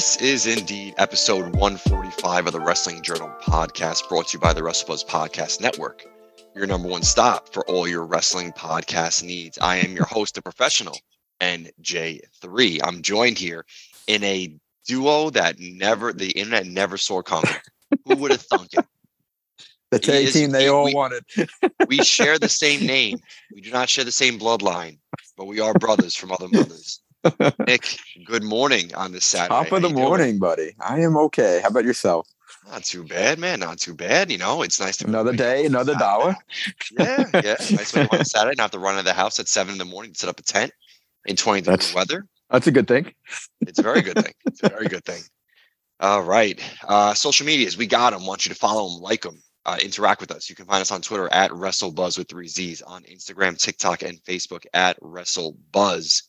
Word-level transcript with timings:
This 0.00 0.16
is 0.16 0.46
indeed 0.46 0.94
episode 0.96 1.54
145 1.56 2.46
of 2.46 2.52
the 2.54 2.58
Wrestling 2.60 3.02
Journal 3.02 3.30
podcast, 3.42 4.08
brought 4.08 4.28
to 4.28 4.38
you 4.38 4.40
by 4.40 4.54
the 4.54 4.62
WrestleBuzz 4.62 5.04
Podcast 5.04 5.60
Network, 5.60 6.06
your 6.56 6.66
number 6.66 6.88
one 6.88 7.02
stop 7.02 7.52
for 7.52 7.68
all 7.68 7.86
your 7.86 8.06
wrestling 8.06 8.50
podcast 8.52 9.22
needs. 9.22 9.58
I 9.58 9.76
am 9.76 9.94
your 9.94 10.06
host, 10.06 10.36
the 10.36 10.40
professional 10.40 10.96
NJ3. 11.42 12.80
I'm 12.82 13.02
joined 13.02 13.36
here 13.36 13.66
in 14.06 14.24
a 14.24 14.56
duo 14.86 15.28
that 15.28 15.56
never 15.58 16.14
the 16.14 16.30
internet 16.30 16.64
never 16.64 16.96
saw 16.96 17.20
coming. 17.20 17.52
Who 18.06 18.16
would 18.16 18.30
have 18.30 18.40
thunk 18.40 18.68
it? 18.72 18.86
The 19.90 19.98
tag 19.98 20.24
is- 20.28 20.32
team 20.32 20.52
they 20.52 20.62
he- 20.62 20.68
all 20.70 20.86
we- 20.86 20.94
wanted. 20.94 21.24
We 21.88 21.98
share 21.98 22.38
the 22.38 22.48
same 22.48 22.86
name. 22.86 23.18
We 23.54 23.60
do 23.60 23.70
not 23.70 23.90
share 23.90 24.04
the 24.04 24.12
same 24.12 24.38
bloodline, 24.38 24.98
but 25.36 25.44
we 25.44 25.60
are 25.60 25.74
brothers 25.74 26.16
from 26.16 26.32
other 26.32 26.48
mothers. 26.48 27.02
Nick, 27.66 27.98
good 28.24 28.42
morning 28.42 28.94
on 28.94 29.12
this 29.12 29.24
Saturday. 29.24 29.48
Top 29.48 29.72
of 29.72 29.82
the 29.82 29.88
you 29.88 29.94
doing? 29.94 30.06
morning, 30.06 30.38
buddy. 30.38 30.74
I 30.80 31.00
am 31.00 31.16
okay. 31.16 31.60
How 31.62 31.68
about 31.68 31.84
yourself? 31.84 32.28
Not 32.70 32.84
too 32.84 33.04
bad, 33.04 33.38
man. 33.38 33.60
Not 33.60 33.78
too 33.78 33.94
bad. 33.94 34.30
You 34.30 34.38
know, 34.38 34.62
it's 34.62 34.80
nice 34.80 34.96
to 34.98 35.06
Another 35.06 35.32
day, 35.32 35.66
another 35.66 35.94
dollar. 35.94 36.36
Yeah, 36.98 37.24
yeah. 37.34 37.56
Nice 37.70 37.96
up 37.96 38.12
on 38.12 38.24
Saturday, 38.24 38.54
not 38.56 38.64
have 38.64 38.70
to 38.72 38.78
run 38.78 38.94
out 38.94 39.00
of 39.00 39.04
the 39.04 39.12
house 39.12 39.38
at 39.38 39.48
seven 39.48 39.72
in 39.72 39.78
the 39.78 39.84
morning, 39.84 40.12
to 40.12 40.18
set 40.18 40.28
up 40.30 40.38
a 40.40 40.42
tent 40.42 40.72
in 41.24 41.36
20 41.36 41.60
degree 41.62 41.72
That's- 41.72 41.94
weather. 41.94 42.26
That's 42.50 42.66
a 42.66 42.72
good 42.72 42.88
thing. 42.88 43.14
It's 43.60 43.78
a 43.78 43.82
very 43.82 44.02
good 44.02 44.16
thing. 44.16 44.32
It's 44.44 44.60
a 44.64 44.68
very 44.68 44.88
good 44.88 45.04
thing. 45.04 45.22
All 46.00 46.20
right. 46.22 46.60
Uh, 46.82 47.14
social 47.14 47.46
medias, 47.46 47.76
we 47.76 47.86
got 47.86 48.10
them. 48.12 48.26
Want 48.26 48.44
you 48.44 48.48
to 48.52 48.58
follow 48.58 48.88
them, 48.88 49.00
like 49.00 49.22
them, 49.22 49.40
uh, 49.64 49.78
interact 49.80 50.20
with 50.20 50.32
us. 50.32 50.50
You 50.50 50.56
can 50.56 50.66
find 50.66 50.80
us 50.80 50.90
on 50.90 51.00
Twitter 51.00 51.28
at 51.32 51.52
WrestleBuzz 51.52 52.18
with 52.18 52.28
three 52.28 52.48
Z's, 52.48 52.82
on 52.82 53.04
Instagram, 53.04 53.56
TikTok, 53.56 54.02
and 54.02 54.18
Facebook 54.24 54.64
at 54.74 54.98
WrestleBuzz. 55.00 56.22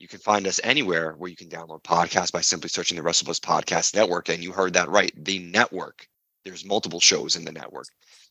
You 0.00 0.08
can 0.08 0.18
find 0.18 0.46
us 0.46 0.60
anywhere 0.64 1.12
where 1.12 1.30
you 1.30 1.36
can 1.36 1.48
download 1.48 1.82
podcasts 1.82 2.32
by 2.32 2.40
simply 2.40 2.70
searching 2.70 2.96
the 2.96 3.02
WrestleBuzz 3.02 3.38
Podcast 3.40 3.94
Network. 3.94 4.28
And 4.30 4.42
you 4.42 4.50
heard 4.50 4.72
that 4.72 4.88
right, 4.88 5.12
the 5.16 5.38
network. 5.38 6.08
There's 6.44 6.64
multiple 6.64 7.00
shows 7.00 7.36
in 7.36 7.44
the 7.44 7.52
network. 7.52 7.86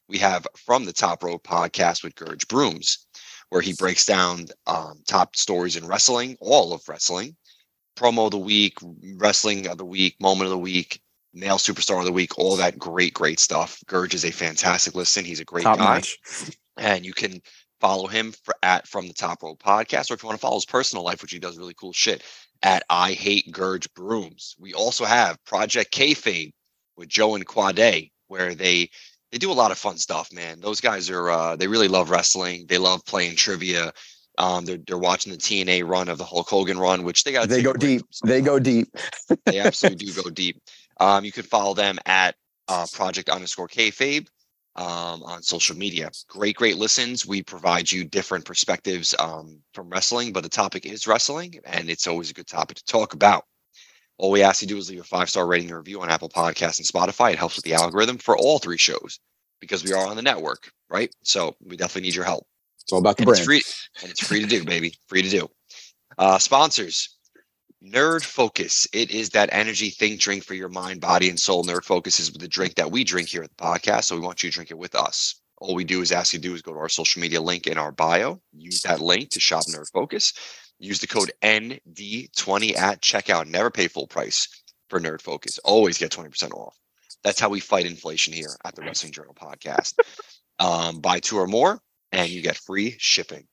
We 0.08 0.18
have 0.18 0.48
From 0.58 0.84
the 0.84 0.94
Top 0.94 1.24
Rope 1.24 1.44
podcast 1.44 2.04
with 2.04 2.16
Gurge 2.16 2.48
Brooms, 2.48 3.06
where 3.50 3.62
he 3.62 3.74
breaks 3.74 4.06
down 4.06 4.48
um, 4.66 5.04
top 5.08 5.36
stories 5.36 5.76
in 5.76 5.86
wrestling, 5.86 6.36
all 6.42 6.74
of 6.74 6.82
wrestling 6.90 7.38
promo 8.00 8.26
of 8.26 8.32
the 8.32 8.38
week, 8.38 8.78
wrestling 9.18 9.68
of 9.68 9.78
the 9.78 9.86
week, 9.86 10.16
moment 10.20 10.46
of 10.46 10.52
the 10.52 10.58
week, 10.58 11.02
male 11.34 11.58
superstar 11.58 12.00
of 12.00 12.06
the 12.06 12.12
week, 12.12 12.38
all 12.38 12.56
that 12.56 12.80
great, 12.80 13.14
great 13.14 13.40
stuff. 13.40 13.80
Gurge 13.88 14.16
is 14.16 14.26
a 14.26 14.32
fantastic 14.32 14.96
listen. 14.96 15.26
He's 15.26 15.42
a 15.42 15.46
great 15.46 15.64
Top 15.64 15.78
guy. 15.78 15.96
notch. 15.96 16.18
And 16.78 17.06
you 17.06 17.14
can 17.14 17.42
follow 17.80 18.08
him 18.08 18.32
for, 18.32 18.56
at 18.64 18.88
From 18.88 19.08
the 19.08 19.14
Top 19.14 19.44
Rope 19.44 19.62
Podcast, 19.62 20.12
or 20.12 20.16
if 20.16 20.24
you 20.24 20.28
want 20.28 20.40
to 20.40 20.42
follow 20.42 20.58
his 20.58 20.66
personal 20.66 21.04
life, 21.04 21.22
which 21.22 21.32
he 21.32 21.40
does 21.40 21.58
really 21.58 21.74
cool 21.74 21.94
shit, 21.94 22.24
at 22.62 22.84
I 22.90 23.14
Hate 23.14 23.52
Gurge 23.52 23.92
Brooms. 23.94 24.56
We 24.60 24.74
also 24.74 25.06
have 25.06 25.44
Project 25.46 25.94
Kayfabe 25.94 26.52
with 26.98 27.10
Joe 27.10 27.36
and 27.36 27.46
Quade, 27.46 28.12
where 28.28 28.54
they 28.56 28.90
they 29.32 29.38
do 29.38 29.52
a 29.52 29.54
lot 29.54 29.72
of 29.72 29.78
fun 29.78 29.98
stuff, 29.98 30.32
man. 30.34 30.60
Those 30.60 30.82
guys 30.82 31.10
are 31.10 31.30
uh, 31.30 31.56
they 31.56 31.68
really 31.68 31.88
love 31.88 32.10
wrestling. 32.10 32.66
They 32.68 32.78
love 32.78 33.06
playing 33.06 33.36
trivia. 33.36 33.94
Um, 34.38 34.66
they're 34.66 34.80
they're 34.86 34.98
watching 34.98 35.32
the 35.32 35.38
TNA 35.38 35.88
run 35.88 36.10
of 36.10 36.18
the 36.18 36.26
Hulk 36.26 36.50
Hogan 36.50 36.80
run, 36.80 37.04
which 37.04 37.24
they 37.24 37.32
got. 37.32 37.50
They 37.50 37.62
go 37.62 37.74
deep. 37.74 38.04
They 38.24 38.42
go 38.42 38.60
deep. 38.60 38.90
they 39.46 39.60
absolutely 39.60 40.06
do 40.08 40.14
go 40.24 40.30
deep. 40.30 40.62
Um, 41.00 41.24
you 41.24 41.32
can 41.32 41.44
follow 41.44 41.74
them 41.74 41.98
at 42.06 42.36
uh, 42.68 42.86
Project 42.94 43.30
underscore 43.30 43.68
Kayfabe 43.68 44.28
um, 44.76 45.24
on 45.24 45.44
social 45.44 45.78
media. 45.78 46.12
Great, 46.30 46.58
great 46.58 46.78
listens. 46.78 47.26
We 47.28 47.44
provide 47.44 47.92
you 47.92 48.06
different 48.06 48.46
perspectives 48.46 49.16
um, 49.20 49.60
from 49.74 49.90
wrestling, 49.90 50.34
but 50.34 50.44
the 50.44 50.50
topic 50.50 50.86
is 50.86 51.08
wrestling, 51.08 51.56
and 51.66 51.90
it's 51.90 52.08
always 52.08 52.32
a 52.32 52.36
good 52.36 52.48
topic 52.48 52.78
to 52.78 52.86
talk 52.86 53.14
about. 53.14 53.46
All 54.18 54.32
we 54.32 54.44
ask 54.44 54.62
you 54.62 54.70
to 54.70 54.76
do 54.76 54.80
is 54.80 54.90
leave 54.90 55.02
a 55.02 55.04
five 55.06 55.30
star 55.30 55.48
rating 55.48 55.70
and 55.70 55.78
review 55.78 56.02
on 56.02 56.10
Apple 56.12 56.30
Podcasts 56.30 56.80
and 56.80 56.88
Spotify. 56.88 57.34
It 57.34 57.40
helps 57.40 57.58
with 57.58 57.66
the 57.66 57.76
algorithm 57.76 58.18
for 58.20 58.38
all 58.38 58.60
three 58.60 58.78
shows 58.78 59.20
because 59.62 59.84
we 59.84 59.94
are 59.94 60.08
on 60.08 60.16
the 60.18 60.24
network, 60.24 60.72
right? 60.90 61.14
So 61.24 61.58
we 61.66 61.78
definitely 61.78 62.04
need 62.10 62.16
your 62.16 62.26
help. 62.26 62.46
It's 62.84 62.94
all 62.94 63.00
about 63.00 63.18
the 63.18 63.24
And 63.24 63.30
it's 63.30 63.40
brand. 63.40 63.40
free, 63.40 63.64
and 64.02 64.12
it's 64.12 64.22
free 64.22 64.42
to 64.42 64.48
do, 64.48 64.66
baby. 64.66 64.96
Free 65.08 65.24
to 65.24 65.30
do. 65.30 65.50
Uh, 66.18 66.40
sponsors, 66.40 67.18
Nerd 67.84 68.26
Focus. 68.26 68.88
It 68.92 69.12
is 69.12 69.30
that 69.30 69.50
energy 69.54 69.90
think 69.90 70.20
drink 70.20 70.44
for 70.44 70.54
your 70.54 70.70
mind, 70.70 71.00
body, 71.00 71.30
and 71.30 71.40
soul. 71.40 71.64
Nerd 71.64 71.86
Focus 71.86 72.20
is 72.20 72.32
the 72.32 72.48
drink 72.48 72.76
that 72.76 72.92
we 72.92 73.04
drink 73.04 73.30
here 73.30 73.44
at 73.44 73.50
the 73.56 73.64
podcast. 73.64 74.06
So 74.06 74.16
we 74.16 74.22
want 74.22 74.44
you 74.44 74.50
to 74.50 74.54
drink 74.54 74.72
it 74.72 74.78
with 74.78 74.96
us. 74.96 75.36
All 75.60 75.76
we 75.76 75.86
do 75.86 76.02
is 76.02 76.12
ask 76.12 76.34
you 76.34 76.40
to 76.40 76.48
do 76.48 76.54
is 76.56 76.62
go 76.62 76.74
to 76.74 76.80
our 76.80 76.90
social 76.90 77.22
media 77.22 77.42
link 77.42 77.68
in 77.68 77.78
our 77.78 77.92
bio. 77.92 78.42
Use 78.54 78.82
that 78.82 79.00
link 79.00 79.30
to 79.32 79.40
shop 79.40 79.64
Nerd 79.68 79.90
Focus. 79.94 80.34
Use 80.80 81.00
the 81.00 81.08
code 81.08 81.32
ND20 81.42 82.78
at 82.78 83.02
checkout. 83.02 83.48
Never 83.48 83.70
pay 83.70 83.88
full 83.88 84.08
price 84.08 84.48
for 84.90 85.00
Nerd 85.00 85.22
Focus. 85.22 85.58
Always 85.60 85.98
get 85.98 86.12
20% 86.12 86.52
off. 86.52 86.78
That's 87.24 87.40
how 87.40 87.50
we 87.50 87.60
fight 87.60 87.86
inflation 87.86 88.34
here 88.34 88.56
at 88.64 88.76
the 88.76 88.82
Wrestling 88.82 89.12
Journal 89.14 89.36
podcast. 89.36 89.96
Um, 90.60 91.00
buy 91.00 91.20
two 91.20 91.38
or 91.38 91.48
more, 91.48 91.80
and 92.12 92.30
you 92.30 92.42
get 92.42 92.58
free 92.58 92.96
shipping. 92.98 93.48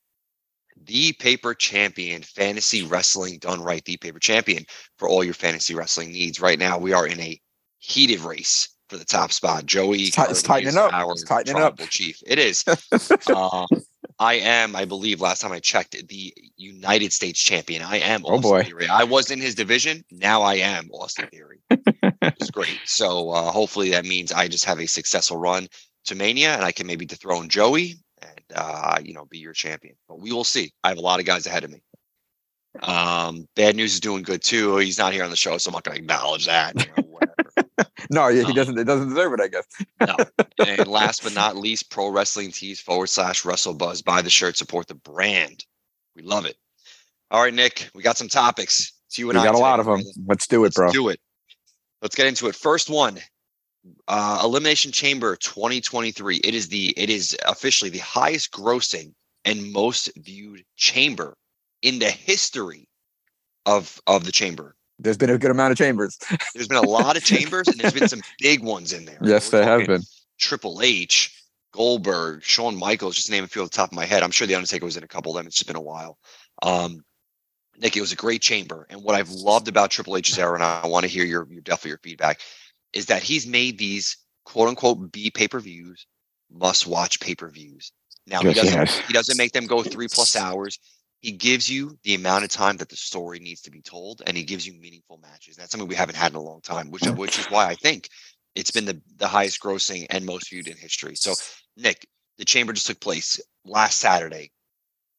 The 0.84 1.12
Paper 1.14 1.54
Champion 1.54 2.22
Fantasy 2.22 2.82
Wrestling 2.82 3.38
done 3.38 3.60
right. 3.62 3.84
The 3.84 3.96
Paper 3.96 4.18
Champion 4.18 4.64
for 4.98 5.08
all 5.08 5.24
your 5.24 5.34
fantasy 5.34 5.74
wrestling 5.74 6.12
needs. 6.12 6.40
Right 6.40 6.58
now, 6.58 6.78
we 6.78 6.92
are 6.92 7.06
in 7.06 7.18
a 7.20 7.40
heated 7.78 8.20
race 8.20 8.68
for 8.88 8.96
the 8.96 9.04
top 9.04 9.32
spot. 9.32 9.66
Joey, 9.66 10.02
It's 10.02 10.18
it's 10.18 10.42
tightening 10.42 10.76
up. 10.76 10.92
our 10.92 11.12
It's 11.12 11.24
tightening 11.24 11.60
up. 11.60 11.78
chief. 11.90 12.20
It 12.26 12.38
is. 12.38 12.64
um, 13.34 13.66
I 14.18 14.34
am, 14.34 14.76
I 14.76 14.84
believe, 14.84 15.20
last 15.20 15.40
time 15.42 15.52
I 15.52 15.58
checked, 15.60 15.96
the 16.08 16.34
United 16.56 17.12
States 17.12 17.40
champion. 17.42 17.82
I 17.82 17.98
am. 17.98 18.22
Oh, 18.24 18.38
boy. 18.40 18.62
Theory. 18.62 18.88
I 18.88 19.04
was 19.04 19.30
in 19.30 19.40
his 19.40 19.54
division. 19.54 20.04
Now 20.10 20.42
I 20.42 20.54
am 20.54 20.88
Austin 20.92 21.28
Theory. 21.28 21.60
it's 22.22 22.50
great. 22.50 22.78
So 22.84 23.30
uh, 23.30 23.50
hopefully 23.50 23.90
that 23.90 24.04
means 24.04 24.30
I 24.32 24.46
just 24.48 24.64
have 24.64 24.78
a 24.80 24.86
successful 24.86 25.36
run 25.36 25.68
to 26.06 26.14
Mania, 26.14 26.54
and 26.54 26.64
I 26.64 26.70
can 26.72 26.86
maybe 26.86 27.04
dethrone 27.04 27.48
Joey 27.48 27.96
and 28.22 28.40
uh, 28.54 28.98
you 29.02 29.12
know 29.14 29.24
be 29.26 29.38
your 29.38 29.52
champion. 29.52 29.94
But 30.08 30.20
we 30.20 30.32
will 30.32 30.44
see. 30.44 30.72
I 30.84 30.88
have 30.88 30.98
a 30.98 31.02
lot 31.02 31.20
of 31.20 31.26
guys 31.26 31.46
ahead 31.46 31.64
of 31.64 31.70
me. 31.70 31.82
Um, 32.82 33.48
Bad 33.56 33.74
News 33.76 33.94
is 33.94 34.00
doing 34.00 34.22
good 34.22 34.42
too. 34.42 34.76
He's 34.76 34.98
not 34.98 35.12
here 35.12 35.24
on 35.24 35.30
the 35.30 35.36
show, 35.36 35.56
so 35.58 35.70
I'm 35.70 35.72
not 35.72 35.84
going 35.84 35.96
to 35.96 36.02
acknowledge 36.02 36.46
that. 36.46 36.74
You 36.76 36.92
know. 36.96 37.02
No, 38.08 38.28
yeah, 38.28 38.42
he 38.44 38.50
Um, 38.50 38.54
doesn't. 38.54 38.78
It 38.78 38.84
doesn't 38.84 39.08
deserve 39.08 39.32
it. 39.32 39.40
I 39.40 39.48
guess. 39.48 39.64
no. 40.06 40.16
And 40.66 40.86
last 40.86 41.22
but 41.24 41.34
not 41.34 41.56
least, 41.56 41.90
Pro 41.90 42.08
Wrestling 42.08 42.52
Tees 42.52 42.80
forward 42.80 43.08
slash 43.08 43.44
Wrestle 43.44 43.74
Buzz. 43.74 44.00
Buy 44.00 44.22
the 44.22 44.30
shirt, 44.30 44.56
support 44.56 44.86
the 44.86 44.94
brand. 44.94 45.64
We 46.14 46.22
love 46.22 46.44
it. 46.46 46.56
All 47.32 47.42
right, 47.42 47.52
Nick, 47.52 47.90
we 47.94 48.02
got 48.02 48.16
some 48.16 48.28
topics. 48.28 48.92
It's 49.08 49.18
you 49.18 49.26
We 49.26 49.30
and 49.30 49.38
I 49.40 49.44
got 49.44 49.54
a 49.56 49.58
lot 49.58 49.80
of 49.80 49.86
them. 49.86 49.96
brother. 49.96 50.08
Let's 50.26 50.46
do 50.46 50.60
it, 50.62 50.66
Let's 50.68 50.76
bro. 50.76 50.90
do 50.92 51.08
it. 51.08 51.18
Let's 52.00 52.14
get 52.14 52.26
into 52.28 52.46
it. 52.46 52.54
First 52.54 52.88
one, 52.88 53.18
uh, 54.08 54.40
Elimination 54.44 54.92
Chamber 54.92 55.36
2023. 55.36 56.36
It 56.36 56.54
is 56.54 56.68
the 56.68 56.90
it 56.96 57.10
is 57.10 57.36
officially 57.46 57.90
the 57.90 57.98
highest 57.98 58.52
grossing 58.52 59.12
and 59.44 59.72
most 59.72 60.10
viewed 60.16 60.64
chamber 60.76 61.36
in 61.82 61.98
the 61.98 62.10
history 62.10 62.88
of 63.64 64.00
of 64.06 64.24
the 64.24 64.32
chamber. 64.32 64.76
There's 64.98 65.18
been 65.18 65.30
a 65.30 65.38
good 65.38 65.50
amount 65.50 65.72
of 65.72 65.78
chambers. 65.78 66.18
There's 66.54 66.68
been 66.68 66.78
a 66.78 66.88
lot 66.88 67.16
of 67.16 67.24
chambers 67.32 67.68
and 67.68 67.78
there's 67.78 67.92
been 67.92 68.08
some 68.08 68.22
big 68.38 68.62
ones 68.62 68.92
in 68.92 69.04
there. 69.04 69.18
yes, 69.22 69.52
We're 69.52 69.60
there 69.60 69.78
have 69.78 69.86
been. 69.86 70.02
Triple 70.38 70.80
H, 70.82 71.44
Goldberg, 71.72 72.42
Shawn 72.42 72.76
Michaels, 72.76 73.16
just 73.16 73.30
name 73.30 73.44
a 73.44 73.46
few 73.46 73.62
off 73.62 73.70
the 73.70 73.76
top 73.76 73.90
of 73.90 73.96
my 73.96 74.06
head. 74.06 74.22
I'm 74.22 74.30
sure 74.30 74.46
The 74.46 74.54
Undertaker 74.54 74.86
was 74.86 74.96
in 74.96 75.04
a 75.04 75.08
couple 75.08 75.32
of 75.32 75.36
them. 75.36 75.46
It's 75.46 75.56
just 75.56 75.66
been 75.66 75.76
a 75.76 75.80
while. 75.80 76.18
Um, 76.62 77.04
Nick, 77.78 77.96
it 77.96 78.00
was 78.00 78.12
a 78.12 78.16
great 78.16 78.40
chamber. 78.40 78.86
And 78.88 79.02
what 79.02 79.14
I've 79.14 79.30
loved 79.30 79.68
about 79.68 79.90
Triple 79.90 80.16
H's 80.16 80.38
era, 80.38 80.54
and 80.54 80.62
I 80.62 80.86
want 80.86 81.04
to 81.04 81.10
hear 81.10 81.24
your, 81.24 81.46
your 81.50 81.60
definitely 81.60 81.90
your 81.90 81.98
feedback, 81.98 82.40
is 82.96 83.06
that 83.06 83.22
he's 83.22 83.46
made 83.46 83.78
these 83.78 84.16
quote 84.44 84.68
unquote 84.68 85.12
B 85.12 85.30
pay 85.30 85.46
per 85.46 85.60
views, 85.60 86.06
must 86.50 86.86
watch 86.86 87.20
pay 87.20 87.34
per 87.34 87.50
views. 87.50 87.92
Now 88.26 88.40
he 88.40 88.46
Yes, 88.48 88.56
he 88.56 88.62
doesn't 88.62 88.78
has. 88.78 89.02
he 89.06 89.12
doesn't 89.12 89.36
make 89.36 89.52
them 89.52 89.66
go 89.66 89.82
three 89.82 90.08
plus 90.08 90.34
hours. 90.34 90.78
He 91.20 91.32
gives 91.32 91.68
you 91.68 91.98
the 92.04 92.14
amount 92.14 92.44
of 92.44 92.50
time 92.50 92.76
that 92.78 92.88
the 92.88 92.96
story 92.96 93.38
needs 93.38 93.60
to 93.62 93.70
be 93.70 93.82
told, 93.82 94.22
and 94.26 94.36
he 94.36 94.44
gives 94.44 94.66
you 94.66 94.74
meaningful 94.74 95.18
matches. 95.18 95.56
That's 95.56 95.70
something 95.70 95.88
we 95.88 95.94
haven't 95.94 96.16
had 96.16 96.32
in 96.32 96.36
a 96.36 96.42
long 96.42 96.60
time, 96.62 96.90
which 96.90 97.04
which 97.04 97.38
is 97.38 97.46
why 97.46 97.66
I 97.66 97.74
think 97.74 98.08
it's 98.54 98.70
been 98.70 98.86
the, 98.86 99.00
the 99.18 99.28
highest 99.28 99.60
grossing 99.62 100.06
and 100.10 100.24
most 100.24 100.50
viewed 100.50 100.68
in 100.68 100.76
history. 100.76 101.14
So, 101.14 101.34
Nick, 101.76 102.06
the 102.38 102.44
chamber 102.44 102.72
just 102.72 102.86
took 102.86 103.00
place 103.00 103.38
last 103.64 103.98
Saturday. 103.98 104.50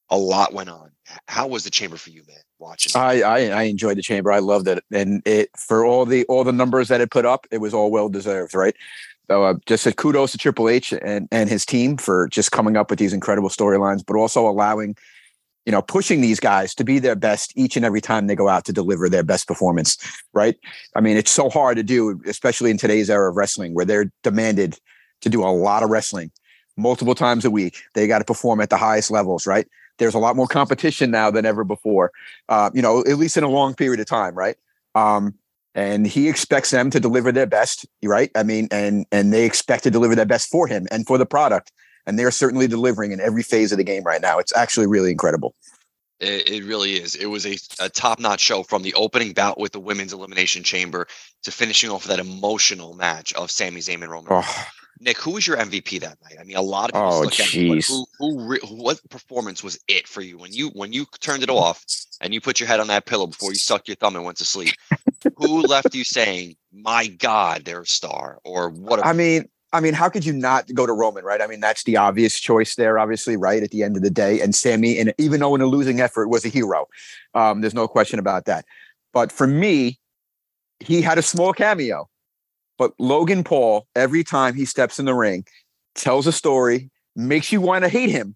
A 0.09 0.18
lot 0.18 0.54
went 0.54 0.69
on. 0.69 0.92
How 1.27 1.48
was 1.48 1.63
the 1.63 1.69
chamber 1.69 1.98
for 1.98 2.09
you, 2.09 2.24
man? 2.27 2.38
Watching. 2.59 2.92
I, 2.95 3.21
I 3.21 3.39
I 3.48 3.63
enjoyed 3.63 3.98
the 3.98 4.01
chamber. 4.01 4.31
I 4.31 4.39
loved 4.39 4.68
it, 4.68 4.83
and 4.92 5.21
it 5.25 5.50
for 5.57 5.86
all 5.86 6.06
the 6.06 6.25
all 6.25 6.44
the 6.44 6.51
numbers 6.51 6.88
that 6.88 7.01
it 7.01 7.12
put 7.12 7.25
up, 7.25 7.45
it 7.51 7.59
was 7.59 7.74
all 7.74 7.92
well 7.92 8.09
deserved, 8.09 8.54
right? 8.56 8.75
So 9.30 9.44
uh, 9.44 9.56
just 9.65 9.86
a 9.86 9.94
kudos 9.94 10.31
to 10.31 10.38
Triple 10.38 10.69
H 10.69 10.94
and 10.94 11.27
and 11.31 11.50
his 11.50 11.65
team 11.65 11.98
for 11.98 12.27
just 12.30 12.51
coming 12.51 12.75
up 12.77 12.89
with 12.89 13.00
these 13.00 13.13
incredible 13.13 13.50
storylines, 13.50 14.04
but 14.06 14.15
also 14.15 14.48
allowing, 14.48 14.95
you 15.65 15.71
know, 15.71 15.81
pushing 15.81 16.21
these 16.21 16.39
guys 16.39 16.74
to 16.75 16.83
be 16.83 17.00
their 17.00 17.15
best 17.15 17.54
each 17.56 17.75
and 17.75 17.86
every 17.86 18.01
time 18.01 18.27
they 18.27 18.36
go 18.36 18.48
out 18.50 18.65
to 18.65 18.74
deliver 18.74 19.09
their 19.09 19.24
best 19.24 19.48
performance, 19.48 19.98
right? 20.33 20.56
I 20.95 21.01
mean, 21.01 21.18
it's 21.18 21.31
so 21.31 21.50
hard 21.50 21.77
to 21.77 21.83
do, 21.83 22.21
especially 22.25 22.71
in 22.71 22.77
today's 22.77 23.09
era 23.09 23.30
of 23.30 23.36
wrestling, 23.36 23.74
where 23.74 23.86
they're 23.86 24.12
demanded 24.24 24.80
to 25.21 25.30
do 25.30 25.44
a 25.44 25.51
lot 25.51 25.83
of 25.83 25.89
wrestling 25.89 26.31
multiple 26.77 27.15
times 27.15 27.44
a 27.44 27.51
week. 27.51 27.81
They 27.95 28.07
got 28.07 28.19
to 28.19 28.25
perform 28.25 28.62
at 28.62 28.69
the 28.69 28.77
highest 28.77 29.12
levels, 29.12 29.45
right? 29.45 29.68
There's 29.98 30.14
a 30.14 30.20
lot 30.20 30.36
more 30.36 30.48
competition 30.48 31.12
now 31.12 31.32
than 31.32 31.46
ever 31.46 31.64
before. 31.64 32.12
Uh, 32.50 32.70
you 32.74 32.82
know, 32.82 33.02
at 33.02 33.18
least 33.18 33.38
in 33.38 33.44
a 33.44 33.50
long 33.50 33.74
period 33.74 34.00
of 34.00 34.06
time, 34.06 34.36
right? 34.36 34.56
Um, 34.96 35.36
and 35.76 36.08
he 36.08 36.28
expects 36.28 36.72
them 36.72 36.90
to 36.90 37.00
deliver 37.00 37.32
their 37.32 37.46
best, 37.46 37.86
right? 38.04 38.32
I 38.36 38.44
mean, 38.44 38.68
and 38.72 39.06
and 39.12 39.32
they 39.32 39.46
expect 39.46 39.84
to 39.84 39.92
deliver 39.92 40.16
their 40.16 40.26
best 40.26 40.50
for 40.50 40.68
him 40.68 40.88
and 40.92 41.06
for 41.06 41.18
the 41.18 41.26
product, 41.26 41.72
and 42.06 42.18
they're 42.18 42.32
certainly 42.32 42.68
delivering 42.68 43.12
in 43.12 43.20
every 43.20 43.44
phase 43.44 43.72
of 43.72 43.78
the 43.78 43.84
game 43.84 44.04
right 44.04 44.22
now. 44.22 44.40
It's 44.40 44.56
actually 44.56 44.88
really 44.88 45.12
incredible. 45.12 45.56
It, 46.20 46.50
it 46.50 46.64
really 46.64 46.94
is. 46.94 47.14
It 47.14 47.28
was 47.28 47.46
a, 47.46 47.58
a 47.80 47.90
top 47.90 48.20
notch 48.20 48.40
show 48.40 48.64
from 48.64 48.82
the 48.82 48.94
opening 48.96 49.34
bout 49.34 49.60
with 49.60 49.72
the 49.72 49.80
women's 49.80 50.14
elimination 50.14 50.64
chamber 50.64 51.08
to 51.44 51.52
finishing 51.52 51.92
off 51.92 52.06
that 52.06 52.20
emotional 52.20 52.96
match 52.96 53.34
of 53.34 53.52
Sami 53.52 53.82
Zayn 53.82 54.02
and 54.02 54.10
Roman. 54.10 54.34
Oh, 54.34 54.68
Nick, 55.00 55.18
who 55.20 55.32
was 55.32 55.46
your 55.46 55.58
MVP 55.58 56.00
that 56.02 56.18
night? 56.24 56.38
I 56.40 56.44
mean, 56.44 56.58
a 56.58 56.62
lot 56.62 56.90
of 56.90 56.94
people 56.94 57.10
Oh, 57.10 57.26
jeez. 57.28 57.88
who, 57.88 58.06
who, 58.18 58.48
re- 58.48 58.60
what 58.70 59.00
performance 59.10 59.64
was 59.64 59.80
it 59.88 60.08
for 60.08 60.22
you 60.22 60.38
when 60.38 60.52
you 60.52 60.70
when 60.70 60.94
you 60.94 61.06
turned 61.20 61.44
it 61.44 61.50
off 61.50 61.86
and 62.22 62.34
you 62.34 62.42
put 62.42 62.60
your 62.60 62.68
head 62.68 62.80
on 62.80 62.88
that 62.88 63.06
pillow 63.06 63.28
before 63.28 63.52
you 63.52 63.58
sucked 63.58 63.88
your 63.88 63.96
thumb 63.96 64.16
and 64.16 64.26
went 64.26 64.38
to 64.38 64.46
sleep? 64.46 64.74
who 65.36 65.62
left 65.68 65.94
you 65.94 66.04
saying, 66.04 66.56
"My 66.74 67.08
God, 67.08 67.66
they're 67.66 67.82
a 67.82 67.86
star," 67.86 68.40
or 68.44 68.70
what? 68.70 69.00
A, 69.00 69.08
I 69.08 69.14
mean, 69.14 69.48
I 69.74 69.80
mean, 69.82 69.94
how 69.94 70.10
could 70.10 70.26
you 70.26 70.34
not 70.34 70.74
go 70.74 70.86
to 70.86 70.94
Roman, 70.94 71.24
right? 71.24 71.42
I 71.42 71.48
mean, 71.48 71.60
that's 71.60 71.84
the 71.84 71.98
obvious 71.98 72.40
choice 72.40 72.76
there, 72.76 72.98
obviously, 72.98 73.36
right? 73.38 73.62
At 73.62 73.72
the 73.72 73.84
end 73.84 73.98
of 73.98 74.04
the 74.04 74.10
day, 74.10 74.40
and 74.42 74.56
Sami, 74.56 74.98
and 74.98 75.14
even 75.18 75.40
though 75.40 75.54
in 75.56 75.62
a 75.62 75.68
losing 75.68 76.00
effort, 76.00 76.30
was 76.30 76.46
a 76.46 76.50
hero. 76.50 76.88
Um, 77.34 77.62
there's 77.62 77.74
no 77.74 77.88
question 77.88 78.18
about 78.20 78.46
that. 78.46 78.66
But 79.14 79.32
for 79.32 79.46
me, 79.48 80.00
he 80.80 81.02
had 81.02 81.18
a 81.18 81.22
small 81.22 81.54
cameo. 81.54 82.10
But 82.78 82.94
Logan 83.00 83.44
Paul, 83.44 83.88
every 83.96 84.24
time 84.24 84.54
he 84.54 84.66
steps 84.66 85.00
in 85.00 85.06
the 85.06 85.14
ring, 85.14 85.46
tells 85.96 86.28
a 86.28 86.32
story, 86.32 86.90
makes 87.16 87.52
you 87.52 87.60
want 87.60 87.84
to 87.84 87.90
hate 87.90 88.10
him, 88.10 88.36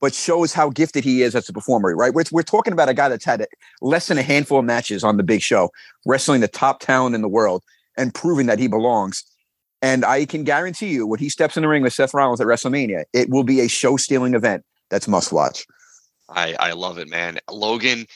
but 0.00 0.14
shows 0.14 0.52
how 0.52 0.70
gifted 0.70 1.04
he 1.04 1.22
is 1.22 1.34
as 1.34 1.48
a 1.48 1.52
performer, 1.52 1.94
right? 1.96 2.14
We're, 2.14 2.24
we're 2.30 2.42
talking 2.42 2.72
about 2.72 2.88
a 2.88 2.94
guy 2.94 3.08
that's 3.08 3.24
had 3.24 3.46
less 3.82 4.06
than 4.08 4.18
a 4.18 4.22
handful 4.22 4.60
of 4.60 4.64
matches 4.64 5.02
on 5.02 5.16
the 5.16 5.22
big 5.22 5.42
show, 5.42 5.70
wrestling 6.06 6.40
the 6.40 6.48
top 6.48 6.80
talent 6.80 7.14
in 7.14 7.22
the 7.22 7.28
world 7.28 7.62
and 7.96 8.14
proving 8.14 8.46
that 8.46 8.58
he 8.58 8.68
belongs. 8.68 9.24
And 9.82 10.04
I 10.04 10.24
can 10.24 10.44
guarantee 10.44 10.88
you, 10.88 11.06
when 11.06 11.20
he 11.20 11.28
steps 11.28 11.56
in 11.56 11.62
the 11.62 11.68
ring 11.68 11.82
with 11.82 11.92
Seth 11.92 12.14
Rollins 12.14 12.40
at 12.40 12.46
WrestleMania, 12.46 13.04
it 13.12 13.28
will 13.28 13.44
be 13.44 13.60
a 13.60 13.68
show 13.68 13.96
stealing 13.96 14.34
event 14.34 14.64
that's 14.88 15.06
must 15.08 15.32
watch. 15.32 15.66
I 16.28 16.54
I 16.58 16.72
love 16.72 16.96
it, 16.98 17.08
man. 17.08 17.38
Logan, 17.50 18.06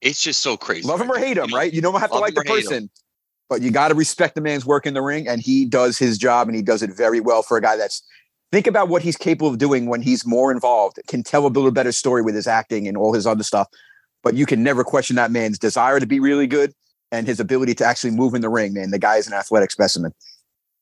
it's 0.00 0.22
just 0.22 0.40
so 0.40 0.56
crazy. 0.56 0.88
Love 0.88 1.00
him 1.00 1.10
or 1.10 1.18
hate 1.18 1.36
him, 1.36 1.46
You 1.46 1.50
know, 1.50 1.56
right? 1.58 1.72
You 1.72 1.82
don't 1.82 2.00
have 2.00 2.10
to 2.10 2.18
like 2.18 2.34
the 2.34 2.42
person, 2.42 2.88
but 3.50 3.60
you 3.60 3.70
got 3.70 3.88
to 3.88 3.94
respect 3.94 4.36
the 4.36 4.40
man's 4.40 4.64
work 4.64 4.86
in 4.86 4.94
the 4.94 5.02
ring, 5.02 5.28
and 5.28 5.42
he 5.42 5.66
does 5.66 5.98
his 5.98 6.16
job, 6.16 6.48
and 6.48 6.56
he 6.56 6.62
does 6.62 6.82
it 6.82 6.96
very 6.96 7.20
well 7.20 7.42
for 7.42 7.58
a 7.58 7.60
guy 7.60 7.76
that's. 7.76 8.02
Think 8.52 8.66
about 8.66 8.88
what 8.88 9.02
he's 9.02 9.16
capable 9.16 9.46
of 9.48 9.58
doing 9.58 9.86
when 9.86 10.02
he's 10.02 10.26
more 10.26 10.50
involved. 10.50 10.98
Can 11.06 11.22
tell 11.22 11.46
a 11.46 11.48
little 11.48 11.70
better 11.70 11.92
story 11.92 12.20
with 12.20 12.34
his 12.34 12.48
acting 12.48 12.88
and 12.88 12.96
all 12.96 13.12
his 13.12 13.24
other 13.24 13.44
stuff, 13.44 13.68
but 14.24 14.34
you 14.34 14.44
can 14.44 14.64
never 14.64 14.82
question 14.82 15.14
that 15.16 15.30
man's 15.30 15.56
desire 15.56 16.00
to 16.00 16.06
be 16.06 16.18
really 16.18 16.48
good 16.48 16.74
and 17.12 17.28
his 17.28 17.38
ability 17.38 17.74
to 17.74 17.84
actually 17.84 18.10
move 18.10 18.34
in 18.34 18.40
the 18.40 18.48
ring. 18.48 18.72
Man, 18.72 18.90
the 18.90 18.98
guy 18.98 19.18
is 19.18 19.28
an 19.28 19.34
athletic 19.34 19.70
specimen. 19.70 20.12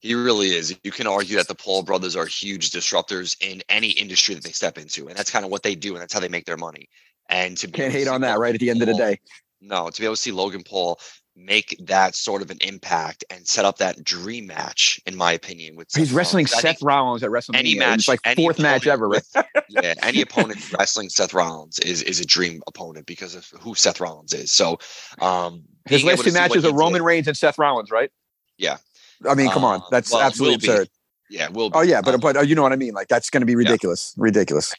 He 0.00 0.14
really 0.14 0.48
is. 0.48 0.74
You 0.82 0.92
can 0.92 1.06
argue 1.06 1.36
that 1.36 1.48
the 1.48 1.54
Paul 1.54 1.82
brothers 1.82 2.16
are 2.16 2.24
huge 2.24 2.70
disruptors 2.70 3.36
in 3.40 3.62
any 3.68 3.90
industry 3.90 4.34
that 4.34 4.44
they 4.44 4.52
step 4.52 4.78
into, 4.78 5.08
and 5.08 5.16
that's 5.16 5.30
kind 5.30 5.44
of 5.44 5.50
what 5.50 5.62
they 5.62 5.74
do, 5.74 5.92
and 5.92 6.00
that's 6.00 6.14
how 6.14 6.20
they 6.20 6.28
make 6.28 6.46
their 6.46 6.56
money. 6.56 6.88
And 7.28 7.56
to 7.58 7.66
be 7.66 7.72
Can't 7.72 7.92
hate 7.92 8.08
on 8.08 8.20
that. 8.22 8.28
Logan 8.28 8.40
Right 8.40 8.54
at 8.54 8.60
the 8.60 8.70
end 8.70 8.80
of 8.80 8.88
the 8.88 8.94
day, 8.94 9.18
No, 9.60 9.90
to 9.90 10.00
be 10.00 10.06
able 10.06 10.14
to 10.14 10.20
see 10.20 10.32
Logan 10.32 10.62
Paul 10.62 10.98
make 11.38 11.76
that 11.84 12.14
sort 12.16 12.42
of 12.42 12.50
an 12.50 12.58
impact 12.60 13.24
and 13.30 13.46
set 13.46 13.64
up 13.64 13.78
that 13.78 14.02
dream 14.02 14.46
match, 14.48 15.00
in 15.06 15.16
my 15.16 15.32
opinion, 15.32 15.76
with 15.76 15.88
he's 15.94 16.08
Seth 16.08 16.16
wrestling 16.16 16.46
Rollins. 16.46 16.62
Seth 16.62 16.82
Rollins 16.82 17.22
at 17.22 17.30
WrestleMania. 17.30 17.56
any 17.58 17.70
It's 17.72 17.78
match, 17.78 18.08
like 18.08 18.20
any 18.24 18.42
fourth 18.42 18.58
match 18.58 18.86
ever. 18.86 19.08
With- 19.08 19.26
yeah, 19.68 19.94
any 20.02 20.20
opponent 20.22 20.58
wrestling 20.78 21.08
Seth 21.08 21.32
Rollins 21.32 21.78
is 21.78 22.02
is 22.02 22.20
a 22.20 22.26
dream 22.26 22.62
opponent 22.66 23.06
because 23.06 23.34
of 23.34 23.46
who 23.60 23.74
Seth 23.74 24.00
Rollins 24.00 24.34
is. 24.34 24.50
So, 24.52 24.78
um, 25.20 25.62
His 25.88 26.04
last 26.04 26.24
two 26.24 26.32
matches 26.32 26.64
he 26.64 26.68
are 26.70 26.74
Roman 26.74 27.00
did- 27.00 27.06
Reigns 27.06 27.28
and 27.28 27.36
Seth 27.36 27.58
Rollins, 27.58 27.90
right? 27.90 28.10
Yeah. 28.58 28.78
I 29.28 29.34
mean, 29.34 29.50
come 29.50 29.64
on, 29.64 29.80
Uh, 29.80 29.84
that's 29.90 30.12
well, 30.12 30.20
absolutely 30.22 30.56
will 30.56 30.60
be. 30.60 30.68
absurd. 30.68 30.88
Yeah, 31.30 31.48
will 31.50 31.70
Oh 31.74 31.82
yeah, 31.82 32.00
but 32.00 32.14
um, 32.14 32.20
but 32.20 32.36
uh, 32.36 32.40
you 32.40 32.54
know 32.54 32.62
what 32.62 32.72
I 32.72 32.76
mean. 32.76 32.94
Like 32.94 33.08
that's 33.08 33.28
going 33.30 33.42
to 33.42 33.46
be 33.46 33.54
ridiculous, 33.54 34.14
ridiculous. 34.16 34.74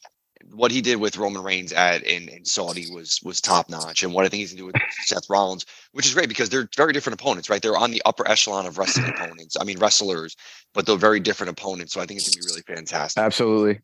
What 0.51 0.71
he 0.71 0.81
did 0.81 0.97
with 0.97 1.17
Roman 1.17 1.43
Reigns 1.43 1.71
at 1.73 2.03
in, 2.03 2.27
in 2.29 2.45
Saudi 2.45 2.89
was 2.91 3.19
was 3.23 3.41
top 3.41 3.69
notch, 3.69 4.03
and 4.03 4.13
what 4.13 4.25
I 4.25 4.29
think 4.29 4.41
he's 4.41 4.51
gonna 4.51 4.61
do 4.61 4.65
with 4.67 4.75
Seth 5.05 5.29
Rollins, 5.29 5.65
which 5.91 6.05
is 6.05 6.13
great 6.13 6.29
because 6.29 6.49
they're 6.49 6.69
very 6.75 6.93
different 6.93 7.19
opponents, 7.19 7.49
right? 7.49 7.61
They're 7.61 7.77
on 7.77 7.91
the 7.91 8.01
upper 8.05 8.27
echelon 8.27 8.65
of 8.65 8.77
wrestling 8.77 9.09
opponents. 9.15 9.57
I 9.59 9.63
mean 9.63 9.79
wrestlers, 9.79 10.35
but 10.73 10.85
they're 10.85 10.97
very 10.97 11.19
different 11.19 11.51
opponents. 11.51 11.93
So 11.93 12.01
I 12.01 12.05
think 12.05 12.19
it's 12.19 12.35
gonna 12.35 12.43
be 12.43 12.49
really 12.49 12.63
fantastic. 12.77 13.21
Absolutely. 13.21 13.81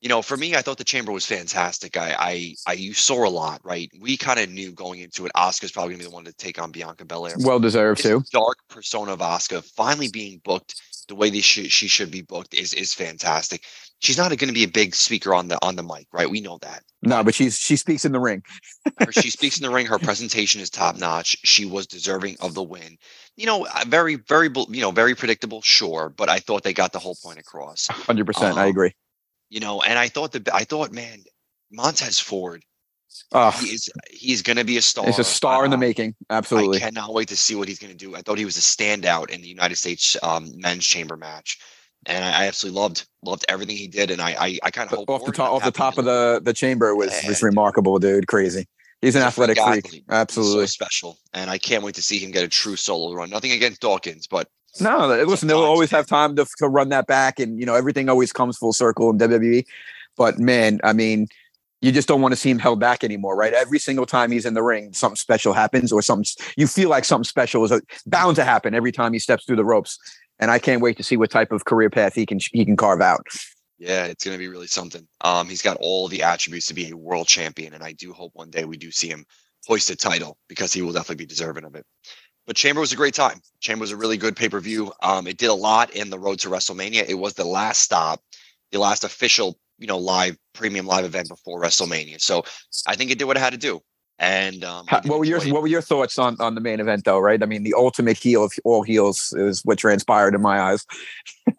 You 0.00 0.10
know, 0.10 0.20
for 0.20 0.36
me, 0.36 0.54
I 0.54 0.60
thought 0.62 0.78
the 0.78 0.84
chamber 0.84 1.10
was 1.10 1.26
fantastic. 1.26 1.96
I 1.96 2.14
I, 2.18 2.54
I 2.66 2.72
you 2.74 2.94
saw 2.94 3.26
a 3.26 3.30
lot, 3.30 3.60
right? 3.64 3.90
We 4.00 4.16
kind 4.16 4.38
of 4.38 4.50
knew 4.50 4.72
going 4.72 5.00
into 5.00 5.26
it, 5.26 5.32
Asuka's 5.36 5.72
probably 5.72 5.94
gonna 5.94 6.04
be 6.04 6.10
the 6.10 6.14
one 6.14 6.24
to 6.24 6.32
take 6.32 6.60
on 6.60 6.70
Bianca 6.70 7.04
Belair. 7.04 7.34
Well 7.38 7.58
deserved 7.58 8.02
too. 8.02 8.22
dark 8.32 8.58
persona 8.68 9.12
of 9.12 9.22
Oscar 9.22 9.62
finally 9.62 10.08
being 10.08 10.40
booked 10.44 10.80
the 11.08 11.14
way 11.14 11.30
they 11.30 11.40
should 11.40 11.70
she 11.70 11.88
should 11.88 12.10
be 12.10 12.22
booked 12.22 12.54
is 12.54 12.72
is 12.74 12.94
fantastic. 12.94 13.64
She's 14.00 14.18
not 14.18 14.28
going 14.28 14.48
to 14.48 14.52
be 14.52 14.64
a 14.64 14.68
big 14.68 14.94
speaker 14.94 15.34
on 15.34 15.48
the 15.48 15.58
on 15.64 15.76
the 15.76 15.82
mic, 15.82 16.06
right? 16.12 16.28
We 16.28 16.40
know 16.40 16.58
that. 16.62 16.82
No, 17.02 17.24
but 17.24 17.34
she's 17.34 17.58
she 17.58 17.76
speaks 17.76 18.04
in 18.04 18.12
the 18.12 18.20
ring. 18.20 18.42
She 19.10 19.30
speaks 19.30 19.56
in 19.58 19.62
the 19.62 19.70
ring. 19.70 19.86
Her 19.86 19.98
presentation 19.98 20.60
is 20.60 20.70
top 20.70 20.96
notch. 20.96 21.36
She 21.44 21.64
was 21.64 21.86
deserving 21.86 22.36
of 22.40 22.54
the 22.54 22.62
win. 22.62 22.98
You 23.36 23.46
know, 23.46 23.66
uh, 23.66 23.84
very 23.86 24.16
very 24.16 24.50
you 24.68 24.80
know 24.80 24.90
very 24.90 25.14
predictable, 25.14 25.62
sure, 25.62 26.08
but 26.14 26.28
I 26.28 26.38
thought 26.40 26.62
they 26.62 26.74
got 26.74 26.92
the 26.92 26.98
whole 26.98 27.16
point 27.22 27.38
across. 27.38 27.86
Hundred 27.88 28.26
percent. 28.26 28.58
I 28.58 28.64
Um, 28.64 28.68
agree. 28.70 28.92
You 29.48 29.60
know, 29.60 29.80
and 29.82 29.98
I 29.98 30.08
thought 30.08 30.32
that 30.32 30.52
I 30.52 30.64
thought, 30.64 30.92
man, 30.92 31.22
Montez 31.70 32.18
Ford, 32.18 32.62
Oh, 33.32 33.50
he 33.50 33.68
is 33.68 33.88
he's 34.10 34.42
going 34.42 34.56
to 34.58 34.64
be 34.64 34.76
a 34.76 34.82
star. 34.82 35.06
he's 35.06 35.18
a 35.18 35.24
star 35.24 35.64
in 35.64 35.70
the 35.70 35.76
Uh, 35.76 35.80
making. 35.80 36.14
I 36.28 36.36
Absolutely. 36.36 36.80
cannot 36.80 37.14
wait 37.14 37.28
to 37.28 37.36
see 37.36 37.54
what 37.54 37.68
he's 37.68 37.78
going 37.78 37.92
to 37.92 37.96
do. 37.96 38.14
I 38.14 38.22
thought 38.22 38.38
he 38.38 38.44
was 38.44 38.56
a 38.56 38.60
standout 38.60 39.30
in 39.30 39.40
the 39.40 39.48
United 39.48 39.76
States 39.76 40.16
um, 40.22 40.50
men's 40.56 40.84
chamber 40.84 41.16
match, 41.16 41.58
and 42.06 42.24
I, 42.24 42.44
I 42.44 42.46
absolutely 42.46 42.80
loved 42.80 43.06
loved 43.22 43.44
everything 43.48 43.76
he 43.76 43.88
did. 43.88 44.10
And 44.10 44.20
I 44.20 44.34
I, 44.38 44.58
I 44.62 44.70
kind 44.70 44.90
of 44.90 44.98
hope 44.98 45.10
Off 45.10 45.24
the 45.24 45.32
top, 45.32 45.48
of 45.48 45.54
off 45.54 45.64
the 45.64 45.70
top 45.70 45.98
of 45.98 46.04
the 46.04 46.40
the 46.42 46.52
chamber 46.52 46.94
was 46.94 47.12
Yeah, 47.22 47.28
was 47.28 47.42
remarkable, 47.42 47.98
dude. 47.98 48.26
Crazy. 48.26 48.66
He's 49.02 49.14
an 49.14 49.22
He's 49.22 49.28
a 49.28 49.30
freak 49.30 49.50
athletic 49.58 49.82
freak. 49.82 49.92
He's 49.92 50.02
so 50.06 50.14
Absolutely. 50.14 50.66
special, 50.68 51.18
and 51.34 51.50
I 51.50 51.58
can't 51.58 51.84
wait 51.84 51.94
to 51.96 52.02
see 52.02 52.18
him 52.18 52.30
get 52.30 52.44
a 52.44 52.48
true 52.48 52.76
solo 52.76 53.14
run. 53.14 53.28
Nothing 53.28 53.52
against 53.52 53.80
Dawkins, 53.80 54.26
but 54.26 54.48
No, 54.80 55.06
listen, 55.26 55.48
they'll 55.48 55.58
always 55.58 55.90
have 55.90 56.06
time 56.06 56.34
to, 56.36 56.46
to 56.58 56.68
run 56.68 56.88
that 56.90 57.06
back, 57.06 57.38
and 57.38 57.60
you 57.60 57.66
know 57.66 57.74
everything 57.74 58.08
always 58.08 58.32
comes 58.32 58.56
full 58.56 58.72
circle 58.72 59.10
in 59.10 59.18
WWE. 59.18 59.64
But 60.16 60.38
man, 60.38 60.80
I 60.82 60.94
mean, 60.94 61.28
you 61.82 61.92
just 61.92 62.08
don't 62.08 62.22
want 62.22 62.32
to 62.32 62.36
see 62.36 62.50
him 62.50 62.58
held 62.58 62.80
back 62.80 63.04
anymore, 63.04 63.36
right? 63.36 63.52
Every 63.52 63.78
single 63.78 64.06
time 64.06 64.32
he's 64.32 64.46
in 64.46 64.54
the 64.54 64.62
ring, 64.62 64.94
something 64.94 65.16
special 65.16 65.52
happens, 65.52 65.92
or 65.92 66.00
something 66.00 66.26
you 66.56 66.66
feel 66.66 66.88
like 66.88 67.04
something 67.04 67.24
special 67.24 67.64
is 67.64 67.82
bound 68.06 68.36
to 68.36 68.44
happen 68.44 68.74
every 68.74 68.92
time 68.92 69.12
he 69.12 69.18
steps 69.18 69.44
through 69.44 69.56
the 69.56 69.64
ropes. 69.64 69.98
And 70.38 70.50
I 70.50 70.58
can't 70.58 70.82
wait 70.82 70.96
to 70.98 71.02
see 71.02 71.16
what 71.16 71.30
type 71.30 71.52
of 71.52 71.64
career 71.64 71.90
path 71.90 72.14
he 72.14 72.26
can 72.26 72.38
he 72.52 72.64
can 72.64 72.76
carve 72.76 73.00
out. 73.00 73.26
yeah, 73.78 74.06
it's 74.06 74.24
going 74.24 74.34
to 74.34 74.38
be 74.38 74.48
really 74.48 74.66
something. 74.66 75.06
Um, 75.22 75.48
he's 75.48 75.62
got 75.62 75.76
all 75.80 76.08
the 76.08 76.22
attributes 76.22 76.66
to 76.66 76.74
be 76.74 76.90
a 76.90 76.96
world 76.96 77.26
champion, 77.26 77.74
and 77.74 77.82
I 77.82 77.92
do 77.92 78.12
hope 78.12 78.32
one 78.34 78.50
day 78.50 78.64
we 78.64 78.76
do 78.76 78.90
see 78.90 79.08
him 79.08 79.24
hoist 79.66 79.90
a 79.90 79.96
title 79.96 80.38
because 80.48 80.72
he 80.72 80.82
will 80.82 80.92
definitely 80.92 81.24
be 81.24 81.26
deserving 81.26 81.64
of 81.64 81.74
it. 81.74 81.84
But 82.46 82.56
Chamber 82.56 82.80
was 82.80 82.92
a 82.92 82.96
great 82.96 83.14
time. 83.14 83.40
Chamber 83.60 83.82
was 83.82 83.90
a 83.90 83.96
really 83.96 84.16
good 84.16 84.36
pay 84.36 84.48
per 84.48 84.60
view. 84.60 84.92
Um, 85.02 85.26
it 85.26 85.36
did 85.36 85.50
a 85.50 85.54
lot 85.54 85.90
in 85.90 86.10
the 86.10 86.18
road 86.18 86.38
to 86.40 86.48
WrestleMania. 86.48 87.08
It 87.08 87.14
was 87.14 87.34
the 87.34 87.44
last 87.44 87.82
stop, 87.82 88.22
the 88.70 88.78
last 88.78 89.04
official, 89.04 89.58
you 89.78 89.86
know, 89.86 89.98
live 89.98 90.36
premium 90.54 90.86
live 90.86 91.04
event 91.04 91.28
before 91.28 91.60
WrestleMania. 91.60 92.20
So 92.20 92.44
I 92.86 92.94
think 92.94 93.10
it 93.10 93.18
did 93.18 93.24
what 93.24 93.36
it 93.36 93.40
had 93.40 93.52
to 93.52 93.58
do. 93.58 93.80
And 94.18 94.64
um, 94.64 94.86
How- 94.88 95.02
what 95.02 95.18
were 95.18 95.24
your 95.24 95.40
what 95.48 95.62
were 95.62 95.68
your 95.68 95.82
thoughts 95.82 96.18
on 96.18 96.36
on 96.40 96.54
the 96.54 96.60
main 96.60 96.80
event 96.80 97.04
though? 97.04 97.18
Right? 97.18 97.42
I 97.42 97.46
mean, 97.46 97.64
the 97.64 97.74
ultimate 97.74 98.16
heel 98.16 98.44
of 98.44 98.52
all 98.64 98.82
heels 98.82 99.34
is 99.36 99.62
what 99.64 99.78
transpired 99.78 100.34
in 100.34 100.40
my 100.40 100.60
eyes. 100.60 100.86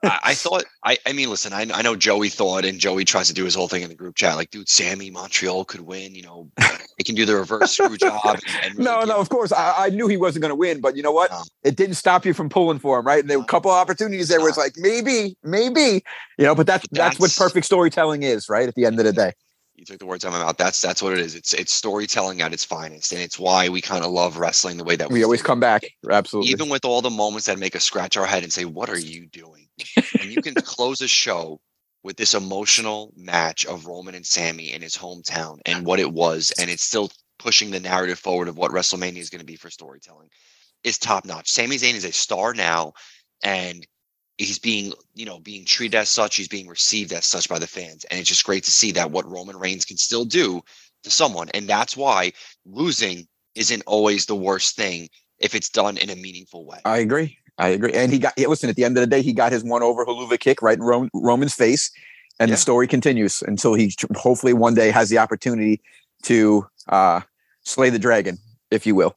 I, 0.03 0.19
I 0.23 0.33
thought 0.33 0.65
I 0.83 0.97
I 1.05 1.13
mean 1.13 1.29
listen 1.29 1.53
I 1.53 1.67
I 1.73 1.81
know 1.81 1.95
Joey 1.95 2.29
thought 2.29 2.65
and 2.65 2.79
Joey 2.79 3.05
tries 3.05 3.27
to 3.27 3.33
do 3.33 3.45
his 3.45 3.55
whole 3.55 3.67
thing 3.67 3.83
in 3.83 3.89
the 3.89 3.95
group 3.95 4.15
chat 4.15 4.35
like 4.35 4.49
dude 4.49 4.67
Sami 4.67 5.09
Montreal 5.11 5.65
could 5.65 5.81
win 5.81 6.13
you 6.13 6.23
know 6.23 6.51
they 6.97 7.03
can 7.03 7.15
do 7.15 7.25
the 7.25 7.35
reverse 7.35 7.71
screw 7.71 7.95
job 7.97 8.21
and, 8.25 8.43
and 8.63 8.77
really 8.77 8.85
No, 8.85 9.03
no, 9.03 9.19
of 9.19 9.29
course. 9.29 9.51
I, 9.51 9.85
I 9.85 9.89
knew 9.89 10.07
he 10.07 10.17
wasn't 10.17 10.41
going 10.41 10.51
to 10.51 10.55
win, 10.55 10.81
but 10.81 10.95
you 10.95 11.03
know 11.03 11.11
what? 11.11 11.29
No. 11.31 11.43
It 11.63 11.75
didn't 11.75 11.95
stop 11.95 12.25
you 12.25 12.33
from 12.33 12.49
pulling 12.49 12.79
for 12.79 12.99
him, 12.99 13.05
right? 13.05 13.19
And 13.19 13.29
there 13.29 13.37
were 13.37 13.43
a 13.43 13.47
couple 13.47 13.71
of 13.71 13.77
opportunities 13.77 14.29
there 14.29 14.39
where 14.39 14.49
it's 14.49 14.57
like, 14.57 14.73
maybe, 14.77 15.37
maybe, 15.43 16.03
you 16.37 16.45
know, 16.45 16.55
but 16.55 16.65
that's 16.65 16.87
But 16.87 16.97
that's 16.97 17.19
what 17.19 17.33
perfect 17.37 17.65
storytelling 17.65 18.23
is, 18.23 18.49
right? 18.49 18.67
At 18.67 18.75
the 18.75 18.85
end 18.85 18.99
of 18.99 19.05
the 19.05 19.13
day. 19.13 19.33
You 19.77 19.85
took 19.85 19.99
the 19.99 20.07
words 20.07 20.25
out 20.25 20.29
of 20.29 20.33
my 20.33 20.43
mouth. 20.43 20.57
That's 20.57 20.81
that's 20.81 21.03
what 21.03 21.13
it 21.13 21.19
is. 21.19 21.35
It's 21.35 21.53
it's 21.53 21.71
storytelling 21.71 22.41
at 22.41 22.51
its 22.51 22.65
finest, 22.65 23.11
and 23.11 23.21
it's 23.21 23.37
why 23.37 23.69
we 23.69 23.79
kind 23.79 24.03
of 24.03 24.11
love 24.11 24.37
wrestling 24.37 24.77
the 24.77 24.83
way 24.83 24.95
that 24.95 25.11
we 25.11 25.23
always 25.23 25.43
come 25.43 25.59
back. 25.59 25.83
Absolutely. 26.09 26.51
even 26.51 26.67
with 26.67 26.83
all 26.83 27.01
the 27.01 27.11
moments 27.11 27.45
that 27.45 27.59
make 27.59 27.75
us 27.75 27.83
scratch 27.83 28.17
our 28.17 28.25
head 28.25 28.41
and 28.41 28.51
say, 28.51 28.65
"What 28.65 28.89
are 28.89 28.99
you 28.99 29.27
doing?" 29.27 29.67
and 30.19 30.31
you 30.31 30.41
can 30.41 30.55
close 30.55 31.01
a 31.01 31.07
show 31.07 31.61
with 32.01 32.17
this 32.17 32.33
emotional 32.33 33.13
match 33.15 33.65
of 33.65 33.85
Roman 33.85 34.15
and 34.15 34.25
Sami 34.25 34.73
in 34.73 34.81
his 34.81 34.97
hometown 34.97 35.59
and 35.67 35.85
what 35.85 35.99
it 35.99 36.11
was, 36.11 36.51
and 36.59 36.71
it's 36.71 36.83
still 36.83 37.11
pushing 37.37 37.69
the 37.69 37.79
narrative 37.79 38.17
forward 38.17 38.47
of 38.47 38.57
what 38.57 38.71
WrestleMania 38.71 39.17
is 39.17 39.29
going 39.29 39.41
to 39.41 39.45
be 39.45 39.57
for 39.57 39.69
storytelling. 39.69 40.29
Is 40.83 40.97
top 40.97 41.23
notch. 41.23 41.49
Sami 41.49 41.75
Zayn 41.75 41.93
is 41.93 42.05
a 42.05 42.11
star 42.11 42.55
now, 42.55 42.93
and 43.43 43.85
he's 44.37 44.59
being, 44.59 44.93
you 45.15 45.25
know, 45.25 45.39
being 45.39 45.65
treated 45.65 45.97
as 45.97 46.09
such. 46.09 46.35
He's 46.35 46.47
being 46.47 46.67
received 46.67 47.11
as 47.13 47.25
such 47.25 47.49
by 47.49 47.59
the 47.59 47.67
fans, 47.67 48.05
and 48.05 48.19
it's 48.19 48.29
just 48.29 48.45
great 48.45 48.63
to 48.65 48.71
see 48.71 48.91
that 48.93 49.11
what 49.11 49.29
Roman 49.29 49.57
Reigns 49.57 49.85
can 49.85 49.97
still 49.97 50.25
do 50.25 50.61
to 51.03 51.11
someone, 51.11 51.49
and 51.53 51.67
that's 51.67 51.95
why 51.97 52.31
losing 52.65 53.27
isn't 53.55 53.83
always 53.87 54.25
the 54.25 54.35
worst 54.35 54.75
thing 54.75 55.09
if 55.39 55.55
it's 55.55 55.69
done 55.69 55.97
in 55.97 56.09
a 56.09 56.15
meaningful 56.15 56.65
way. 56.65 56.79
I 56.85 56.97
agree. 56.99 57.37
I 57.57 57.69
agree. 57.69 57.93
And 57.93 58.11
he 58.11 58.19
got 58.19 58.37
listen. 58.37 58.69
At 58.69 58.75
the 58.75 58.83
end 58.83 58.97
of 58.97 59.01
the 59.01 59.07
day, 59.07 59.21
he 59.21 59.33
got 59.33 59.51
his 59.51 59.63
one 59.63 59.81
over 59.83 60.05
Helluva 60.05 60.39
kick 60.39 60.61
right 60.61 60.77
in 60.77 60.83
Ro- 60.83 61.09
Roman's 61.13 61.55
face, 61.55 61.91
and 62.39 62.49
Yeah. 62.49 62.55
the 62.55 62.57
story 62.61 62.87
continues 62.87 63.41
until 63.41 63.73
he 63.73 63.93
hopefully 64.15 64.53
one 64.53 64.75
day 64.75 64.91
has 64.91 65.09
the 65.09 65.17
opportunity 65.17 65.81
to 66.23 66.67
uh, 66.89 67.21
slay 67.63 67.89
the 67.89 67.99
dragon, 67.99 68.37
if 68.71 68.85
you 68.85 68.93
will. 68.95 69.15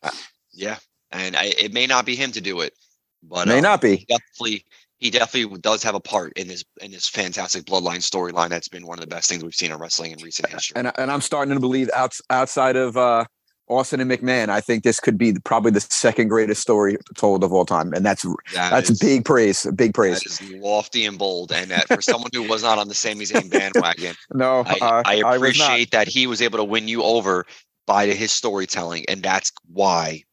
Yeah, 0.52 0.78
and 1.12 1.36
I, 1.36 1.52
it 1.58 1.72
may 1.72 1.86
not 1.86 2.06
be 2.06 2.16
him 2.16 2.32
to 2.32 2.40
do 2.40 2.60
it, 2.60 2.74
but 3.22 3.46
May 3.46 3.58
um, 3.58 3.62
not 3.62 3.80
be. 3.82 4.06
definitely 4.08 4.64
he 5.00 5.10
definitely 5.10 5.58
does 5.58 5.82
have 5.82 5.94
a 5.94 6.00
part 6.00 6.32
in 6.34 6.46
this 6.46 6.64
in 6.80 6.90
this 6.90 7.08
fantastic 7.08 7.64
bloodline 7.64 7.98
storyline. 7.98 8.50
That's 8.50 8.68
been 8.68 8.86
one 8.86 8.98
of 8.98 9.00
the 9.00 9.14
best 9.14 9.28
things 9.28 9.42
we've 9.42 9.54
seen 9.54 9.72
in 9.72 9.78
wrestling 9.78 10.12
in 10.12 10.22
recent 10.22 10.48
history. 10.48 10.74
And 10.76 10.92
and 10.96 11.10
I'm 11.10 11.22
starting 11.22 11.54
to 11.54 11.60
believe 11.60 11.90
outs, 11.94 12.20
outside 12.30 12.76
of 12.76 12.96
uh, 12.96 13.24
Austin 13.70 14.00
and 14.00 14.10
McMahon, 14.10 14.48
I 14.48 14.60
think 14.60 14.82
this 14.82 15.00
could 15.00 15.16
be 15.16 15.32
probably 15.44 15.70
the 15.70 15.80
second 15.80 16.28
greatest 16.28 16.60
story 16.60 16.98
told 17.16 17.42
of 17.44 17.52
all 17.52 17.64
time, 17.64 17.92
and 17.94 18.04
that's 18.04 18.24
That 18.52 18.70
that's 18.70 18.90
is- 18.90 18.98
big 18.98 19.24
praise. 19.24 19.66
Big 19.74 19.94
praise. 19.94 20.20
That 20.20 20.42
is 20.42 20.52
lofty 20.52 21.06
and 21.06 21.18
bold, 21.18 21.50
and 21.50 21.70
that 21.70 21.88
for 21.88 22.02
someone 22.02 22.30
who 22.34 22.42
was 22.42 22.62
not 22.62 22.78
on 22.78 22.88
the 22.88 22.94
Sami 22.94 23.24
Zayn 23.24 23.50
bandwagon, 23.50 24.14
No, 24.34 24.64
I, 24.66 24.78
uh, 24.82 25.02
I 25.06 25.36
appreciate 25.36 25.92
that 25.92 26.08
he 26.08 26.26
was 26.26 26.42
able 26.42 26.58
to 26.58 26.64
win 26.64 26.88
you 26.88 27.02
over 27.02 27.46
by 27.86 28.06
his 28.06 28.32
storytelling, 28.32 29.04
and 29.08 29.22
that's 29.22 29.50
why 29.66 30.24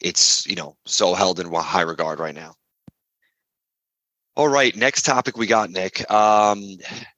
it's 0.00 0.46
you 0.46 0.56
know 0.56 0.76
so 0.86 1.12
held 1.12 1.38
in 1.38 1.52
high 1.52 1.82
regard 1.82 2.18
right 2.18 2.34
now. 2.34 2.54
All 4.36 4.48
right, 4.48 4.74
next 4.76 5.02
topic 5.02 5.36
we 5.36 5.46
got 5.46 5.70
Nick. 5.70 6.08
Um, 6.10 6.64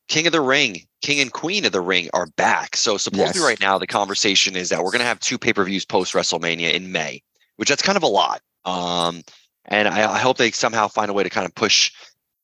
King 0.09 0.27
of 0.27 0.33
the 0.33 0.41
Ring, 0.41 0.79
King 1.03 1.21
and 1.21 1.33
Queen 1.33 1.65
of 1.65 1.73
the 1.73 1.81
Ring 1.81 2.09
are 2.15 2.27
back. 2.37 2.75
So 2.77 2.97
supposedly 2.97 3.41
Yes. 3.41 3.47
right 3.47 3.61
now 3.61 3.79
the 3.79 3.87
conversation 3.87 4.57
is 4.57 4.71
that 4.71 4.83
we're 4.83 4.91
going 4.91 5.01
to 5.01 5.07
have 5.07 5.21
two 5.21 5.39
pay 5.39 5.53
per 5.53 5.65
views 5.65 5.85
post 5.85 6.15
WrestleMania 6.15 6.73
in 6.73 6.91
May, 6.91 7.23
which 7.57 7.69
that's 7.69 7.83
kind 7.83 7.97
of 7.97 8.03
a 8.03 8.09
lot. 8.09 8.41
Um, 8.65 9.23
and 9.67 9.89
I, 9.89 10.15
I 10.15 10.19
hope 10.19 10.39
they 10.39 10.51
somehow 10.51 10.89
find 10.89 11.11
a 11.11 11.15
way 11.15 11.23
to 11.23 11.31
kind 11.31 11.47
of 11.47 11.55
push 11.55 11.93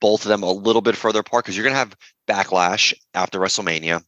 both 0.00 0.22
of 0.25 0.28
them 0.28 0.42
a 0.42 0.52
little 0.52 0.82
bit 0.82 0.96
further 0.96 1.20
apart 1.20 1.44
because 1.44 1.56
you're 1.56 1.64
going 1.64 1.75
to 1.75 1.78
have 1.78 1.96
backlash 2.28 2.94
after 3.14 3.40
WrestleMania, 3.40 4.02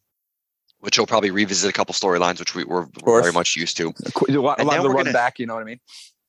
which 0.81 0.99
will 0.99 1.07
probably 1.07 1.31
revisit 1.31 1.69
a 1.69 1.73
couple 1.73 1.95
storylines, 1.95 2.39
which 2.39 2.55
we 2.55 2.65
were 2.65 2.87
very 3.05 3.33
much 3.33 3.57
used 3.57 3.77
to. 3.79 3.89
a 4.29 4.33
lot, 4.39 4.61
a 4.61 4.65
lot 4.65 4.77
of 4.77 4.83
the 4.85 4.89
run 4.91 5.05
gonna- 5.05 5.13
back. 5.13 5.39
You 5.39 5.47
know 5.47 5.55
what 5.55 5.63
I 5.63 5.65
mean? 5.65 5.81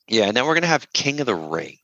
Yeah, 0.07 0.23
and 0.25 0.35
then 0.35 0.45
we're 0.45 0.55
gonna 0.55 0.67
have 0.67 0.91
King 0.93 1.19
of 1.19 1.25
the 1.27 1.35
Ring, 1.35 1.77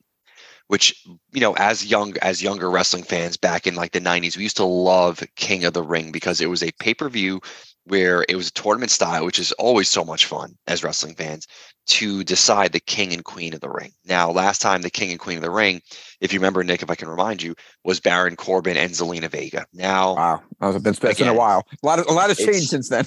which 0.68 1.04
you 1.32 1.40
know, 1.40 1.54
as 1.56 1.84
young 1.84 2.16
as 2.22 2.42
younger 2.42 2.70
wrestling 2.70 3.02
fans 3.02 3.36
back 3.36 3.66
in 3.66 3.74
like 3.74 3.92
the 3.92 4.00
'90s, 4.00 4.36
we 4.36 4.44
used 4.44 4.56
to 4.56 4.64
love 4.64 5.22
King 5.36 5.64
of 5.64 5.74
the 5.74 5.82
Ring 5.82 6.12
because 6.12 6.40
it 6.40 6.48
was 6.48 6.62
a 6.62 6.72
pay 6.78 6.94
per 6.94 7.08
view 7.08 7.40
where 7.88 8.24
it 8.28 8.36
was 8.36 8.48
a 8.48 8.52
tournament 8.52 8.90
style, 8.90 9.24
which 9.24 9.38
is 9.38 9.52
always 9.52 9.88
so 9.88 10.04
much 10.04 10.26
fun 10.26 10.56
as 10.66 10.84
wrestling 10.84 11.14
fans 11.14 11.46
to 11.86 12.22
decide 12.22 12.72
the 12.72 12.80
king 12.80 13.14
and 13.14 13.24
queen 13.24 13.54
of 13.54 13.60
the 13.60 13.70
ring. 13.70 13.90
Now, 14.04 14.30
last 14.30 14.60
time 14.60 14.82
the 14.82 14.90
king 14.90 15.10
and 15.10 15.18
queen 15.18 15.38
of 15.38 15.42
the 15.42 15.50
ring, 15.50 15.80
if 16.20 16.32
you 16.32 16.38
remember, 16.38 16.62
Nick, 16.62 16.82
if 16.82 16.90
I 16.90 16.94
can 16.94 17.08
remind 17.08 17.42
you, 17.42 17.54
was 17.84 17.98
Baron 17.98 18.36
Corbin 18.36 18.76
and 18.76 18.92
Zelina 18.92 19.30
Vega. 19.30 19.64
Now, 19.72 20.14
Wow, 20.14 20.42
it's 20.62 20.82
been, 20.82 21.08
it's 21.08 21.18
been 21.18 21.28
a 21.28 21.34
while. 21.34 21.66
A 21.82 21.86
lot 21.86 21.98
of 21.98 22.06
a 22.06 22.12
lot 22.12 22.28
has 22.28 22.36
changed 22.36 22.68
since 22.68 22.90
then. 22.90 23.06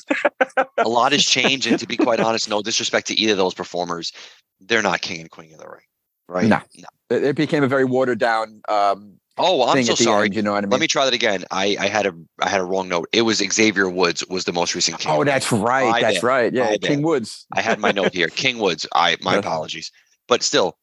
a 0.80 0.90
lot 0.90 1.12
has 1.12 1.24
changed, 1.24 1.68
and 1.68 1.78
to 1.80 1.88
be 1.88 1.96
quite 1.96 2.20
honest, 2.28 2.50
no 2.50 2.64
disrespect 2.64 3.08
to 3.08 3.14
either 3.14 3.34
of 3.34 3.38
those 3.38 3.54
performers, 3.54 4.12
they're 4.60 4.82
not 4.82 5.02
king 5.02 5.22
and 5.22 5.30
queen 5.30 5.54
of 5.54 5.60
the 5.60 5.68
ring, 5.68 5.86
right? 6.32 6.48
No. 6.48 6.60
It, 7.10 7.24
it 7.24 7.36
became 7.36 7.64
a 7.64 7.68
very 7.68 7.86
watered 7.86 8.20
down 8.20 8.62
um, 8.70 9.18
Oh, 9.38 9.68
I'm 9.68 9.84
so 9.84 9.96
sorry. 9.96 10.26
end. 10.26 10.36
You 10.36 10.42
know 10.42 10.52
what 10.52 10.60
I 10.60 10.62
mean? 10.62 10.70
Let 10.72 10.82
me 10.82 10.88
try 10.88 11.06
that 11.06 11.14
again. 11.14 11.46
I, 11.52 11.76
I 11.80 11.88
had 11.88 12.06
a 12.06 12.14
I 12.42 12.50
had 12.50 12.60
a 12.60 12.64
wrong 12.66 12.90
note. 12.90 13.08
It 13.14 13.22
was 13.24 13.38
Xavier 13.38 13.90
Woods 13.90 14.24
was 14.30 14.44
the 14.44 14.52
most 14.54 14.76
recent 14.76 15.00
king. 15.00 15.12
oh, 15.12 15.24
that's 15.24 15.52
right. 15.52 15.90
My 15.90 16.02
that's 16.02 16.18
bad. 16.18 16.24
right. 16.24 16.54
Yeah, 16.54 16.72
My 16.72 16.78
King 16.78 17.00
bad. 17.00 17.06
Woods. 17.06 17.46
I 17.56 17.62
had 17.62 17.80
my 17.80 17.92
note 17.92 18.14
here. 18.14 18.28
King 18.36 18.60
Woods. 18.60 18.86
I 18.94 19.18
my 19.22 19.36
apologies. 19.38 19.92
But 20.28 20.44
still, 20.44 20.78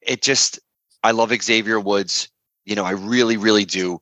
it 0.00 0.22
just 0.22 0.58
I 1.02 1.10
love 1.10 1.32
Xavier 1.42 1.80
Woods. 1.80 2.28
You 2.64 2.76
know, 2.76 2.84
I 2.84 2.92
really, 2.92 3.36
really 3.36 3.64
do. 3.64 4.00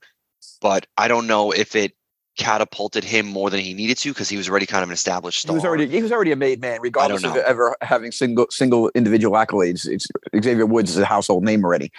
But 0.61 0.87
I 0.97 1.09
don't 1.09 1.26
know 1.26 1.50
if 1.50 1.75
it 1.75 1.94
catapulted 2.37 3.05
him 3.05 3.26
more 3.26 3.49
than 3.49 3.61
he 3.61 3.75
needed 3.75 3.97
to 3.99 4.11
because 4.11 4.29
he 4.29 4.37
was 4.37 4.49
already 4.49 4.67
kind 4.67 4.83
of 4.83 4.88
an 4.88 4.93
established 4.95 5.43
He 5.43 5.47
star. 5.47 5.55
was 5.55 5.64
already 5.64 5.87
he 5.88 6.03
was 6.03 6.11
already 6.11 6.33
a 6.33 6.37
made 6.37 6.61
man, 6.61 6.81
regardless 6.81 7.23
of 7.25 7.37
ever 7.37 7.76
having 7.81 8.11
single 8.11 8.47
single 8.50 8.91
individual 8.95 9.37
accolades. 9.37 9.87
It's 9.87 10.07
Xavier 10.43 10.67
Woods 10.67 10.91
is 10.91 10.99
a 10.99 11.05
household 11.05 11.45
name 11.45 11.64
already. 11.64 11.93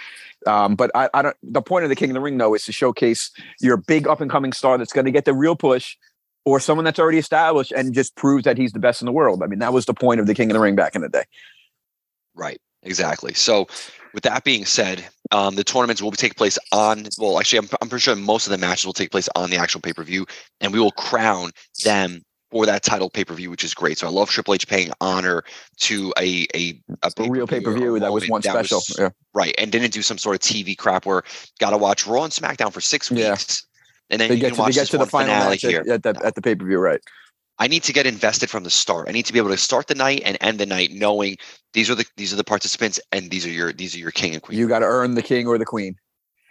Um, 0.46 0.76
but 0.76 0.90
I, 0.94 1.08
I 1.14 1.22
don't. 1.22 1.36
The 1.42 1.62
point 1.62 1.84
of 1.84 1.88
the 1.88 1.96
King 1.96 2.10
of 2.10 2.14
the 2.14 2.20
Ring, 2.20 2.38
though, 2.38 2.54
is 2.54 2.64
to 2.66 2.72
showcase 2.72 3.30
your 3.60 3.76
big 3.76 4.06
up 4.06 4.20
and 4.20 4.30
coming 4.30 4.52
star 4.52 4.78
that's 4.78 4.92
going 4.92 5.06
to 5.06 5.10
get 5.10 5.24
the 5.24 5.34
real 5.34 5.56
push, 5.56 5.96
or 6.44 6.60
someone 6.60 6.84
that's 6.84 6.98
already 6.98 7.18
established 7.18 7.72
and 7.72 7.94
just 7.94 8.14
proves 8.14 8.44
that 8.44 8.56
he's 8.58 8.72
the 8.72 8.78
best 8.78 9.00
in 9.02 9.06
the 9.06 9.12
world. 9.12 9.42
I 9.42 9.46
mean, 9.46 9.58
that 9.60 9.72
was 9.72 9.86
the 9.86 9.94
point 9.94 10.20
of 10.20 10.26
the 10.26 10.34
King 10.34 10.50
of 10.50 10.54
the 10.54 10.60
Ring 10.60 10.76
back 10.76 10.94
in 10.94 11.02
the 11.02 11.08
day. 11.08 11.24
Right. 12.34 12.60
Exactly. 12.82 13.34
So, 13.34 13.66
with 14.14 14.22
that 14.24 14.44
being 14.44 14.64
said, 14.64 15.04
um, 15.32 15.54
the 15.56 15.64
tournaments 15.64 16.00
will 16.02 16.10
take 16.12 16.36
place 16.36 16.58
on. 16.72 17.06
Well, 17.18 17.38
actually, 17.38 17.60
I'm, 17.60 17.68
I'm 17.82 17.88
pretty 17.88 18.02
sure 18.02 18.16
most 18.16 18.46
of 18.46 18.50
the 18.50 18.58
matches 18.58 18.86
will 18.86 18.92
take 18.92 19.10
place 19.10 19.28
on 19.36 19.50
the 19.50 19.56
actual 19.56 19.80
pay 19.80 19.92
per 19.92 20.02
view, 20.04 20.26
and 20.60 20.72
we 20.72 20.80
will 20.80 20.92
crown 20.92 21.50
them 21.84 22.22
for 22.52 22.64
that 22.64 22.82
title 22.84 23.10
pay 23.10 23.24
per 23.24 23.34
view, 23.34 23.50
which 23.50 23.64
is 23.64 23.74
great. 23.74 23.98
So 23.98 24.06
I 24.06 24.10
love 24.10 24.30
Triple 24.30 24.54
H 24.54 24.68
paying 24.68 24.90
honor 25.00 25.42
to 25.80 26.12
a 26.18 26.46
a 26.54 26.80
a, 27.02 27.10
A 27.18 27.28
real 27.28 27.46
pay 27.46 27.60
per 27.60 27.72
view 27.74 27.98
that 27.98 28.12
was 28.12 28.28
one 28.28 28.40
that 28.42 28.52
special. 28.52 28.78
was- 28.78 28.96
yeah. 28.98 29.08
right? 29.34 29.54
And 29.58 29.72
didn't 29.72 29.92
do 29.92 30.02
some 30.02 30.16
sort 30.18 30.36
of 30.36 30.40
TV 30.40 30.76
crap 30.78 31.06
where 31.06 31.22
got 31.58 31.70
to 31.70 31.76
watch 31.78 32.06
Raw 32.06 32.22
and 32.24 32.32
SmackDown 32.32 32.72
for 32.72 32.80
six 32.80 33.10
weeks, 33.10 33.20
Yeah. 33.22 33.36
and 34.10 34.20
then 34.20 34.28
They 34.28 34.34
you 34.36 34.40
get 34.40 34.46
can 34.48 34.54
to, 34.54 34.56
they 34.58 34.62
watch 34.62 34.74
get 34.74 34.86
to 34.88 34.98
the 34.98 35.06
final 35.06 35.34
finale 35.34 35.50
match 35.50 35.62
here. 35.62 35.84
at 35.90 36.02
the 36.04 36.20
at 36.24 36.34
the 36.36 36.42
pay 36.42 36.54
per 36.54 36.64
view, 36.64 36.78
right? 36.78 37.00
I 37.58 37.68
need 37.68 37.82
to 37.84 37.92
get 37.92 38.06
invested 38.06 38.50
from 38.50 38.64
the 38.64 38.70
start. 38.70 39.08
I 39.08 39.12
need 39.12 39.26
to 39.26 39.32
be 39.32 39.38
able 39.38 39.50
to 39.50 39.56
start 39.56 39.86
the 39.86 39.94
night 39.94 40.22
and 40.24 40.36
end 40.40 40.58
the 40.58 40.66
night 40.66 40.92
knowing 40.92 41.36
these 41.72 41.90
are 41.90 41.94
the 41.94 42.06
these 42.16 42.32
are 42.32 42.36
the 42.36 42.44
participants 42.44 43.00
and 43.12 43.30
these 43.30 43.46
are 43.46 43.50
your 43.50 43.72
these 43.72 43.94
are 43.94 43.98
your 43.98 44.10
king 44.10 44.34
and 44.34 44.42
queen. 44.42 44.58
You 44.58 44.68
got 44.68 44.80
to 44.80 44.86
earn 44.86 45.14
the 45.14 45.22
king 45.22 45.46
or 45.46 45.58
the 45.58 45.64
queen. 45.64 45.96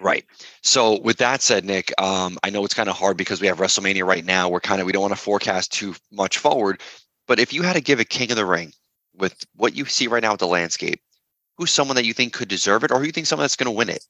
Right. 0.01 0.25
So 0.61 0.99
with 0.99 1.17
that 1.17 1.41
said, 1.41 1.63
Nick, 1.63 1.93
um, 2.01 2.37
I 2.43 2.49
know 2.49 2.65
it's 2.65 2.73
kind 2.73 2.89
of 2.89 2.97
hard 2.97 3.15
because 3.15 3.39
we 3.39 3.47
have 3.47 3.59
WrestleMania 3.59 4.05
right 4.05 4.25
now. 4.25 4.49
We're 4.49 4.59
kind 4.59 4.81
of 4.81 4.87
we 4.87 4.91
don't 4.91 5.01
want 5.01 5.13
to 5.13 5.19
forecast 5.19 5.71
too 5.71 5.95
much 6.11 6.37
forward, 6.37 6.81
but 7.27 7.39
if 7.39 7.53
you 7.53 7.61
had 7.61 7.73
to 7.73 7.81
give 7.81 7.99
a 7.99 8.05
King 8.05 8.31
of 8.31 8.37
the 8.37 8.45
Ring 8.45 8.73
with 9.15 9.45
what 9.55 9.75
you 9.75 9.85
see 9.85 10.07
right 10.07 10.21
now 10.21 10.31
with 10.31 10.39
the 10.39 10.47
landscape, 10.47 10.99
who's 11.57 11.71
someone 11.71 11.95
that 11.95 12.05
you 12.05 12.13
think 12.13 12.33
could 12.33 12.49
deserve 12.49 12.83
it, 12.83 12.91
or 12.91 12.99
who 12.99 13.05
you 13.05 13.11
think 13.11 13.27
someone 13.27 13.43
that's 13.43 13.55
going 13.55 13.71
to 13.71 13.77
win 13.77 13.89
it? 13.89 14.03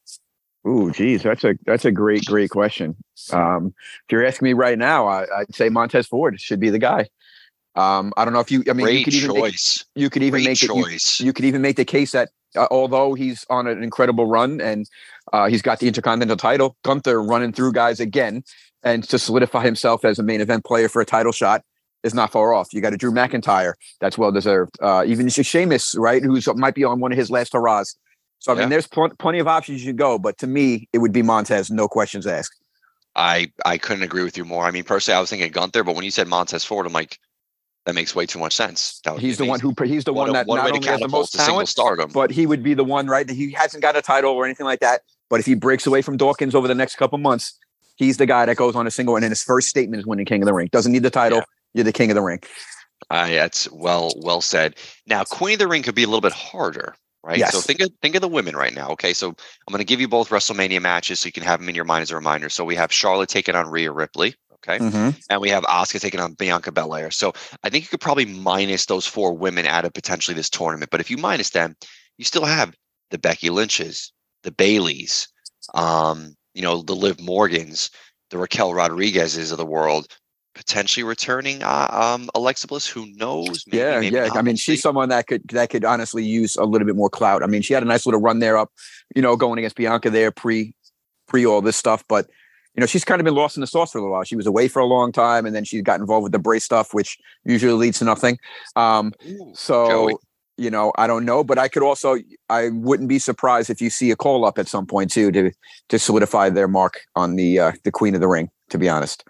Ooh, 0.68 0.92
geez, 0.92 1.24
that's 1.24 1.44
a 1.44 1.56
that's 1.66 1.86
a 1.86 1.92
great 1.92 2.26
great 2.26 2.50
question. 2.50 2.96
Um, 3.32 3.68
if 3.78 4.12
you're 4.12 4.26
asking 4.26 4.48
me 4.48 4.54
right 4.54 4.78
now, 4.78 5.08
I, 5.08 5.26
I'd 5.40 5.54
say 5.54 5.70
Montez 5.70 6.08
Ford 6.08 6.40
should 6.42 6.60
be 6.60 6.70
the 6.70 6.80
guy. 6.80 7.08
Um, 7.76 8.14
I 8.18 8.26
don't 8.26 8.34
know 8.34 8.40
if 8.40 8.52
you. 8.52 8.64
I 8.70 8.74
mean, 8.74 8.88
you 8.88 8.94
Great 8.94 9.04
could 9.06 9.14
even 9.14 9.34
make, 9.34 9.44
choice. 9.44 9.86
you 9.96 10.10
could 10.10 10.24
even 10.24 10.42
Great 10.44 10.50
make 10.50 10.64
it. 10.64 10.76
You, 10.76 10.84
choice. 10.84 11.20
you 11.20 11.34
could 11.34 11.46
even 11.46 11.62
make 11.62 11.76
the 11.76 11.86
case 11.86 12.14
that 12.14 12.30
uh, 12.56 12.68
although 12.72 13.14
he's 13.14 13.46
on 13.50 13.68
an 13.68 13.84
incredible 13.84 14.26
run 14.26 14.62
and 14.62 14.90
uh, 15.34 15.48
he's 15.48 15.62
got 15.62 15.80
the 15.80 15.88
Intercontinental 15.88 16.38
title, 16.38 16.78
Gunther 16.84 17.22
running 17.22 17.52
through 17.52 17.74
guys 17.74 18.00
again 18.00 18.44
and 18.84 19.04
to 19.10 19.20
solidify 19.20 19.64
himself 19.64 20.06
as 20.06 20.20
a 20.20 20.24
main 20.24 20.42
event 20.42 20.64
player 20.64 20.88
for 20.88 21.02
a 21.02 21.06
title 21.06 21.32
shot 21.32 21.64
is 22.04 22.14
not 22.14 22.32
far 22.32 22.54
off. 22.54 22.74
You 22.74 22.82
got 22.82 22.94
a 22.94 22.98
Drew 22.98 23.12
McIntyre 23.12 23.74
that's 24.00 24.18
well 24.18 24.32
deserved. 24.32 24.78
Uh, 24.82 25.04
even 25.06 25.28
Sheamus, 25.28 25.96
right, 25.98 26.24
who's 26.24 26.48
might 26.56 26.76
be 26.76 26.84
on 26.84 27.00
one 27.00 27.12
of 27.12 27.18
his 27.18 27.30
last 27.32 27.54
hurrahs. 27.54 27.98
So 28.46 28.52
I 28.52 28.56
Yeah. 28.56 28.62
mean, 28.62 28.70
there's 28.70 28.86
pl- 28.86 29.10
plenty 29.18 29.40
of 29.40 29.48
options 29.48 29.84
you 29.84 29.90
can 29.90 29.96
go, 29.96 30.20
but 30.20 30.38
to 30.38 30.46
me, 30.46 30.88
it 30.94 31.00
would 31.00 31.12
be 31.12 31.24
Montez, 31.24 31.72
no 31.72 31.88
questions 31.88 32.28
asked. 32.28 32.54
I 33.16 33.52
I 33.66 33.80
couldn't 33.80 34.04
agree 34.04 34.24
with 34.24 34.38
you 34.38 34.46
more. 34.46 34.66
I 34.66 34.70
mean, 34.72 34.84
personally, 34.84 35.18
I 35.18 35.20
was 35.20 35.32
thinking 35.32 35.52
Gunther, 35.52 35.84
but 35.84 35.96
when 35.96 36.04
you 36.06 36.12
said 36.12 36.28
Montez 36.28 36.64
Ford, 36.64 36.86
I'm 36.86 36.94
like, 36.94 37.18
that 37.88 37.96
makes 37.96 38.14
way 38.14 38.28
too 38.28 38.38
much 38.38 38.54
sense. 38.56 39.02
He's 39.18 39.40
the 39.40 39.46
one 39.46 39.60
who 39.60 39.74
he's 39.84 40.04
the 40.04 40.14
What 40.14 40.28
one 40.28 40.30
a- 40.30 40.34
that 40.34 40.48
not 40.48 40.70
only 40.72 40.88
has 40.88 41.00
the 41.00 41.08
most 41.08 41.34
talent, 41.34 41.70
stardom. 41.70 42.12
but 42.14 42.30
he 42.30 42.46
would 42.46 42.62
be 42.62 42.76
the 42.76 42.84
one, 42.84 43.08
right? 43.08 43.26
That 43.26 43.34
He 43.34 43.50
hasn't 43.52 43.82
got 43.82 43.96
a 43.98 44.02
title 44.04 44.32
or 44.32 44.46
anything 44.46 44.68
like 44.68 44.82
that. 44.82 45.02
But 45.28 45.40
if 45.40 45.48
he 45.48 45.56
breaks 45.56 45.88
away 45.88 46.04
from 46.04 46.16
Dawkins 46.18 46.54
over 46.54 46.68
the 46.68 46.76
next 46.76 46.98
couple 46.98 47.18
months, 47.18 47.58
he's 47.96 48.18
the 48.18 48.28
guy 48.28 48.46
that 48.46 48.58
goes 48.58 48.76
on 48.76 48.86
a 48.86 48.92
single. 48.92 49.16
And 49.16 49.24
then 49.24 49.32
his 49.32 49.42
first 49.42 49.70
statement 49.70 50.02
is 50.02 50.06
winning 50.06 50.28
King 50.28 50.44
of 50.44 50.46
the 50.46 50.54
Ring. 50.54 50.70
Doesn't 50.72 50.92
need 50.92 51.02
the 51.02 51.10
title. 51.10 51.40
Yeah. 51.40 51.44
You're 51.74 51.84
the 51.86 51.92
King 51.94 52.12
of 52.12 52.16
the 52.16 52.22
Ring. 52.22 52.42
Uh, 53.10 53.28
that's 53.28 53.72
well 53.72 54.12
well 54.18 54.40
said. 54.42 54.76
Now, 55.08 55.24
Queen 55.24 55.54
of 55.54 55.60
the 55.60 55.68
Ring 55.68 55.82
could 55.82 55.96
be 55.96 56.04
a 56.04 56.08
little 56.08 56.22
bit 56.22 56.32
harder, 56.32 56.96
right? 57.26 57.40
So 57.50 57.60
think 57.60 57.82
of 57.82 57.90
think 58.02 58.16
of 58.16 58.22
the 58.22 58.28
women 58.28 58.56
right 58.56 58.74
now. 58.74 58.90
Okay, 58.92 59.14
so 59.14 59.30
I'm 59.30 59.72
going 59.72 59.80
to 59.80 59.86
give 59.86 60.00
you 60.00 60.08
both 60.08 60.30
WrestleMania 60.30 60.82
matches 60.82 61.20
so 61.20 61.28
you 61.28 61.32
can 61.32 61.44
have 61.44 61.60
them 61.60 61.70
in 61.70 61.76
your 61.76 61.86
mind 61.86 62.04
as 62.04 62.12
a 62.12 62.16
reminder. 62.16 62.50
So 62.50 62.64
we 62.64 62.76
have 62.76 62.94
Charlotte 62.94 63.30
taking 63.30 63.56
on 63.56 63.70
Rhea 63.70 63.92
Ripley. 63.92 64.36
Okay. 64.68 64.80
Mhm. 64.84 65.16
And 65.30 65.42
we 65.42 65.50
have 65.50 65.64
Asuka 65.64 66.00
taking 66.00 66.20
on 66.20 66.34
Bianca 66.34 66.72
Belair. 66.72 67.12
So 67.12 67.34
I 67.64 67.70
think 67.70 67.84
you 67.84 67.90
could 67.90 68.02
probably 68.02 68.26
minus 68.26 68.86
those 68.86 69.06
four 69.06 69.34
women 69.34 69.66
out 69.68 69.86
of 69.86 69.94
potentially 69.94 70.34
this 70.34 70.50
tournament. 70.50 70.90
But 70.90 71.02
if 71.02 71.12
you 71.12 71.18
minus 71.18 71.52
them, 71.52 71.76
you 72.18 72.26
still 72.26 72.46
have 72.46 72.74
the 73.12 73.20
Becky 73.20 73.50
Lynches, 73.50 74.12
the 74.44 74.52
Bayleys, 74.52 75.28
um, 75.76 76.36
you 76.54 76.62
know, 76.62 76.82
the 76.82 76.96
Liv 76.96 77.22
Morgans, 77.22 77.92
the 78.32 78.38
Raquel 78.38 78.74
Rodriguez's 78.74 79.52
of 79.52 79.58
the 79.58 79.66
world, 79.66 80.08
potentially 80.56 81.04
returning 81.04 81.62
uh, 81.62 81.88
um, 81.92 82.30
Alexa 82.34 82.66
Bliss. 82.68 82.88
Who 82.88 83.06
knows? 83.16 83.64
Maybe, 83.68 83.78
yeah, 83.78 84.00
maybe 84.00 84.16
yeah. 84.16 84.28
not. 84.28 84.38
I 84.38 84.42
mean, 84.42 84.56
she's 84.56 84.82
someone 84.82 85.10
that 85.10 85.28
could 85.28 85.44
that 85.50 85.70
could 85.70 85.86
honestly 85.86 86.24
use 86.24 86.56
a 86.56 86.64
little 86.64 86.86
bit 86.86 86.96
more 86.96 87.10
clout. 87.10 87.44
I 87.44 87.48
mean, 87.48 87.62
she 87.62 87.74
had 87.74 87.84
a 87.84 87.86
nice 87.86 88.06
little 88.06 88.22
run 88.22 88.40
there 88.40 88.58
up, 88.58 88.72
you 89.16 89.22
know, 89.22 89.36
going 89.36 89.60
against 89.60 89.76
Bianca 89.76 90.10
there 90.10 90.32
pre 90.32 90.74
pre 91.28 91.46
all 91.46 91.62
this 91.62 91.76
stuff, 91.76 92.04
but 92.08 92.28
you 92.76 92.82
know, 92.82 92.88
she's 92.88 93.06
kind 93.06 93.22
of 93.22 93.26
been 93.26 93.36
lost 93.36 93.56
in 93.56 93.62
the 93.62 93.68
sauce 93.68 93.92
for 93.92 94.00
a 94.00 94.02
little 94.02 94.12
while. 94.12 94.24
She 94.24 94.36
was 94.36 94.48
away 94.48 94.68
for 94.68 94.82
a 94.82 94.86
long 94.86 95.12
time, 95.12 95.46
and 95.46 95.56
then 95.56 95.64
she 95.64 95.82
got 95.82 96.00
involved 96.00 96.24
with 96.24 96.34
the 96.34 96.40
Bray's 96.40 96.64
stuff, 96.64 96.94
which 96.94 97.18
usually 97.46 97.72
leads 97.72 98.00
to 98.00 98.06
nothing. 98.06 98.38
Um, 98.76 99.14
Ooh, 99.26 99.52
so 99.56 99.88
Joey. 99.88 100.14
you 100.58 100.70
know, 100.70 100.92
I 100.98 101.08
don't 101.08 101.24
know, 101.24 101.44
but 101.44 101.58
I 101.58 101.70
could 101.70 101.84
also 101.84 102.18
I 102.50 102.70
wouldn't 102.70 103.08
be 103.08 103.20
surprised 103.20 103.70
if 103.70 103.82
you 103.82 103.90
see 103.90 104.12
a 104.12 104.16
call 104.16 104.44
up 104.46 104.58
at 104.58 104.68
some 104.68 104.86
point 104.86 105.12
too 105.12 105.32
to 105.32 105.52
to 105.90 106.00
solidify 106.00 106.50
their 106.50 106.68
mark 106.68 107.00
on 107.16 107.36
the 107.38 107.60
uh, 107.60 107.72
the 107.84 107.92
Queen 107.92 108.14
of 108.14 108.22
the 108.22 108.28
Ring. 108.28 108.50
To 108.72 108.78
be 108.78 108.90
honest, 108.90 109.24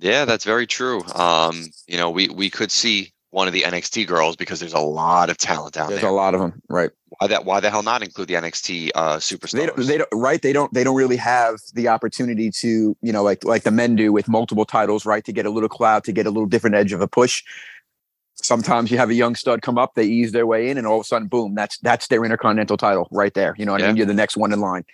Yeah, 0.00 0.24
that's 0.24 0.44
very 0.44 0.66
true. 0.66 1.02
Um, 1.14 1.66
you 1.86 1.98
know, 1.98 2.10
we 2.10 2.28
we 2.28 2.50
could 2.50 2.72
see 2.72 3.12
one 3.30 3.46
of 3.46 3.52
the 3.52 3.62
NXT 3.62 4.06
girls 4.06 4.34
because 4.34 4.58
there's 4.58 4.72
a 4.72 4.80
lot 4.80 5.30
of 5.30 5.36
talent 5.36 5.74
down 5.74 5.88
there's 5.88 6.00
there. 6.00 6.08
There's 6.08 6.12
a 6.12 6.16
lot 6.16 6.34
of 6.34 6.40
them, 6.40 6.60
right? 6.68 6.90
Why 7.18 7.28
that? 7.28 7.44
Why 7.44 7.60
the 7.60 7.70
hell 7.70 7.82
not 7.82 8.02
include 8.02 8.28
the 8.28 8.34
NXT 8.34 8.90
uh, 8.94 9.16
superstars? 9.18 9.52
they 9.52 9.66
don't, 9.66 9.86
they 9.86 9.98
don't 9.98 10.08
right 10.12 10.42
they 10.42 10.52
don't 10.52 10.72
they 10.72 10.84
don't 10.84 10.96
really 10.96 11.16
have 11.16 11.60
the 11.74 11.88
opportunity 11.88 12.50
to 12.50 12.96
you 13.02 13.12
know 13.12 13.22
like 13.22 13.44
like 13.44 13.62
the 13.62 13.70
men 13.70 13.94
do 13.94 14.12
with 14.12 14.28
multiple 14.28 14.64
titles 14.64 15.04
right 15.04 15.24
to 15.24 15.32
get 15.32 15.46
a 15.46 15.50
little 15.50 15.68
clout 15.68 16.04
to 16.04 16.12
get 16.12 16.26
a 16.26 16.30
little 16.30 16.48
different 16.48 16.76
edge 16.76 16.92
of 16.92 17.00
a 17.00 17.08
push 17.08 17.44
sometimes 18.44 18.90
you 18.90 18.98
have 18.98 19.10
a 19.10 19.14
young 19.14 19.34
stud 19.34 19.62
come 19.62 19.78
up 19.78 19.94
they 19.94 20.04
ease 20.04 20.32
their 20.32 20.46
way 20.46 20.70
in 20.70 20.78
and 20.78 20.86
all 20.86 20.96
of 20.96 21.02
a 21.02 21.04
sudden 21.04 21.28
boom 21.28 21.54
that's 21.54 21.78
that's 21.78 22.06
their 22.08 22.24
intercontinental 22.24 22.76
title 22.76 23.08
right 23.10 23.34
there 23.34 23.54
you 23.58 23.64
know 23.64 23.72
what 23.72 23.82
i 23.82 23.86
mean 23.88 23.96
you're 23.96 24.06
the 24.06 24.14
next 24.14 24.36
one 24.36 24.52
in 24.52 24.60
line 24.60 24.84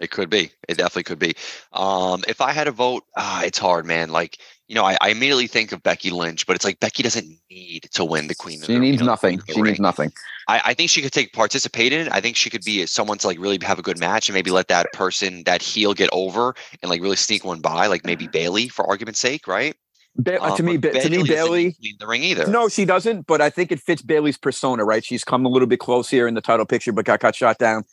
It 0.00 0.10
could 0.10 0.30
be. 0.30 0.50
It 0.68 0.78
definitely 0.78 1.04
could 1.04 1.18
be. 1.18 1.34
Um, 1.72 2.24
if 2.26 2.40
I 2.40 2.52
had 2.52 2.68
a 2.68 2.72
vote, 2.72 3.04
ah, 3.16 3.42
it's 3.44 3.58
hard, 3.58 3.84
man. 3.84 4.10
Like, 4.10 4.38
you 4.66 4.74
know, 4.74 4.84
I, 4.84 4.96
I 5.00 5.10
immediately 5.10 5.46
think 5.46 5.72
of 5.72 5.82
Becky 5.82 6.10
Lynch, 6.10 6.46
but 6.46 6.56
it's 6.56 6.64
like 6.64 6.80
Becky 6.80 7.02
doesn't 7.02 7.28
need 7.50 7.88
to 7.92 8.04
win 8.04 8.26
the 8.26 8.34
Queen. 8.34 8.60
of 8.60 8.66
she 8.66 8.78
the- 8.78 8.86
you 8.86 8.96
know, 8.96 9.04
nothing 9.04 9.38
Queen 9.38 9.40
of 9.40 9.46
the 9.46 9.52
she 9.52 9.62
needs 9.62 9.80
nothing 9.80 10.12
I, 10.48 10.62
I 10.66 10.74
think 10.74 10.90
she 10.90 11.02
could 11.02 11.12
take 11.12 11.32
participate 11.32 11.92
in 11.92 12.06
it. 12.06 12.12
I 12.12 12.20
think 12.20 12.36
she 12.36 12.50
could 12.50 12.64
be 12.64 12.86
someone 12.86 13.18
to 13.18 13.26
like 13.26 13.38
really 13.38 13.58
have 13.62 13.78
a 13.78 13.82
good 13.82 13.98
match 14.00 14.28
and 14.28 14.34
maybe 14.34 14.50
let 14.50 14.68
that 14.68 14.92
person, 14.92 15.42
that 15.44 15.62
heel, 15.62 15.94
get 15.94 16.10
over 16.12 16.54
and 16.82 16.90
like 16.90 17.02
really 17.02 17.16
sneak 17.16 17.44
one 17.44 17.60
by, 17.60 17.86
like 17.86 18.04
maybe 18.04 18.26
Bayley 18.26 18.68
for 18.68 18.88
argument's 18.88 19.20
sake, 19.20 19.46
right? 19.46 19.74
Ba- 20.16 20.42
uh, 20.42 20.56
to 20.56 20.62
me 20.62 20.76
Ba- 20.76 21.00
to 21.00 21.08
me 21.08 21.22
bayley 21.22 21.76
the 21.98 22.06
ring 22.06 22.22
either. 22.22 22.46
no 22.48 22.68
she 22.68 22.84
doesn't 22.84 23.26
but 23.26 23.40
i 23.40 23.48
think 23.48 23.70
it 23.70 23.80
fits 23.80 24.02
bayley's 24.02 24.36
persona 24.36 24.84
right 24.84 25.04
she's 25.04 25.22
come 25.24 25.46
a 25.46 25.48
little 25.48 25.68
bit 25.68 25.78
close 25.78 26.10
here 26.10 26.26
in 26.26 26.34
the 26.34 26.40
title 26.40 26.66
picture 26.66 26.92
but 26.92 27.04
got 27.04 27.20
got 27.20 27.34
shot 27.36 27.58
down 27.58 27.84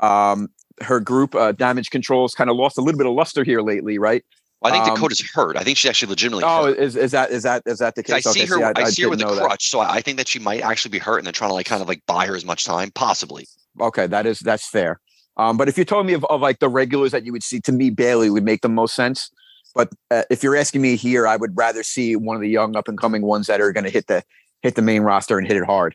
um 0.00 0.48
her 0.80 1.00
group 1.00 1.34
uh 1.34 1.52
damage 1.52 1.90
controls 1.90 2.32
kind 2.34 2.48
of 2.48 2.56
lost 2.56 2.78
a 2.78 2.80
little 2.80 2.96
bit 2.98 3.06
of 3.06 3.12
luster 3.12 3.42
here 3.44 3.60
lately 3.60 3.98
right 3.98 4.24
I 4.60 4.72
think 4.72 4.86
um, 4.88 4.96
Dakota's 4.96 5.20
hurt. 5.32 5.56
I 5.56 5.62
think 5.62 5.78
she's 5.78 5.88
actually 5.88 6.08
legitimately 6.10 6.42
Oh, 6.44 6.64
hurt. 6.66 6.78
is, 6.78 6.96
is 6.96 7.12
that 7.12 7.30
is 7.30 7.44
that 7.44 7.62
the 7.94 8.02
case? 8.02 8.26
I 8.26 8.32
see 8.32 8.44
her. 8.44 8.56
Okay, 8.56 8.82
I, 8.82 8.90
see 8.90 9.02
her 9.04 9.08
with 9.08 9.20
a 9.20 9.24
know 9.24 9.36
that. 9.36 9.44
crutch, 9.44 9.68
so 9.70 9.78
I 9.78 9.94
I 9.94 10.00
think 10.00 10.18
that 10.18 10.26
she 10.26 10.40
might 10.40 10.62
actually 10.62 10.90
be 10.90 10.98
hurt, 10.98 11.18
and 11.18 11.24
they're 11.26 11.32
trying 11.32 11.50
to 11.50 11.54
like 11.54 11.66
kind 11.66 11.80
of 11.80 11.86
like 11.86 12.02
buy 12.06 12.26
her 12.26 12.34
as 12.34 12.44
much 12.44 12.64
time, 12.64 12.90
possibly. 12.90 13.46
Okay, 13.80 14.08
that 14.08 14.26
is 14.26 14.40
that's 14.40 14.68
fair. 14.68 14.98
Um, 15.36 15.56
but 15.58 15.68
if 15.68 15.78
you 15.78 15.84
told 15.84 16.06
me 16.06 16.12
of, 16.14 16.24
of 16.24 16.40
like 16.40 16.58
the 16.58 16.68
regulars 16.68 17.12
that 17.12 17.24
you 17.24 17.30
would 17.30 17.44
see, 17.44 17.60
to 17.60 17.70
me 17.70 17.90
Bayley 17.90 18.30
would 18.30 18.42
make 18.42 18.62
the 18.62 18.68
most 18.68 18.96
sense. 18.96 19.30
But 19.78 19.92
uh, 20.10 20.24
if 20.28 20.42
you're 20.42 20.56
asking 20.56 20.82
me 20.82 20.96
here, 20.96 21.28
I 21.28 21.36
would 21.36 21.56
rather 21.56 21.84
see 21.84 22.16
one 22.16 22.34
of 22.34 22.42
the 22.42 22.48
young 22.48 22.74
up 22.74 22.88
and 22.88 22.98
coming 22.98 23.22
ones 23.22 23.46
that 23.46 23.60
are 23.60 23.70
going 23.72 23.84
to 23.84 23.90
hit 23.90 24.08
the 24.08 24.24
hit 24.60 24.74
the 24.74 24.82
main 24.82 25.02
roster 25.02 25.38
and 25.38 25.46
hit 25.46 25.56
it 25.56 25.62
hard, 25.64 25.94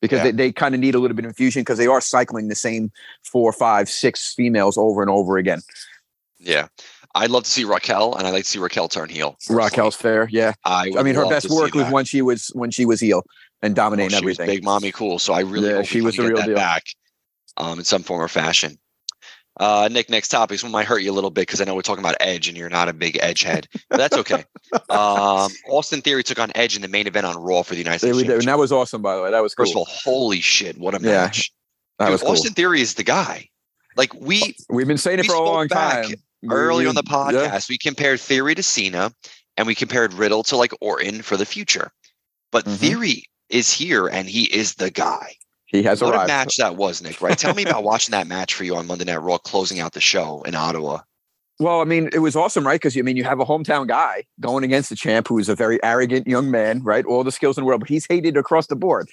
because 0.00 0.18
Yeah. 0.18 0.24
they, 0.26 0.30
they 0.30 0.52
kind 0.52 0.72
of 0.72 0.80
need 0.80 0.94
a 0.94 1.00
little 1.00 1.16
bit 1.16 1.24
of 1.24 1.30
infusion 1.30 1.62
because 1.62 1.76
they 1.78 1.88
are 1.88 2.00
cycling 2.00 2.46
the 2.46 2.54
same 2.54 2.92
four, 3.24 3.52
five, 3.52 3.88
six 3.88 4.32
females 4.32 4.78
over 4.78 5.02
and 5.02 5.10
over 5.10 5.36
again. 5.36 5.62
Yeah, 6.38 6.68
I'd 7.16 7.30
love 7.30 7.42
to 7.42 7.50
see 7.50 7.64
Raquel, 7.64 8.14
and 8.14 8.24
I'd 8.24 8.30
like 8.30 8.44
to 8.44 8.48
see 8.50 8.60
Raquel 8.60 8.86
turn 8.88 9.08
heel. 9.08 9.36
Raquel's 9.50 9.96
fair, 9.96 10.28
yeah. 10.30 10.52
I, 10.64 10.92
I 10.96 11.02
mean, 11.02 11.16
her 11.16 11.28
best 11.28 11.50
work 11.50 11.74
was 11.74 11.86
that. 11.86 11.92
when 11.92 12.04
she 12.04 12.22
was 12.22 12.52
when 12.54 12.70
she 12.70 12.86
was 12.86 13.00
heel 13.00 13.24
and 13.62 13.72
Oh, 13.72 13.74
dominating 13.74 14.12
was 14.12 14.38
everything. 14.38 14.46
big 14.46 14.62
mami 14.64 14.92
cool. 14.92 15.18
So 15.18 15.32
I 15.34 15.40
really 15.40 15.70
Yeah, 15.70 15.76
hope 15.78 15.86
she 15.86 16.02
was 16.02 16.16
the 16.16 16.28
real 16.28 16.40
deal. 16.40 16.54
back, 16.54 16.84
um, 17.56 17.80
in 17.80 17.84
some 17.84 18.04
form 18.04 18.20
or 18.20 18.28
fashion. 18.28 18.78
Uh, 19.58 19.88
Nick, 19.90 20.10
next 20.10 20.28
topic. 20.28 20.54
This 20.54 20.62
one 20.64 20.72
might 20.72 20.86
hurt 20.86 20.98
you 21.02 21.12
a 21.12 21.14
little 21.14 21.30
bit 21.30 21.42
because 21.42 21.60
I 21.60 21.64
know 21.64 21.74
we're 21.76 21.82
talking 21.82 22.02
about 22.02 22.16
Edge, 22.20 22.48
and 22.48 22.56
you're 22.56 22.68
not 22.70 22.88
a 22.88 22.92
big 22.92 23.18
Edge 23.22 23.42
head, 23.42 23.68
but 23.88 23.98
that's 23.98 24.16
okay. 24.16 24.44
um, 24.90 25.50
Austin 25.70 26.02
Theory 26.02 26.24
took 26.24 26.40
on 26.40 26.50
Edge 26.56 26.74
in 26.76 26.82
the 26.82 26.88
main 26.88 27.06
event 27.06 27.24
on 27.26 27.36
Raw 27.36 27.62
for 27.62 27.74
the 27.74 27.78
United 27.80 28.00
States. 28.00 28.18
did- 28.18 28.30
and 28.30 28.42
that 28.48 28.58
was 28.58 28.72
awesome, 28.72 29.00
by 29.02 29.14
the 29.16 29.22
way. 29.22 29.30
That 29.30 29.42
was 29.42 29.54
cool. 29.54 29.64
First 29.66 29.72
of 29.74 29.76
all, 29.78 29.86
holy 29.88 30.40
shit, 30.40 30.76
what 30.78 30.94
a 30.94 30.98
Yeah, 31.04 31.12
match! 31.22 31.52
that 32.00 32.06
Dude, 32.06 32.12
was 32.12 32.22
cool. 32.22 32.30
Austin 32.32 32.52
Theory 32.54 32.80
is 32.80 32.94
the 32.94 33.04
guy. 33.04 33.48
Like 33.96 34.12
we 34.14 34.56
We've 34.68 34.88
been 34.88 34.98
saying 34.98 35.20
it 35.20 35.26
for 35.26 35.34
a 35.36 35.40
long 35.40 35.68
time. 35.68 36.14
early 36.50 36.84
We- 36.84 36.88
on 36.88 36.96
the 36.96 37.04
yeah. 37.06 37.12
podcast, 37.14 37.68
we 37.68 37.78
compared 37.78 38.18
Theory 38.20 38.56
to 38.56 38.62
Cena, 38.62 39.12
and 39.56 39.68
we 39.68 39.76
compared 39.76 40.12
Riddle 40.14 40.42
to 40.44 40.56
like 40.56 40.72
Orton 40.80 41.22
for 41.22 41.36
the 41.36 41.46
future. 41.46 41.92
But 42.50 42.64
Mhm. 42.64 42.76
Theory 42.78 43.24
is 43.50 43.70
here, 43.72 44.08
and 44.08 44.28
he 44.28 44.44
is 44.52 44.74
the 44.74 44.90
guy. 44.90 45.36
He 45.74 45.82
has 45.82 46.00
what 46.00 46.14
arrived. 46.14 46.30
a 46.30 46.32
match 46.32 46.56
that 46.58 46.76
was, 46.76 47.02
Nick. 47.02 47.20
Right? 47.20 47.36
Tell 47.36 47.52
me 47.52 47.64
about 47.64 47.82
watching 47.82 48.12
that 48.12 48.28
match 48.28 48.54
for 48.54 48.62
you 48.62 48.76
on 48.76 48.86
Monday 48.86 49.06
Night 49.06 49.16
Raw, 49.16 49.38
closing 49.38 49.80
out 49.80 49.92
the 49.92 50.00
show 50.00 50.40
in 50.42 50.54
Ottawa. 50.54 51.00
Well, 51.58 51.80
I 51.80 51.84
mean, 51.84 52.10
it 52.12 52.20
was 52.20 52.36
awesome, 52.36 52.64
right? 52.64 52.80
Because 52.80 52.96
I 52.96 53.02
mean, 53.02 53.16
you 53.16 53.24
have 53.24 53.40
a 53.40 53.44
hometown 53.44 53.88
guy 53.88 54.22
going 54.38 54.62
against 54.62 54.88
the 54.88 54.94
champ, 54.94 55.26
who 55.26 55.36
is 55.36 55.48
a 55.48 55.56
very 55.56 55.82
arrogant 55.82 56.28
young 56.28 56.48
man, 56.48 56.84
right? 56.84 57.04
All 57.04 57.24
the 57.24 57.32
skills 57.32 57.58
in 57.58 57.62
the 57.62 57.66
world, 57.66 57.80
but 57.80 57.88
he's 57.88 58.06
hated 58.08 58.36
across 58.36 58.68
the 58.68 58.76
board. 58.76 59.08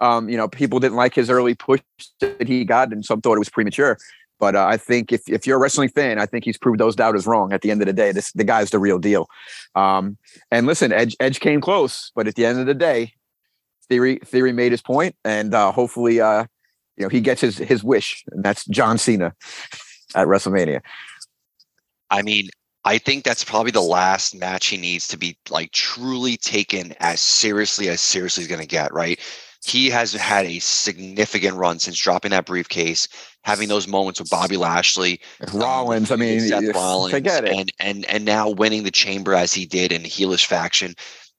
Um, 0.00 0.30
you 0.30 0.38
know, 0.38 0.48
people 0.48 0.80
didn't 0.80 0.96
like 0.96 1.14
his 1.14 1.28
early 1.28 1.54
push 1.54 1.82
that 2.20 2.48
he 2.48 2.64
got, 2.64 2.92
and 2.92 3.04
some 3.04 3.20
thought 3.20 3.36
it 3.36 3.40
was 3.40 3.50
premature. 3.50 3.98
But 4.38 4.56
uh, 4.56 4.64
I 4.64 4.78
think 4.78 5.12
if, 5.12 5.28
if 5.28 5.46
you're 5.46 5.56
a 5.56 5.60
wrestling 5.60 5.90
fan, 5.90 6.18
I 6.18 6.24
think 6.24 6.44
he's 6.44 6.58
proved 6.58 6.80
those 6.80 6.96
doubters 6.96 7.26
wrong. 7.26 7.52
At 7.52 7.60
the 7.60 7.70
end 7.70 7.82
of 7.82 7.86
the 7.86 7.92
day, 7.92 8.12
this 8.12 8.32
the 8.32 8.44
guy's 8.44 8.70
the 8.70 8.78
real 8.78 8.98
deal. 8.98 9.28
Um, 9.74 10.16
and 10.50 10.66
listen, 10.66 10.92
Edge 10.92 11.14
Edge 11.20 11.40
came 11.40 11.60
close, 11.60 12.10
but 12.14 12.26
at 12.26 12.36
the 12.36 12.46
end 12.46 12.58
of 12.58 12.66
the 12.66 12.74
day, 12.74 13.12
Theory 13.88 14.18
Theory 14.24 14.52
made 14.52 14.72
his 14.72 14.82
point, 14.82 15.14
and 15.24 15.54
uh, 15.54 15.72
hopefully, 15.72 16.20
uh, 16.20 16.44
you 16.96 17.04
know, 17.04 17.08
he 17.08 17.20
gets 17.20 17.40
his 17.40 17.58
his 17.58 17.84
wish, 17.84 18.24
and 18.30 18.44
that's 18.44 18.64
John 18.66 18.98
Cena 18.98 19.34
at 20.14 20.26
WrestleMania. 20.26 20.80
I 22.10 22.22
mean, 22.22 22.48
I 22.84 22.98
think 22.98 23.24
that's 23.24 23.42
probably 23.44 23.72
the 23.72 23.80
last 23.80 24.34
match 24.34 24.66
he 24.66 24.76
needs 24.76 25.08
to 25.08 25.18
be 25.18 25.36
like 25.50 25.72
truly 25.72 26.36
taken 26.36 26.94
as 27.00 27.20
seriously 27.20 27.88
as 27.88 28.00
seriously 28.00 28.42
is 28.42 28.48
going 28.48 28.60
to 28.60 28.66
get, 28.66 28.92
right? 28.92 29.20
He 29.64 29.90
has 29.90 30.12
had 30.12 30.46
a 30.46 30.60
significant 30.60 31.56
run 31.56 31.80
since 31.80 31.98
dropping 31.98 32.30
that 32.30 32.46
briefcase, 32.46 33.08
having 33.42 33.68
those 33.68 33.88
moments 33.88 34.20
with 34.20 34.30
Bobby 34.30 34.56
Lashley, 34.56 35.20
um, 35.52 35.58
Rollins, 35.58 36.12
I 36.12 36.16
mean, 36.16 36.38
Seth 36.38 36.72
Rollins, 36.72 37.10
forget 37.10 37.44
it. 37.44 37.52
and 37.52 37.72
and 37.80 38.04
and 38.04 38.24
now 38.24 38.50
winning 38.50 38.84
the 38.84 38.92
chamber 38.92 39.34
as 39.34 39.52
he 39.52 39.66
did 39.66 39.90
in 39.90 40.02
heelish 40.02 40.46
faction, 40.46 40.94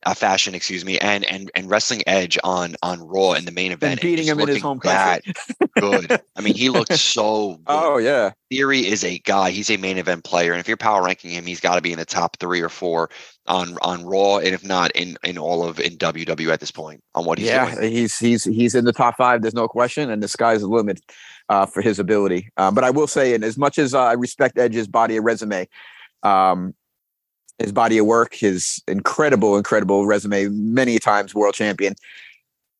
uh, 0.05 0.13
fashion, 0.13 0.53
excuse 0.53 0.85
me, 0.85 0.99
and 0.99 1.25
and 1.25 1.51
and 1.55 1.69
wrestling 1.69 2.03
Edge 2.05 2.37
on 2.43 2.75
on 2.83 3.01
Raw 3.01 3.33
in 3.33 3.45
the 3.45 3.51
main 3.51 3.71
event, 3.71 3.93
and 3.93 4.01
beating 4.01 4.25
just 4.25 4.37
him 4.37 4.39
in 4.39 4.47
his 4.47 4.61
home 4.61 4.79
country. 4.79 5.33
that 5.33 5.71
good. 5.79 6.21
I 6.35 6.41
mean, 6.41 6.55
he 6.55 6.69
looked 6.69 6.93
so 6.97 7.55
good. 7.55 7.63
Oh 7.67 7.97
yeah, 7.97 8.31
Theory 8.49 8.85
is 8.85 9.03
a 9.03 9.19
guy. 9.19 9.49
He's 9.49 9.69
a 9.69 9.77
main 9.77 9.97
event 9.97 10.23
player, 10.23 10.51
and 10.51 10.59
if 10.59 10.67
you're 10.67 10.77
power 10.77 11.03
ranking 11.03 11.31
him, 11.31 11.45
he's 11.45 11.59
got 11.59 11.75
to 11.75 11.81
be 11.81 11.91
in 11.91 11.99
the 11.99 12.05
top 12.05 12.37
three 12.37 12.61
or 12.61 12.69
four 12.69 13.09
on 13.47 13.77
on 13.81 14.05
Raw, 14.05 14.37
and 14.37 14.49
if 14.49 14.63
not 14.63 14.91
in 14.91 15.17
in 15.23 15.37
all 15.37 15.67
of 15.67 15.79
in 15.79 15.97
WWE 15.97 16.53
at 16.53 16.59
this 16.59 16.71
point 16.71 17.01
on 17.15 17.25
what 17.25 17.39
he's 17.39 17.47
yeah. 17.47 17.73
doing. 17.73 17.91
He's 17.91 18.17
he's 18.17 18.43
he's 18.43 18.75
in 18.75 18.85
the 18.85 18.93
top 18.93 19.17
five. 19.17 19.41
There's 19.41 19.53
no 19.55 19.67
question, 19.67 20.11
and 20.11 20.21
the 20.21 20.27
sky's 20.27 20.61
the 20.61 20.67
limit 20.67 21.01
uh, 21.49 21.65
for 21.65 21.81
his 21.81 21.97
ability. 21.97 22.49
Um, 22.57 22.75
but 22.75 22.83
I 22.83 22.91
will 22.91 23.07
say, 23.07 23.33
and 23.33 23.43
as 23.43 23.57
much 23.57 23.79
as 23.79 23.93
uh, 23.93 24.03
I 24.03 24.13
respect 24.13 24.57
Edge's 24.57 24.87
body 24.87 25.17
of 25.17 25.23
resume, 25.23 25.67
um, 26.23 26.75
his 27.59 27.71
body 27.71 27.97
of 27.97 28.05
work, 28.05 28.35
his 28.35 28.81
incredible, 28.87 29.57
incredible 29.57 30.05
resume, 30.05 30.47
many 30.49 30.99
times 30.99 31.33
world 31.33 31.55
champion. 31.55 31.95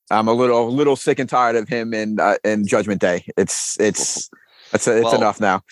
I'm 0.09 0.27
a 0.27 0.33
little 0.33 0.71
little 0.71 0.95
sick 0.95 1.19
and 1.19 1.29
tired 1.29 1.55
of 1.55 1.67
him 1.67 1.93
and 1.93 2.19
uh, 2.19 2.37
in 2.43 2.65
Judgment 2.65 3.01
Day. 3.01 3.25
It's 3.37 3.79
it's 3.79 4.29
it's 4.73 4.87
it's 4.87 5.03
Well, 5.03 5.15
enough 5.15 5.41
now. 5.41 5.63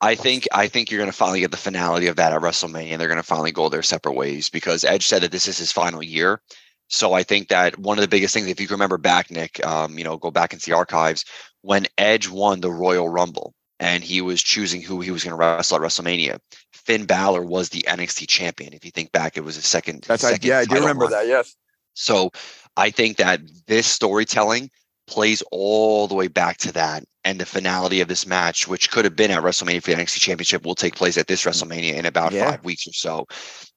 I 0.00 0.14
think 0.14 0.46
I 0.52 0.68
think 0.68 0.90
you're 0.90 0.98
going 0.98 1.10
to 1.10 1.16
finally 1.16 1.40
get 1.40 1.50
the 1.50 1.56
finality 1.56 2.06
of 2.06 2.16
that 2.16 2.32
at 2.32 2.40
WrestleMania, 2.40 2.92
and 2.92 3.00
they're 3.00 3.08
going 3.08 3.16
to 3.16 3.22
finally 3.22 3.52
go 3.52 3.68
their 3.68 3.82
separate 3.82 4.14
ways 4.14 4.48
because 4.48 4.84
Edge 4.84 5.06
said 5.06 5.22
that 5.22 5.32
this 5.32 5.48
is 5.48 5.58
his 5.58 5.72
final 5.72 6.02
year. 6.02 6.40
So 6.88 7.14
I 7.14 7.22
think 7.22 7.48
that 7.48 7.78
one 7.78 7.98
of 7.98 8.02
the 8.02 8.08
biggest 8.08 8.34
things, 8.34 8.46
if 8.46 8.60
you 8.60 8.66
can 8.66 8.74
remember 8.74 8.98
back, 8.98 9.30
Nick, 9.30 9.64
um, 9.66 9.98
you 9.98 10.04
know, 10.04 10.16
go 10.16 10.30
back 10.30 10.52
into 10.52 10.66
the 10.66 10.76
archives 10.76 11.24
when 11.62 11.86
Edge 11.96 12.28
won 12.28 12.60
the 12.60 12.70
Royal 12.70 13.08
Rumble 13.08 13.54
and 13.80 14.04
he 14.04 14.20
was 14.20 14.42
choosing 14.42 14.82
who 14.82 15.00
he 15.00 15.10
was 15.10 15.24
going 15.24 15.32
to 15.32 15.36
wrestle 15.36 15.76
at 15.76 15.82
WrestleMania. 15.82 16.38
Finn 16.72 17.06
Balor 17.06 17.42
was 17.42 17.70
the 17.70 17.84
NXT 17.88 18.28
champion. 18.28 18.72
If 18.72 18.84
you 18.84 18.90
think 18.90 19.12
back, 19.12 19.36
it 19.36 19.44
was 19.44 19.56
his 19.56 19.66
second. 19.66 20.04
That's 20.06 20.22
his 20.22 20.30
I, 20.30 20.32
second 20.34 20.48
yeah, 20.48 20.58
I 20.58 20.64
do 20.64 20.74
remember 20.76 21.04
run. 21.04 21.12
that. 21.12 21.26
Yes. 21.26 21.56
So 21.94 22.30
I 22.76 22.90
think 22.90 23.16
that 23.18 23.40
this 23.66 23.86
storytelling 23.86 24.70
plays 25.06 25.42
all 25.50 26.08
the 26.08 26.14
way 26.14 26.28
back 26.28 26.58
to 26.58 26.72
that. 26.72 27.04
And 27.26 27.40
the 27.40 27.46
finality 27.46 28.02
of 28.02 28.08
this 28.08 28.26
match, 28.26 28.68
which 28.68 28.90
could 28.90 29.06
have 29.06 29.16
been 29.16 29.30
at 29.30 29.42
WrestleMania 29.42 29.82
for 29.82 29.92
the 29.92 29.96
NXT 29.96 30.20
Championship, 30.20 30.64
will 30.64 30.74
take 30.74 30.94
place 30.94 31.16
at 31.16 31.26
this 31.26 31.42
mm. 31.42 31.50
WrestleMania 31.50 31.94
in 31.94 32.04
about 32.04 32.32
Yeah. 32.32 32.50
five 32.50 32.64
weeks 32.64 32.86
or 32.86 32.92
so. 32.92 33.26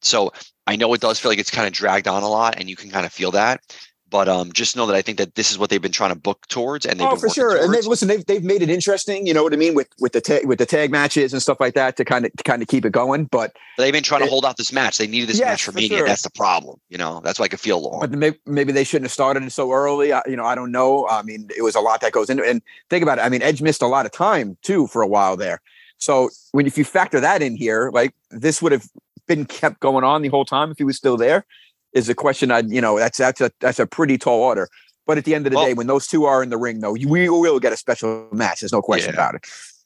So 0.01 0.33
I 0.65 0.75
know 0.75 0.93
it 0.93 0.99
does 1.01 1.17
feel 1.17 1.31
like 1.31 1.39
it's 1.39 1.51
kind 1.51 1.65
of 1.65 1.71
dragged 1.71 2.09
on 2.09 2.23
a 2.23 2.27
lot, 2.27 2.55
and 2.57 2.69
you 2.69 2.75
can 2.75 2.89
kind 2.89 3.05
of 3.05 3.13
feel 3.13 3.31
that. 3.31 3.61
But 4.09 4.29
um, 4.29 4.53
just 4.53 4.77
know 4.77 4.85
that 4.85 4.95
I 4.95 5.01
think 5.01 5.17
that 5.17 5.35
this 5.35 5.51
is 5.51 5.57
what 5.59 5.69
they've 5.69 5.81
been 5.81 5.91
trying 5.91 6.11
to 6.11 6.15
book 6.19 6.47
towards, 6.47 6.85
and 6.85 6.97
they've 6.99 7.07
oh 7.07 7.11
been 7.11 7.19
for 7.19 7.29
sure. 7.29 7.61
And 7.61 7.73
they've 7.73 7.85
listen, 7.85 8.07
they've 8.07 8.25
they've 8.25 8.43
made 8.43 8.61
it 8.61 8.69
interesting. 8.69 9.27
You 9.27 9.33
know 9.33 9.43
what 9.43 9.53
I 9.53 9.57
mean 9.57 9.75
with 9.75 9.89
with 9.99 10.13
the 10.13 10.41
with 10.45 10.59
the 10.59 10.65
tag 10.65 10.91
matches 10.91 11.33
and 11.33 11.41
stuff 11.41 11.59
like 11.59 11.73
that 11.73 11.97
to 11.97 12.05
kind 12.05 12.25
of 12.25 12.31
to 12.37 12.43
kind 12.43 12.61
of 12.61 12.69
keep 12.69 12.85
it 12.85 12.91
going. 12.91 13.25
But 13.25 13.55
They've 13.77 13.91
been 13.93 14.03
trying 14.03 14.21
to 14.21 14.27
hold 14.27 14.45
out 14.45 14.55
this 14.57 14.71
match. 14.71 14.97
They 14.97 15.07
needed 15.07 15.29
this 15.29 15.39
Yes, 15.39 15.49
match 15.49 15.63
for 15.65 15.71
for 15.73 15.77
Mania. 15.79 15.97
sure. 15.99 16.07
That's 16.07 16.21
the 16.23 16.29
problem. 16.31 16.79
You 16.89 16.97
know, 16.97 17.19
that's 17.23 17.37
why 17.37 17.45
I 17.45 17.47
could 17.49 17.59
feel 17.59 17.81
long. 17.81 17.99
but 17.99 18.11
maybe, 18.11 18.39
maybe 18.45 18.71
they 18.71 18.83
shouldn't 18.85 19.05
have 19.05 19.11
started 19.11 19.43
it 19.43 19.51
so 19.51 19.71
early. 19.71 20.13
I, 20.13 20.21
you 20.25 20.35
know, 20.37 20.45
I 20.45 20.55
don't 20.55 20.71
know. 20.71 21.07
I 21.09 21.21
mean, 21.23 21.49
it 21.55 21.61
was 21.61 21.75
a 21.75 21.81
lot 21.81 21.99
that 22.01 22.11
goes 22.13 22.29
into 22.29 22.43
it. 22.43 22.49
And 22.49 22.61
think 22.89 23.03
about 23.03 23.19
it. 23.19 23.21
I 23.21 23.29
mean, 23.29 23.41
Edge 23.41 23.61
missed 23.61 23.81
a 23.81 23.87
lot 23.87 24.05
of 24.05 24.11
time 24.13 24.57
too 24.63 24.87
for 24.87 25.01
a 25.01 25.07
while 25.07 25.35
there. 25.35 25.61
So 25.97 26.29
when 26.53 26.65
if 26.65 26.77
you 26.77 26.85
factor 26.85 27.19
that 27.19 27.41
in 27.41 27.55
here, 27.55 27.91
like 27.93 28.13
this 28.31 28.61
would 28.61 28.71
have 28.71 28.87
been 29.27 29.45
kept 29.45 29.79
going 29.79 30.03
on 30.03 30.21
the 30.21 30.29
whole 30.29 30.45
time 30.45 30.71
if 30.71 30.77
he 30.77 30.83
was 30.83 30.95
still 30.97 31.17
there. 31.17 31.45
Is 31.93 32.09
a 32.09 32.15
question 32.15 32.51
I 32.51 32.59
you 32.59 32.81
know 32.81 32.99
that's 32.99 33.17
that's 33.17 33.41
a 33.41 33.51
that's 33.59 33.79
a 33.79 33.87
pretty 33.87 34.17
tall 34.17 34.39
order. 34.41 34.67
But 35.05 35.17
at 35.17 35.23
the 35.25 35.33
end 35.35 35.47
of 35.47 35.51
the 35.51 35.57
Well- 35.57 35.65
day, 35.67 35.73
when 35.73 35.87
those 35.87 36.05
two 36.05 36.25
are 36.25 36.43
in 36.43 36.49
the 36.49 36.57
ring, 36.57 36.81
though, 36.81 36.93
you- 36.93 37.07
we 37.07 37.29
will 37.29 37.59
get 37.61 37.71
a 37.71 37.77
special 37.77 38.27
match. 38.33 38.59
There's 38.59 38.73
no 38.73 38.81
question 38.81 39.11
Yeah. 39.13 39.21
about 39.21 39.35
it. 39.35 39.45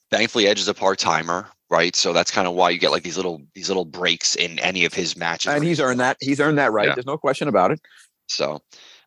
Thankfully, 0.10 0.48
Edge 0.48 0.60
is 0.60 0.68
a 0.68 0.74
part 0.74 0.98
timer, 0.98 1.48
right? 1.70 1.96
So 1.96 2.12
that's 2.12 2.32
kind 2.32 2.48
of 2.48 2.56
why 2.56 2.72
you 2.72 2.80
get 2.80 2.90
like 2.92 3.04
these 3.04 3.18
little 3.18 3.40
these 3.54 3.70
little 3.70 3.86
breaks 3.86 4.36
in 4.36 4.58
any 4.60 4.84
of 4.84 4.94
his 4.94 5.16
matches. 5.16 5.54
And 5.54 5.64
he's 5.64 5.80
earned 5.80 6.00
that. 6.00 6.18
He's 6.20 6.40
earned 6.40 6.58
that 6.58 6.72
right. 6.72 6.88
Yeah. 6.88 6.96
There's 6.96 7.06
no 7.06 7.18
question 7.18 7.48
about 7.48 7.70
it. 7.72 7.80
So 8.28 8.62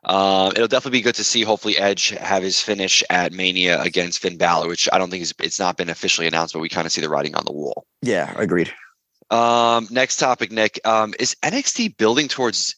um, 0.04 0.52
it'll 0.52 0.68
definitely 0.68 0.98
be 0.98 1.02
good 1.02 1.14
to 1.16 1.24
see. 1.24 1.42
Hopefully, 1.42 1.76
Edge 1.78 2.11
have 2.11 2.42
his 2.42 2.61
finish 2.61 3.02
at 3.11 3.33
Mania 3.33 3.80
against 3.80 4.20
Finn 4.20 4.37
Balor, 4.37 4.68
which 4.68 4.88
I 4.92 4.98
don't 4.98 5.11
think 5.11 5.22
is 5.22 5.35
it's 5.40 5.59
not 5.59 5.76
been 5.76 5.90
officially 5.90 6.26
announced, 6.28 6.52
but 6.54 6.61
we 6.61 6.68
kind 6.68 6.87
of 6.87 6.92
see 6.92 7.00
the 7.00 7.09
writing 7.09 7.35
on 7.35 7.44
the 7.44 7.52
wall. 7.52 7.87
Yeah, 8.02 8.33
agreed. 8.37 8.72
Um, 9.30 9.88
next 9.90 10.18
topic, 10.18 10.52
Nick. 10.52 10.78
Um, 10.85 11.14
is 11.18 11.35
NXT 11.42 11.96
building 11.96 12.28
towards 12.28 12.76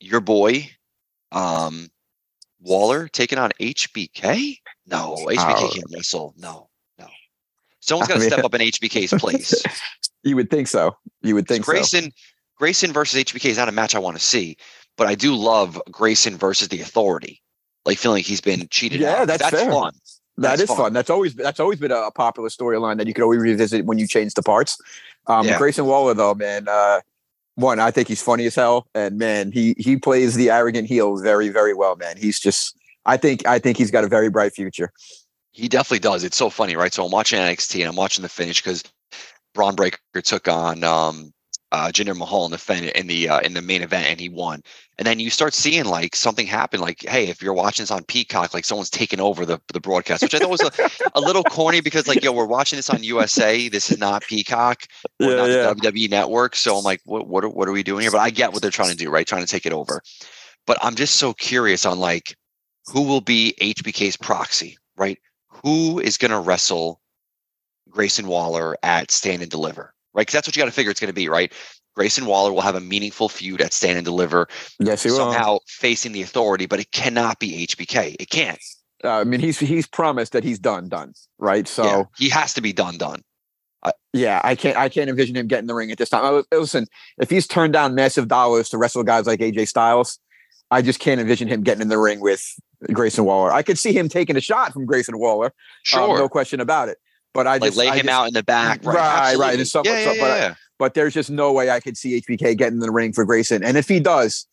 your 0.00 0.20
boy, 0.20 0.70
um, 1.32 1.88
Waller 2.60 3.08
taking 3.08 3.38
on 3.38 3.50
HBK? 3.60 4.58
No, 4.86 5.16
HBK 5.28 5.36
Oh. 5.38 5.70
can't 5.72 5.84
wrestle. 5.94 6.34
No, 6.36 6.68
no. 6.98 7.06
Someone's 7.80 8.08
I 8.10 8.12
got 8.12 8.14
to 8.14 8.20
mean- 8.20 8.30
step 8.30 8.44
up 8.44 8.54
in 8.54 8.60
HBK's 8.60 9.12
place. 9.20 9.62
You 10.26 10.36
would 10.36 10.48
think 10.48 10.68
so. 10.68 10.96
You 11.20 11.34
would 11.34 11.46
think 11.46 11.66
so. 11.66 11.72
Grayson, 11.72 12.10
Grayson 12.56 12.94
versus 12.94 13.22
HBK 13.24 13.44
is 13.50 13.58
not 13.58 13.68
a 13.68 13.72
match 13.72 13.94
I 13.94 13.98
want 13.98 14.16
to 14.16 14.22
see, 14.22 14.56
but 14.96 15.06
I 15.06 15.14
do 15.14 15.34
love 15.36 15.78
Grayson 15.90 16.38
versus 16.38 16.68
the 16.68 16.80
Authority. 16.80 17.42
Like 17.84 17.98
feeling 17.98 18.20
like 18.20 18.24
he's 18.24 18.40
been 18.40 18.66
cheated. 18.70 19.02
Yeah, 19.02 19.16
out. 19.16 19.26
that's 19.26 19.42
that's 19.42 19.54
fair. 19.54 19.70
fun. 19.70 19.92
That 20.38 20.56
That's 20.56 20.68
fun. 20.70 20.76
fun. 20.78 20.92
That's 20.94 21.10
always 21.10 21.34
that's 21.34 21.60
always 21.60 21.78
been 21.78 21.90
a 21.92 22.10
popular 22.12 22.48
storyline 22.48 22.96
that 22.96 23.06
you 23.06 23.12
could 23.12 23.22
always 23.22 23.38
revisit 23.40 23.84
when 23.84 23.98
you 23.98 24.06
change 24.08 24.32
the 24.32 24.42
parts. 24.42 24.78
Um, 25.26 25.46
Yeah. 25.46 25.58
Grayson 25.58 25.84
Waller, 25.84 26.14
though, 26.14 26.32
man, 26.34 26.68
uh, 26.70 27.02
one 27.56 27.78
I 27.80 27.90
think 27.90 28.08
he's 28.08 28.22
funny 28.22 28.46
as 28.46 28.54
hell, 28.54 28.86
and 28.94 29.18
man, 29.18 29.52
he 29.52 29.74
he 29.78 29.96
plays 29.96 30.34
the 30.34 30.50
arrogant 30.50 30.88
heel 30.88 31.16
very 31.16 31.48
very 31.48 31.74
well, 31.74 31.96
man. 31.96 32.16
He's 32.16 32.40
just 32.40 32.76
I 33.06 33.16
think 33.16 33.46
I 33.46 33.58
think 33.58 33.76
he's 33.76 33.90
got 33.90 34.04
a 34.04 34.08
very 34.08 34.30
bright 34.30 34.54
future. 34.54 34.92
He 35.52 35.68
definitely 35.68 36.00
does. 36.00 36.24
It's 36.24 36.36
so 36.36 36.50
funny, 36.50 36.74
right? 36.74 36.92
So 36.92 37.04
I'm 37.04 37.12
watching 37.12 37.38
NXT 37.38 37.80
and 37.80 37.88
I'm 37.88 37.96
watching 37.96 38.22
the 38.22 38.28
finish 38.28 38.60
because 38.60 38.82
Bron 39.54 39.74
Breakker 39.76 39.98
took 40.22 40.48
on 40.48 40.82
um, 40.82 41.33
uh, 41.74 41.90
Jinder 41.90 42.16
Mahal 42.16 42.44
in 42.44 42.52
the 42.52 42.58
fin- 42.58 42.92
in 42.94 43.08
the 43.08 43.28
uh, 43.28 43.40
in 43.40 43.54
the 43.54 43.60
main 43.62 43.82
event 43.82 44.06
and 44.06 44.20
he 44.20 44.28
won. 44.28 44.62
And 44.96 45.04
then 45.04 45.18
you 45.18 45.28
start 45.28 45.54
seeing 45.54 45.86
like 45.86 46.14
something 46.14 46.46
happen, 46.46 46.80
like 46.80 47.02
hey, 47.02 47.28
if 47.28 47.42
you're 47.42 47.52
watching 47.52 47.82
this 47.82 47.90
on 47.90 48.04
Peacock, 48.04 48.54
like 48.54 48.64
someone's 48.64 48.90
taking 48.90 49.20
over 49.20 49.44
the 49.44 49.60
the 49.72 49.80
broadcast, 49.80 50.22
which 50.22 50.34
I 50.34 50.38
thought 50.38 50.50
was 50.50 50.62
a, 50.62 50.70
a 51.16 51.20
little 51.20 51.42
corny 51.42 51.80
because 51.80 52.06
like 52.06 52.22
yo, 52.22 52.30
we're 52.30 52.46
watching 52.46 52.76
this 52.76 52.90
on 52.90 53.02
USA. 53.02 53.68
This 53.68 53.90
is 53.90 53.98
not 53.98 54.22
Peacock 54.22 54.84
or 55.20 55.34
not 55.34 55.48
the 55.48 55.90
WWE 55.90 56.10
network. 56.10 56.54
So 56.54 56.76
I'm 56.76 56.84
like, 56.84 57.00
what 57.04 57.26
what 57.26 57.44
are, 57.44 57.48
what 57.48 57.68
are 57.68 57.72
we 57.72 57.82
doing 57.82 58.02
here? 58.02 58.12
But 58.12 58.20
I 58.20 58.30
get 58.30 58.52
what 58.52 58.62
they're 58.62 58.70
trying 58.70 58.90
to 58.90 58.96
do, 58.96 59.10
right? 59.10 59.26
Trying 59.26 59.44
to 59.44 59.50
take 59.50 59.66
it 59.66 59.72
over. 59.72 60.00
But 60.66 60.78
I'm 60.80 60.94
just 60.94 61.16
so 61.16 61.32
curious 61.32 61.84
on 61.84 61.98
like 61.98 62.36
who 62.86 63.02
will 63.02 63.20
be 63.20 63.54
HBK's 63.60 64.16
proxy, 64.16 64.78
right? 64.96 65.18
Who 65.48 65.98
is 65.98 66.18
going 66.18 66.30
to 66.30 66.38
wrestle 66.38 67.00
Grayson 67.90 68.28
Waller 68.28 68.76
at 68.82 69.10
Stand 69.10 69.42
and 69.42 69.50
Deliver, 69.50 69.94
right? 70.14 70.22
Because 70.22 70.32
that's 70.32 70.48
what 70.48 70.56
you 70.56 70.60
got 70.60 70.66
to 70.66 70.72
figure 70.72 70.90
it's 70.90 71.00
going 71.00 71.08
to 71.08 71.12
be, 71.14 71.28
right? 71.28 71.52
Grayson 71.96 72.26
Waller 72.26 72.52
will 72.52 72.60
have 72.60 72.74
a 72.74 72.80
meaningful 72.80 73.28
feud 73.28 73.60
at 73.60 73.72
Stand 73.72 73.98
and 73.98 74.04
Deliver, 74.04 74.48
Yes, 74.80 75.02
he 75.04 75.10
will. 75.10 75.18
somehow 75.18 75.58
facing 75.68 76.12
the 76.12 76.22
authority, 76.22 76.66
but 76.66 76.80
it 76.80 76.90
cannot 76.90 77.38
be 77.38 77.66
HBK. 77.66 78.16
It 78.18 78.30
can't. 78.30 78.58
Uh, 79.04 79.20
I 79.20 79.24
mean, 79.24 79.38
he's 79.40 79.58
he's 79.58 79.86
promised 79.86 80.32
that 80.32 80.42
he's 80.44 80.58
done, 80.58 80.88
done, 80.88 81.12
right? 81.38 81.68
So 81.68 81.84
yeah, 81.84 82.02
he 82.16 82.28
has 82.30 82.54
to 82.54 82.60
be 82.62 82.72
done, 82.72 82.96
done. 82.96 83.22
yeah, 84.14 84.40
I 84.42 84.54
can't 84.54 84.76
I 84.78 84.88
can't 84.88 85.10
envision 85.10 85.36
him 85.36 85.46
getting 85.46 85.66
the 85.66 85.74
ring 85.74 85.90
at 85.90 85.98
this 85.98 86.08
time. 86.08 86.24
I- 86.50 86.56
Listen, 86.56 86.86
if 87.18 87.28
he's 87.30 87.46
turned 87.46 87.74
down 87.74 87.94
massive 87.94 88.28
dollars 88.28 88.70
to 88.70 88.78
wrestle 88.78 89.02
guys 89.02 89.26
like 89.26 89.40
AJ 89.40 89.68
Styles, 89.68 90.18
I 90.70 90.80
just 90.82 91.00
can't 91.00 91.20
envision 91.20 91.48
him 91.48 91.62
getting 91.62 91.82
in 91.82 91.88
the 91.88 91.98
ring 91.98 92.20
with 92.20 92.42
Grayson 92.92 93.24
Waller. 93.24 93.52
I 93.52 93.62
could 93.62 93.78
see 93.78 93.92
him 93.92 94.08
taking 94.08 94.36
a 94.36 94.40
shot 94.40 94.72
from 94.72 94.86
Grayson 94.86 95.18
Waller, 95.18 95.46
um, 95.46 95.52
Sure. 95.84 96.18
no 96.18 96.28
question 96.28 96.60
about 96.60 96.88
it. 96.88 96.96
But 97.34 97.46
I 97.46 97.52
like 97.54 97.62
just 97.64 97.76
lay 97.76 97.88
I 97.88 97.96
him 97.96 98.06
just- 98.06 98.08
out 98.10 98.28
in 98.28 98.34
the 98.34 98.42
back, 98.44 98.84
right? 98.84 98.94
Right, 98.94 99.36
right, 99.36 99.58
and 99.58 99.68
some- 99.68 99.84
yeah, 99.84 99.98
yeah, 99.98 100.04
some- 100.06 100.18
but 100.20 100.30
I- 100.30 100.56
But 100.78 100.94
there's 100.94 101.14
just 101.14 101.30
no 101.30 101.52
way 101.52 101.70
I 101.70 101.80
could 101.80 101.96
see 101.96 102.14
HBK 102.20 102.56
getting 102.56 102.74
in 102.74 102.80
the 102.80 102.90
ring 102.90 103.12
for 103.12 103.24
Grayson. 103.24 103.62
And 103.62 103.76
if 103.76 103.88
he 103.88 104.00
does, 104.00 104.46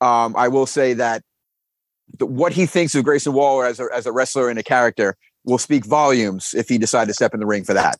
um, 0.00 0.34
I 0.36 0.48
will 0.48 0.66
say 0.66 0.94
that 0.94 1.22
the, 2.18 2.24
what 2.26 2.52
he 2.52 2.64
thinks 2.66 2.94
of 2.94 3.04
Grayson 3.04 3.32
Waller 3.34 3.66
as 3.66 3.78
a 3.80 3.86
as 3.92 4.06
a 4.06 4.12
wrestler 4.12 4.48
and 4.48 4.58
a 4.58 4.62
character 4.62 5.16
will 5.44 5.58
speak 5.58 5.84
volumes 5.84 6.54
if 6.54 6.68
he 6.68 6.78
decided 6.78 7.08
to 7.08 7.14
step 7.14 7.34
in 7.34 7.40
the 7.40 7.46
ring 7.46 7.64
for 7.64 7.74
that. 7.74 7.98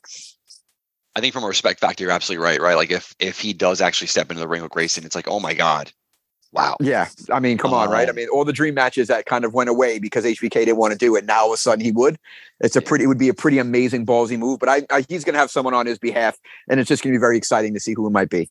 I 1.15 1.21
think 1.21 1.33
from 1.33 1.43
a 1.43 1.47
respect 1.47 1.79
factor, 1.79 2.03
you're 2.03 2.11
absolutely 2.11 2.43
right, 2.43 2.59
right? 2.61 2.75
Like 2.75 2.91
if 2.91 3.13
if 3.19 3.39
he 3.39 3.53
does 3.53 3.81
actually 3.81 4.07
step 4.07 4.29
into 4.31 4.39
the 4.39 4.47
ring 4.47 4.61
with 4.63 4.71
Grayson, 4.71 5.05
it's 5.05 5.15
like, 5.15 5.27
oh 5.27 5.39
my 5.39 5.53
god, 5.53 5.91
wow. 6.51 6.75
Yeah, 6.79 7.07
I 7.31 7.39
mean, 7.39 7.57
come 7.57 7.73
on, 7.73 7.89
right? 7.89 8.07
I 8.07 8.11
Um, 8.11 8.15
mean, 8.15 8.27
all 8.29 8.45
the 8.45 8.53
dream 8.53 8.73
matches 8.73 9.07
that 9.07 9.25
kind 9.25 9.45
of 9.45 9.53
went 9.53 9.69
away 9.69 9.99
because 9.99 10.25
HBK 10.25 10.51
didn't 10.65 10.77
want 10.77 10.91
to 10.93 10.97
do 10.97 11.15
it. 11.15 11.25
Now 11.25 11.41
all 11.41 11.47
of 11.47 11.53
a 11.53 11.57
sudden 11.57 11.83
he 11.83 11.91
would. 11.91 12.17
It's 12.59 12.75
a 12.75 12.81
pretty, 12.81 13.03
it 13.05 13.07
would 13.07 13.17
be 13.17 13.29
a 13.29 13.33
pretty 13.33 13.57
amazing 13.59 14.05
ballsy 14.05 14.37
move. 14.37 14.59
But 14.59 14.69
I, 14.69 14.81
I 14.89 15.05
he's 15.07 15.23
going 15.23 15.33
to 15.33 15.39
have 15.39 15.51
someone 15.51 15.73
on 15.73 15.85
his 15.85 15.97
behalf, 15.99 16.37
and 16.69 16.79
it's 16.79 16.87
just 16.87 17.03
going 17.03 17.13
to 17.13 17.17
be 17.17 17.21
very 17.21 17.37
exciting 17.37 17.73
to 17.73 17.79
see 17.79 17.93
who 17.93 18.05
it 18.07 18.11
might 18.11 18.29
be. 18.29 18.49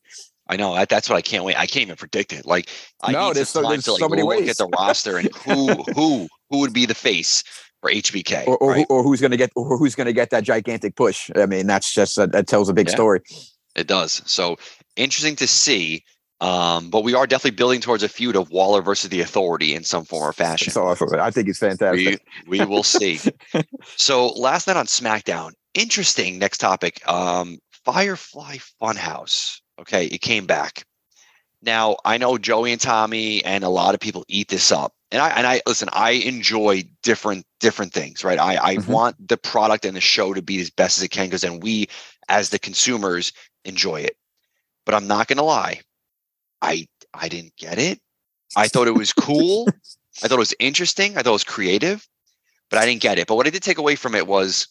I 0.50 0.56
know 0.56 0.74
that, 0.74 0.88
that's 0.88 1.10
what 1.10 1.16
I 1.16 1.20
can't 1.20 1.44
wait. 1.44 1.56
I 1.58 1.66
can't 1.66 1.82
even 1.82 1.96
predict 1.96 2.32
it. 2.32 2.46
Like 2.46 2.70
I 3.02 3.12
No, 3.12 3.28
need 3.28 3.36
there's 3.36 3.50
some 3.50 3.64
so- 3.64 3.68
there's 3.68 3.84
to 3.84 3.92
like 3.92 4.00
so 4.00 4.08
many 4.08 4.22
look 4.22 4.30
ways. 4.40 4.48
at 4.48 4.56
the 4.56 4.66
roster 4.68 5.18
and 5.18 5.28
who 5.44 5.66
who 5.94 6.28
who 6.50 6.58
would 6.60 6.72
be 6.72 6.86
the 6.86 6.94
face 6.94 7.44
for 7.82 7.90
HBK. 7.90 8.46
Or, 8.48 8.56
or, 8.58 8.70
right? 8.70 8.86
who, 8.88 8.96
or 8.96 9.02
who's 9.02 9.20
going 9.20 9.30
to 9.30 9.36
get, 9.36 9.50
or 9.54 9.76
who's 9.78 9.94
going 9.94 10.06
to 10.06 10.12
get 10.12 10.30
that 10.30 10.42
gigantic 10.44 10.96
push? 10.96 11.30
I 11.36 11.46
mean, 11.46 11.66
that's 11.66 11.92
just 11.94 12.16
a, 12.18 12.26
that 12.28 12.46
tells 12.48 12.68
a 12.68 12.72
big 12.72 12.88
Yeah. 12.88 12.94
story. 12.94 13.20
It 13.76 13.86
does. 13.86 14.22
So 14.24 14.56
interesting 14.96 15.36
to 15.36 15.46
see. 15.46 16.02
Um, 16.40 16.90
but 16.90 17.02
we 17.02 17.14
are 17.14 17.26
definitely 17.26 17.56
building 17.56 17.80
towards 17.80 18.02
a 18.02 18.08
feud 18.08 18.36
of 18.36 18.50
Waller 18.50 18.80
versus 18.80 19.10
the 19.10 19.20
Authority 19.20 19.74
in 19.74 19.82
some 19.82 20.04
form 20.04 20.22
or 20.28 20.32
fashion. 20.32 20.72
So 20.72 20.86
I 21.18 21.30
think 21.30 21.48
it's 21.48 21.58
fantastic. 21.58 22.20
we 22.46 22.58
we 22.60 22.64
will 22.64 22.84
see. 22.84 23.18
so 23.96 24.28
last 24.28 24.66
night 24.68 24.76
on 24.76 24.86
SmackDown, 24.86 25.52
interesting. 25.74 26.38
Next 26.38 26.58
topic. 26.58 27.06
Um, 27.08 27.58
Firefly 27.84 28.58
Funhouse. 28.80 29.60
Okay, 29.80 30.06
it 30.06 30.20
came 30.20 30.46
back. 30.46 30.84
Now 31.60 31.96
I 32.04 32.18
know 32.18 32.38
Joey 32.38 32.70
and 32.70 32.80
Tommy 32.80 33.44
and 33.44 33.64
a 33.64 33.68
lot 33.68 33.94
of 33.94 34.00
people 34.00 34.24
eat 34.28 34.46
this 34.48 34.70
up, 34.70 34.92
and 35.10 35.20
I 35.20 35.30
and 35.30 35.44
I 35.46 35.60
listen. 35.66 35.88
I 35.92 36.10
enjoy 36.10 36.84
different 37.02 37.46
different 37.58 37.92
things, 37.92 38.22
right? 38.22 38.38
I 38.38 38.54
I 38.56 38.76
Mhm. 38.76 38.86
want 38.86 39.28
the 39.28 39.36
product 39.36 39.84
and 39.84 39.96
the 39.96 40.00
show 40.00 40.34
to 40.34 40.42
be 40.42 40.60
as 40.60 40.70
best 40.70 40.98
as 40.98 41.04
it 41.04 41.08
can 41.08 41.26
because 41.26 41.40
then 41.40 41.58
we, 41.58 41.88
as 42.28 42.50
the 42.50 42.60
consumers, 42.60 43.32
enjoy 43.64 44.02
it. 44.02 44.16
But 44.86 44.94
I'm 44.94 45.08
not 45.08 45.26
gonna 45.26 45.42
lie, 45.42 45.80
I 46.62 46.86
I 47.14 47.28
didn't 47.28 47.56
get 47.56 47.78
it. 47.78 48.00
I 48.56 48.68
thought 48.68 48.88
it 48.88 48.94
was 48.94 49.12
cool. 49.12 49.68
I 50.22 50.28
thought 50.28 50.36
it 50.36 50.38
was 50.38 50.54
interesting. 50.58 51.16
I 51.16 51.22
thought 51.22 51.30
it 51.30 51.32
was 51.32 51.44
creative, 51.44 52.06
but 52.70 52.78
I 52.78 52.86
didn't 52.86 53.02
get 53.02 53.18
it. 53.18 53.26
But 53.26 53.36
what 53.36 53.46
I 53.46 53.50
did 53.50 53.62
take 53.62 53.78
away 53.78 53.94
from 53.94 54.14
it 54.14 54.26
was 54.26 54.68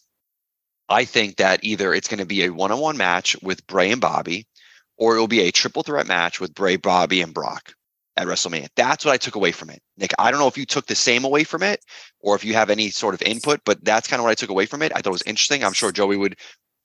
I 0.88 1.04
think 1.04 1.36
that 1.36 1.62
either 1.62 1.92
it's 1.94 2.08
going 2.08 2.18
to 2.18 2.26
be 2.26 2.44
a 2.44 2.50
one 2.50 2.72
on 2.72 2.80
one 2.80 2.96
match 2.96 3.36
with 3.42 3.66
Bray 3.66 3.90
and 3.90 4.00
Bobby, 4.00 4.46
or 4.96 5.16
it 5.16 5.20
will 5.20 5.28
be 5.28 5.40
a 5.40 5.50
triple 5.50 5.82
threat 5.82 6.06
match 6.06 6.40
with 6.40 6.54
Bray, 6.54 6.76
Bobby, 6.76 7.20
and 7.20 7.34
Brock 7.34 7.74
at 8.16 8.26
WrestleMania. 8.26 8.68
That's 8.74 9.04
what 9.04 9.12
I 9.12 9.16
took 9.16 9.36
away 9.36 9.52
from 9.52 9.70
it. 9.70 9.80
Nick, 9.96 10.12
I 10.18 10.30
don't 10.30 10.40
know 10.40 10.48
if 10.48 10.58
you 10.58 10.66
took 10.66 10.86
the 10.86 10.94
same 10.94 11.24
away 11.24 11.44
from 11.44 11.62
it 11.62 11.84
or 12.20 12.34
if 12.34 12.44
you 12.44 12.54
have 12.54 12.70
any 12.70 12.90
sort 12.90 13.14
of 13.14 13.22
input, 13.22 13.60
but 13.64 13.84
that's 13.84 14.08
kind 14.08 14.18
of 14.18 14.24
what 14.24 14.30
I 14.30 14.34
took 14.34 14.50
away 14.50 14.66
from 14.66 14.82
it. 14.82 14.92
I 14.94 14.96
thought 14.96 15.10
it 15.10 15.10
was 15.10 15.22
interesting. 15.22 15.62
I'm 15.62 15.72
sure 15.72 15.92
Joey 15.92 16.16
would 16.16 16.36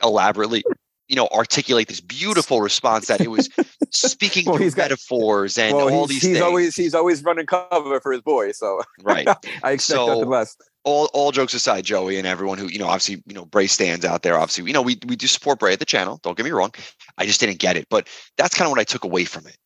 elaborately. 0.02 0.64
You 1.10 1.18
know, 1.18 1.28
articulate 1.28 1.90
this 1.90 2.00
beautiful 2.00 2.62
response 2.62 3.08
that 3.08 3.20
it 3.20 3.30
was 3.30 3.50
speaking 3.94 4.46
Well, 4.48 4.56
through 4.58 4.66
he's 4.66 4.76
got- 4.76 4.84
metaphors 4.90 5.58
and 5.58 5.76
well, 5.76 5.90
all 5.94 6.08
he's, 6.08 6.10
these 6.10 6.22
he's 6.24 6.32
things. 6.34 6.42
always 6.42 6.76
he's 6.76 6.96
always 6.96 7.24
running 7.24 7.46
cover 7.46 8.00
for 8.02 8.12
his 8.12 8.22
boy. 8.22 8.52
So 8.52 8.82
right. 9.04 9.28
I 9.28 9.72
expect 9.72 9.82
So- 9.82 10.08
nothing 10.08 10.30
less. 10.30 10.58
all 10.84 11.10
all 11.14 11.32
jokes 11.32 11.54
aside, 11.54 11.86
Joey 11.86 12.18
and 12.18 12.28
everyone 12.28 12.58
who 12.58 12.68
you 12.68 12.80
know, 12.80 12.88
obviously, 12.88 13.24
you 13.28 13.34
know, 13.34 13.46
Bray 13.46 13.68
stands 13.68 14.04
out 14.06 14.24
there. 14.24 14.36
Obviously, 14.38 14.66
you 14.66 14.74
know, 14.74 14.82
we 14.82 14.98
we 15.08 15.16
do 15.16 15.28
support 15.28 15.60
Bray 15.60 15.74
at 15.74 15.80
the 15.80 15.86
channel. 15.86 16.20
Don't 16.24 16.36
get 16.38 16.44
me 16.44 16.52
wrong. 16.52 16.72
I 17.18 17.26
just 17.26 17.40
didn't 17.40 17.60
get 17.60 17.78
it, 17.78 17.88
but 17.90 18.08
that's 18.38 18.56
kind 18.56 18.66
of 18.68 18.72
what 18.72 18.80
I 18.80 18.84
took 18.84 19.04
away 19.04 19.26
from 19.26 19.48
it. 19.48 19.58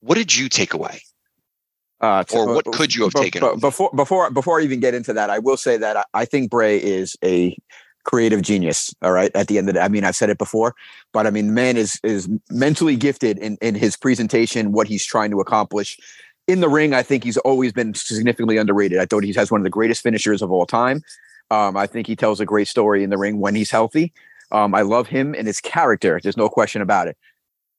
What 0.00 0.16
did 0.16 0.36
you 0.36 0.48
take 0.48 0.74
away? 0.74 1.00
Uh, 2.00 2.22
Or 2.32 2.46
what 2.54 2.64
but- 2.64 2.74
could 2.74 2.94
you 2.94 3.02
have 3.04 3.12
but- 3.12 3.22
taken 3.22 3.42
off? 3.42 3.60
before 3.60 3.90
before 3.94 4.30
before 4.30 4.60
I 4.60 4.64
even 4.64 4.80
get 4.80 4.94
into 4.94 5.12
that? 5.14 5.30
I 5.30 5.38
will 5.40 5.56
say 5.56 5.76
that 5.78 5.96
I, 5.96 6.04
I 6.14 6.24
think 6.26 6.50
Bray 6.50 6.76
is 6.78 7.16
a 7.24 7.56
creative 8.08 8.40
genius. 8.40 8.94
All 9.02 9.12
right. 9.12 9.30
At 9.34 9.48
the 9.48 9.58
end 9.58 9.68
of 9.68 9.74
the, 9.74 9.82
I 9.82 9.88
mean, 9.88 10.02
I've 10.02 10.16
said 10.16 10.30
it 10.30 10.38
before, 10.38 10.74
but 11.12 11.26
I 11.26 11.30
mean, 11.30 11.48
the 11.48 11.52
man 11.52 11.76
is 11.76 12.00
is 12.02 12.26
mentally 12.50 12.96
gifted 12.96 13.38
in 13.38 13.58
in 13.60 13.74
his 13.74 13.98
presentation, 13.98 14.72
what 14.72 14.88
he's 14.88 15.04
trying 15.04 15.30
to 15.30 15.40
accomplish. 15.40 15.98
In 16.46 16.60
the 16.60 16.70
ring, 16.70 16.94
I 16.94 17.02
think 17.02 17.22
he's 17.22 17.36
always 17.36 17.74
been 17.74 17.92
significantly 17.92 18.56
underrated. 18.56 18.98
I 18.98 19.04
thought 19.04 19.24
he 19.24 19.34
has 19.34 19.50
one 19.50 19.60
of 19.60 19.64
the 19.64 19.70
greatest 19.78 20.02
finishers 20.02 20.40
of 20.40 20.50
all 20.50 20.64
time. 20.64 21.02
Um, 21.50 21.76
I 21.76 21.86
think 21.86 22.06
he 22.06 22.16
tells 22.16 22.40
a 22.40 22.46
great 22.46 22.68
story 22.68 23.04
in 23.04 23.10
the 23.10 23.18
ring 23.18 23.40
when 23.40 23.54
he's 23.54 23.70
healthy. 23.70 24.14
Um, 24.50 24.74
I 24.74 24.80
love 24.80 25.06
him 25.06 25.34
and 25.34 25.46
his 25.46 25.60
character. 25.60 26.18
There's 26.22 26.38
no 26.38 26.48
question 26.48 26.80
about 26.80 27.08
it. 27.08 27.18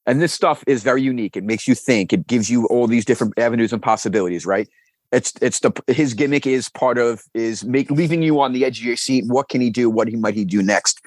And 0.05 0.21
this 0.21 0.33
stuff 0.33 0.63
is 0.67 0.83
very 0.83 1.01
unique. 1.01 1.35
It 1.35 1.43
makes 1.43 1.67
you 1.67 1.73
think. 1.73 2.13
It 2.13 2.27
gives 2.27 2.49
you 2.49 2.67
all 2.67 2.85
these 2.85 3.05
different 3.05 3.33
avenues 3.39 3.73
and 3.73 3.81
possibilities, 3.81 4.45
right? 4.45 4.69
It's 5.11 5.33
it's 5.41 5.59
the 5.59 5.71
his 5.87 6.13
gimmick 6.13 6.45
is 6.45 6.69
part 6.69 6.97
of 6.97 7.23
is 7.33 7.65
make 7.65 7.89
leaving 7.89 8.21
you 8.21 8.39
on 8.39 8.53
the 8.53 8.63
edge 8.63 8.79
of 8.79 8.85
your 8.85 8.95
seat. 8.95 9.25
What 9.27 9.49
can 9.49 9.59
he 9.59 9.69
do? 9.69 9.89
What 9.89 10.07
he 10.07 10.15
might 10.15 10.35
he 10.35 10.45
do 10.45 10.61
next? 10.61 11.01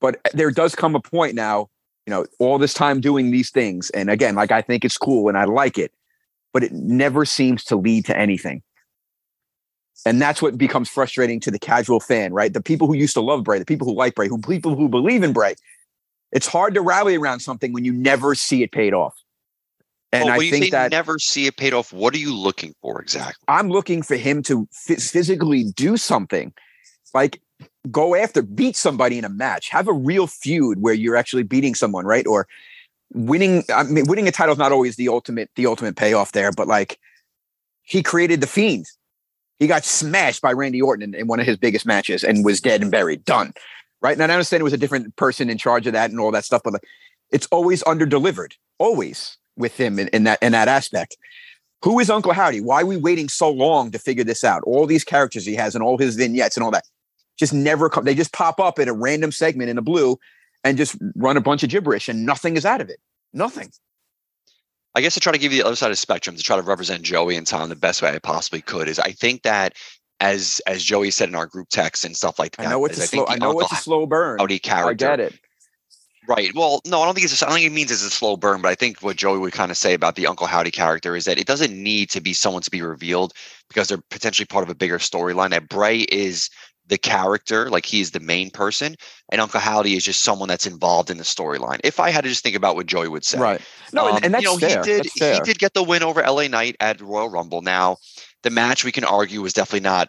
But 0.00 0.16
uh, 0.16 0.30
there 0.34 0.50
does 0.50 0.74
come 0.74 0.96
a 0.96 1.00
point 1.00 1.34
now, 1.34 1.68
you 2.06 2.10
know, 2.10 2.26
all 2.40 2.58
this 2.58 2.74
time 2.74 3.00
doing 3.00 3.30
these 3.30 3.50
things, 3.50 3.90
and 3.90 4.10
again, 4.10 4.34
like 4.34 4.50
I 4.50 4.62
think 4.62 4.84
it's 4.84 4.98
cool 4.98 5.28
and 5.28 5.38
I 5.38 5.44
like 5.44 5.78
it, 5.78 5.92
but 6.52 6.64
it 6.64 6.72
never 6.72 7.24
seems 7.24 7.62
to 7.64 7.76
lead 7.76 8.04
to 8.06 8.18
anything. 8.18 8.62
And 10.04 10.20
that's 10.20 10.42
what 10.42 10.58
becomes 10.58 10.88
frustrating 10.88 11.38
to 11.40 11.50
the 11.50 11.60
casual 11.60 12.00
fan, 12.00 12.32
right? 12.32 12.52
The 12.52 12.62
people 12.62 12.88
who 12.88 12.94
used 12.94 13.14
to 13.14 13.20
love 13.20 13.44
Bray, 13.44 13.60
the 13.60 13.64
people 13.64 13.86
who 13.86 13.94
like 13.94 14.16
Bray, 14.16 14.26
who 14.26 14.38
people 14.40 14.74
who 14.74 14.88
believe 14.88 15.22
in 15.22 15.32
Bray. 15.32 15.54
It's 16.32 16.46
hard 16.46 16.74
to 16.74 16.80
rally 16.80 17.16
around 17.16 17.40
something 17.40 17.72
when 17.72 17.84
you 17.84 17.92
never 17.92 18.34
see 18.34 18.62
it 18.62 18.72
paid 18.72 18.94
off. 18.94 19.14
And 20.12 20.26
well, 20.26 20.40
I 20.40 20.50
think 20.50 20.70
that 20.72 20.90
never 20.90 21.18
see 21.18 21.46
it 21.46 21.56
paid 21.56 21.72
off. 21.72 21.92
What 21.92 22.14
are 22.14 22.18
you 22.18 22.34
looking 22.34 22.74
for 22.82 23.00
exactly? 23.00 23.42
I'm 23.48 23.70
looking 23.70 24.02
for 24.02 24.16
him 24.16 24.42
to 24.44 24.68
physically 24.70 25.64
do 25.74 25.96
something, 25.96 26.52
like 27.14 27.40
go 27.90 28.14
after, 28.14 28.42
beat 28.42 28.76
somebody 28.76 29.16
in 29.16 29.24
a 29.24 29.30
match, 29.30 29.70
have 29.70 29.88
a 29.88 29.92
real 29.92 30.26
feud 30.26 30.82
where 30.82 30.92
you're 30.92 31.16
actually 31.16 31.44
beating 31.44 31.74
someone, 31.74 32.04
right? 32.04 32.26
Or 32.26 32.46
winning. 33.14 33.64
I 33.74 33.84
mean, 33.84 34.04
winning 34.06 34.28
a 34.28 34.32
title 34.32 34.52
is 34.52 34.58
not 34.58 34.70
always 34.70 34.96
the 34.96 35.08
ultimate, 35.08 35.50
the 35.56 35.66
ultimate 35.66 35.96
payoff 35.96 36.32
there, 36.32 36.52
but 36.52 36.68
like 36.68 36.98
he 37.82 38.02
created 38.02 38.42
the 38.42 38.46
Fiend. 38.46 38.86
He 39.58 39.66
got 39.66 39.84
smashed 39.84 40.42
by 40.42 40.52
Randy 40.52 40.82
Orton 40.82 41.02
in, 41.02 41.14
in 41.14 41.26
one 41.26 41.40
of 41.40 41.46
his 41.46 41.56
biggest 41.56 41.86
matches 41.86 42.22
and 42.22 42.44
was 42.44 42.60
dead 42.60 42.82
and 42.82 42.90
buried, 42.90 43.24
done. 43.24 43.54
Right 44.02 44.18
now, 44.18 44.26
I 44.26 44.30
understand 44.30 44.60
it 44.60 44.64
was 44.64 44.72
a 44.72 44.78
different 44.78 45.14
person 45.16 45.48
in 45.48 45.56
charge 45.56 45.86
of 45.86 45.92
that 45.92 46.10
and 46.10 46.18
all 46.20 46.32
that 46.32 46.44
stuff, 46.44 46.62
but 46.64 46.74
like, 46.74 46.84
it's 47.30 47.46
always 47.46 47.82
under 47.86 48.04
delivered, 48.04 48.56
always 48.78 49.38
with 49.56 49.76
him 49.76 49.98
in, 49.98 50.08
in 50.08 50.24
that 50.24 50.38
in 50.42 50.52
that 50.52 50.68
aspect. 50.68 51.16
Who 51.82 51.98
is 51.98 52.10
Uncle 52.10 52.32
Howdy? 52.32 52.60
Why 52.60 52.82
are 52.82 52.86
we 52.86 52.96
waiting 52.96 53.28
so 53.28 53.50
long 53.50 53.90
to 53.90 53.98
figure 53.98 54.24
this 54.24 54.44
out? 54.44 54.62
All 54.64 54.86
these 54.86 55.04
characters 55.04 55.44
he 55.44 55.54
has 55.56 55.74
and 55.74 55.82
all 55.82 55.98
his 55.98 56.14
vignettes 56.14 56.56
and 56.56 56.62
all 56.62 56.70
that 56.70 56.84
just 57.38 57.52
never 57.52 57.88
come. 57.88 58.04
They 58.04 58.14
just 58.14 58.32
pop 58.32 58.60
up 58.60 58.78
in 58.78 58.88
a 58.88 58.92
random 58.92 59.32
segment 59.32 59.68
in 59.68 59.76
the 59.76 59.82
blue 59.82 60.18
and 60.62 60.78
just 60.78 60.96
run 61.16 61.36
a 61.36 61.40
bunch 61.40 61.62
of 61.62 61.70
gibberish 61.70 62.08
and 62.08 62.24
nothing 62.24 62.56
is 62.56 62.64
out 62.64 62.80
of 62.80 62.88
it. 62.88 63.00
Nothing. 63.32 63.70
I 64.94 65.00
guess 65.00 65.14
to 65.14 65.20
try 65.20 65.32
to 65.32 65.38
give 65.38 65.52
you 65.52 65.62
the 65.62 65.66
other 65.66 65.76
side 65.76 65.86
of 65.86 65.92
the 65.92 65.96
spectrum 65.96 66.36
to 66.36 66.42
try 66.42 66.56
to 66.56 66.62
represent 66.62 67.02
Joey 67.02 67.36
and 67.36 67.46
Tom 67.46 67.68
the 67.68 67.76
best 67.76 68.02
way 68.02 68.10
I 68.10 68.18
possibly 68.18 68.60
could 68.60 68.88
is 68.88 68.98
I 68.98 69.12
think 69.12 69.42
that 69.42 69.74
as 70.20 70.60
as 70.66 70.84
Joey 70.84 71.10
said 71.10 71.28
in 71.28 71.34
our 71.34 71.46
group 71.46 71.68
text 71.70 72.04
and 72.04 72.16
stuff 72.16 72.38
like 72.38 72.56
that. 72.56 72.66
I 72.66 72.70
know 72.70 72.84
it's 72.84 72.98
a 72.98 73.06
slow. 73.06 73.24
I, 73.24 73.34
I 73.34 73.36
know 73.38 73.58
it's 73.58 73.72
a 73.72 73.76
slow 73.76 74.06
burn. 74.06 74.38
Howdy 74.38 74.58
character. 74.58 75.06
I 75.06 75.16
get 75.16 75.20
it. 75.20 75.34
Right. 76.28 76.54
Well, 76.54 76.80
no, 76.86 77.02
I 77.02 77.04
don't 77.04 77.14
think 77.14 77.24
it's. 77.24 77.42
A, 77.42 77.44
I 77.44 77.48
don't 77.48 77.56
think 77.56 77.66
it 77.66 77.74
means 77.74 77.90
it's 77.90 78.04
a 78.04 78.10
slow 78.10 78.36
burn, 78.36 78.62
but 78.62 78.68
I 78.68 78.76
think 78.76 79.02
what 79.02 79.16
Joey 79.16 79.38
would 79.38 79.52
kind 79.52 79.72
of 79.72 79.76
say 79.76 79.92
about 79.92 80.14
the 80.14 80.28
Uncle 80.28 80.46
Howdy 80.46 80.70
character 80.70 81.16
is 81.16 81.24
that 81.24 81.38
it 81.38 81.46
doesn't 81.46 81.72
need 81.72 82.10
to 82.10 82.20
be 82.20 82.32
someone 82.32 82.62
to 82.62 82.70
be 82.70 82.80
revealed 82.80 83.32
because 83.68 83.88
they're 83.88 84.02
potentially 84.10 84.46
part 84.46 84.62
of 84.62 84.70
a 84.70 84.74
bigger 84.74 84.98
storyline. 84.98 85.50
That 85.50 85.68
Bray 85.68 85.98
is 85.98 86.48
the 86.86 86.98
character, 86.98 87.70
like 87.70 87.86
he 87.86 88.00
is 88.00 88.12
the 88.12 88.20
main 88.20 88.50
person, 88.50 88.94
and 89.30 89.40
Uncle 89.40 89.58
Howdy 89.58 89.96
is 89.96 90.04
just 90.04 90.22
someone 90.22 90.48
that's 90.48 90.66
involved 90.66 91.10
in 91.10 91.16
the 91.16 91.24
storyline. 91.24 91.80
If 91.82 91.98
I 91.98 92.10
had 92.10 92.22
to 92.22 92.30
just 92.30 92.44
think 92.44 92.54
about 92.54 92.76
what 92.76 92.86
Joey 92.86 93.08
would 93.08 93.24
say, 93.24 93.38
right? 93.38 93.60
No, 93.92 94.08
um, 94.08 94.16
and, 94.16 94.26
and, 94.26 94.34
that's 94.34 94.44
you 94.44 94.50
know 94.50 94.58
fair. 94.58 94.84
he 94.84 94.90
did 94.90 95.06
he 95.06 95.40
did 95.40 95.58
get 95.58 95.74
the 95.74 95.82
win 95.82 96.04
over 96.04 96.22
LA 96.22 96.46
Knight 96.46 96.76
at 96.78 97.00
Royal 97.00 97.30
Rumble. 97.30 97.62
Now, 97.62 97.96
the 98.42 98.50
match 98.50 98.84
we 98.84 98.92
can 98.92 99.04
argue 99.04 99.42
was 99.42 99.52
definitely 99.52 99.80
not. 99.80 100.08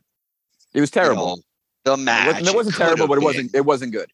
It 0.74 0.82
was 0.82 0.92
terrible. 0.92 1.30
You 1.30 1.44
know, 1.86 1.96
the 1.96 1.98
match. 1.98 2.28
It 2.28 2.28
wasn't, 2.28 2.48
it 2.48 2.56
wasn't 2.56 2.76
terrible, 2.76 3.08
but 3.08 3.18
it 3.18 3.24
wasn't. 3.24 3.56
It 3.56 3.66
wasn't 3.66 3.92
good. 3.92 4.12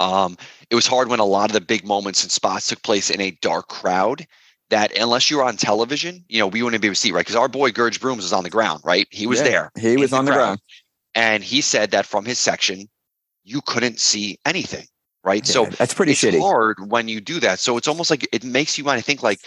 Um, 0.00 0.36
it 0.70 0.74
was 0.74 0.86
hard 0.86 1.08
when 1.08 1.20
a 1.20 1.24
lot 1.24 1.50
of 1.50 1.54
the 1.54 1.60
big 1.60 1.84
moments 1.84 2.22
and 2.22 2.30
spots 2.30 2.68
took 2.68 2.82
place 2.82 3.10
in 3.10 3.20
a 3.20 3.32
dark 3.42 3.68
crowd. 3.68 4.26
That 4.70 4.94
unless 4.98 5.30
you 5.30 5.38
were 5.38 5.44
on 5.44 5.56
television, 5.56 6.26
you 6.28 6.38
know, 6.38 6.46
we 6.46 6.62
wouldn't 6.62 6.82
be 6.82 6.88
able 6.88 6.94
to 6.94 7.00
see, 7.00 7.10
right? 7.10 7.22
Because 7.22 7.36
our 7.36 7.48
boy 7.48 7.70
Gurge 7.70 8.02
Brooms 8.02 8.22
was 8.22 8.34
on 8.34 8.44
the 8.44 8.50
ground, 8.50 8.82
right? 8.84 9.06
He 9.10 9.26
was 9.26 9.38
yeah, 9.38 9.44
there. 9.44 9.72
He 9.78 9.96
was 9.96 10.12
on 10.12 10.26
the, 10.26 10.30
the 10.30 10.36
ground. 10.36 10.60
And 11.14 11.42
he 11.42 11.62
said 11.62 11.90
that 11.92 12.04
from 12.04 12.26
his 12.26 12.38
section, 12.38 12.86
you 13.44 13.62
couldn't 13.62 13.98
see 13.98 14.38
anything, 14.44 14.86
right? 15.24 15.46
Yeah, 15.48 15.52
so 15.52 15.64
that's 15.64 15.94
pretty 15.94 16.12
it's 16.12 16.20
shitty. 16.20 16.38
hard 16.38 16.76
when 16.90 17.08
you 17.08 17.22
do 17.22 17.40
that. 17.40 17.60
So 17.60 17.78
it's 17.78 17.88
almost 17.88 18.10
like 18.10 18.28
it 18.30 18.44
makes 18.44 18.76
you 18.76 18.84
want 18.84 18.98
to 18.98 19.04
think 19.04 19.22
like 19.22 19.40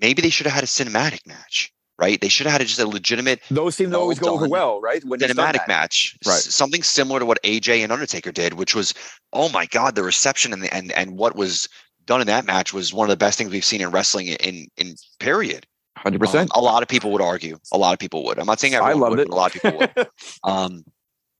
maybe 0.00 0.22
they 0.22 0.30
should 0.30 0.46
have 0.46 0.54
had 0.54 0.62
a 0.62 0.68
cinematic 0.68 1.26
match 1.26 1.72
right? 2.00 2.20
They 2.20 2.28
should 2.28 2.46
have 2.46 2.60
had 2.60 2.66
just 2.66 2.80
a 2.80 2.88
legitimate. 2.88 3.40
Those 3.50 3.76
seem 3.76 3.90
to 3.90 3.98
always 3.98 4.18
go 4.18 4.34
over 4.34 4.48
well, 4.48 4.80
right? 4.80 5.04
When 5.04 5.20
cinematic 5.20 5.68
match, 5.68 6.16
right? 6.26 6.34
S- 6.34 6.54
something 6.54 6.82
similar 6.82 7.20
to 7.20 7.26
what 7.26 7.42
AJ 7.42 7.82
and 7.82 7.92
Undertaker 7.92 8.32
did, 8.32 8.54
which 8.54 8.74
was, 8.74 8.94
oh 9.32 9.48
my 9.50 9.66
god, 9.66 9.94
the 9.94 10.02
reception 10.02 10.52
and 10.52 10.62
the, 10.62 10.74
and 10.74 10.90
and 10.92 11.16
what 11.16 11.36
was 11.36 11.68
done 12.06 12.20
in 12.20 12.26
that 12.26 12.46
match 12.46 12.72
was 12.72 12.92
one 12.92 13.08
of 13.08 13.10
the 13.10 13.16
best 13.16 13.38
things 13.38 13.50
we've 13.50 13.64
seen 13.64 13.80
in 13.80 13.90
wrestling 13.90 14.28
in 14.28 14.66
in 14.76 14.94
period. 15.18 15.66
Hundred 15.96 16.16
um, 16.16 16.26
percent. 16.26 16.50
A 16.54 16.60
lot 16.60 16.82
of 16.82 16.88
people 16.88 17.12
would 17.12 17.22
argue. 17.22 17.58
A 17.72 17.78
lot 17.78 17.92
of 17.92 17.98
people 17.98 18.24
would. 18.24 18.38
I'm 18.38 18.46
not 18.46 18.60
saying 18.60 18.74
everyone 18.74 18.92
I 18.92 18.94
loved 18.94 19.10
would, 19.18 19.20
it. 19.20 19.28
a 19.28 19.34
lot 19.34 19.54
of 19.54 19.62
people 19.62 19.78
would. 19.78 20.08
um, 20.44 20.84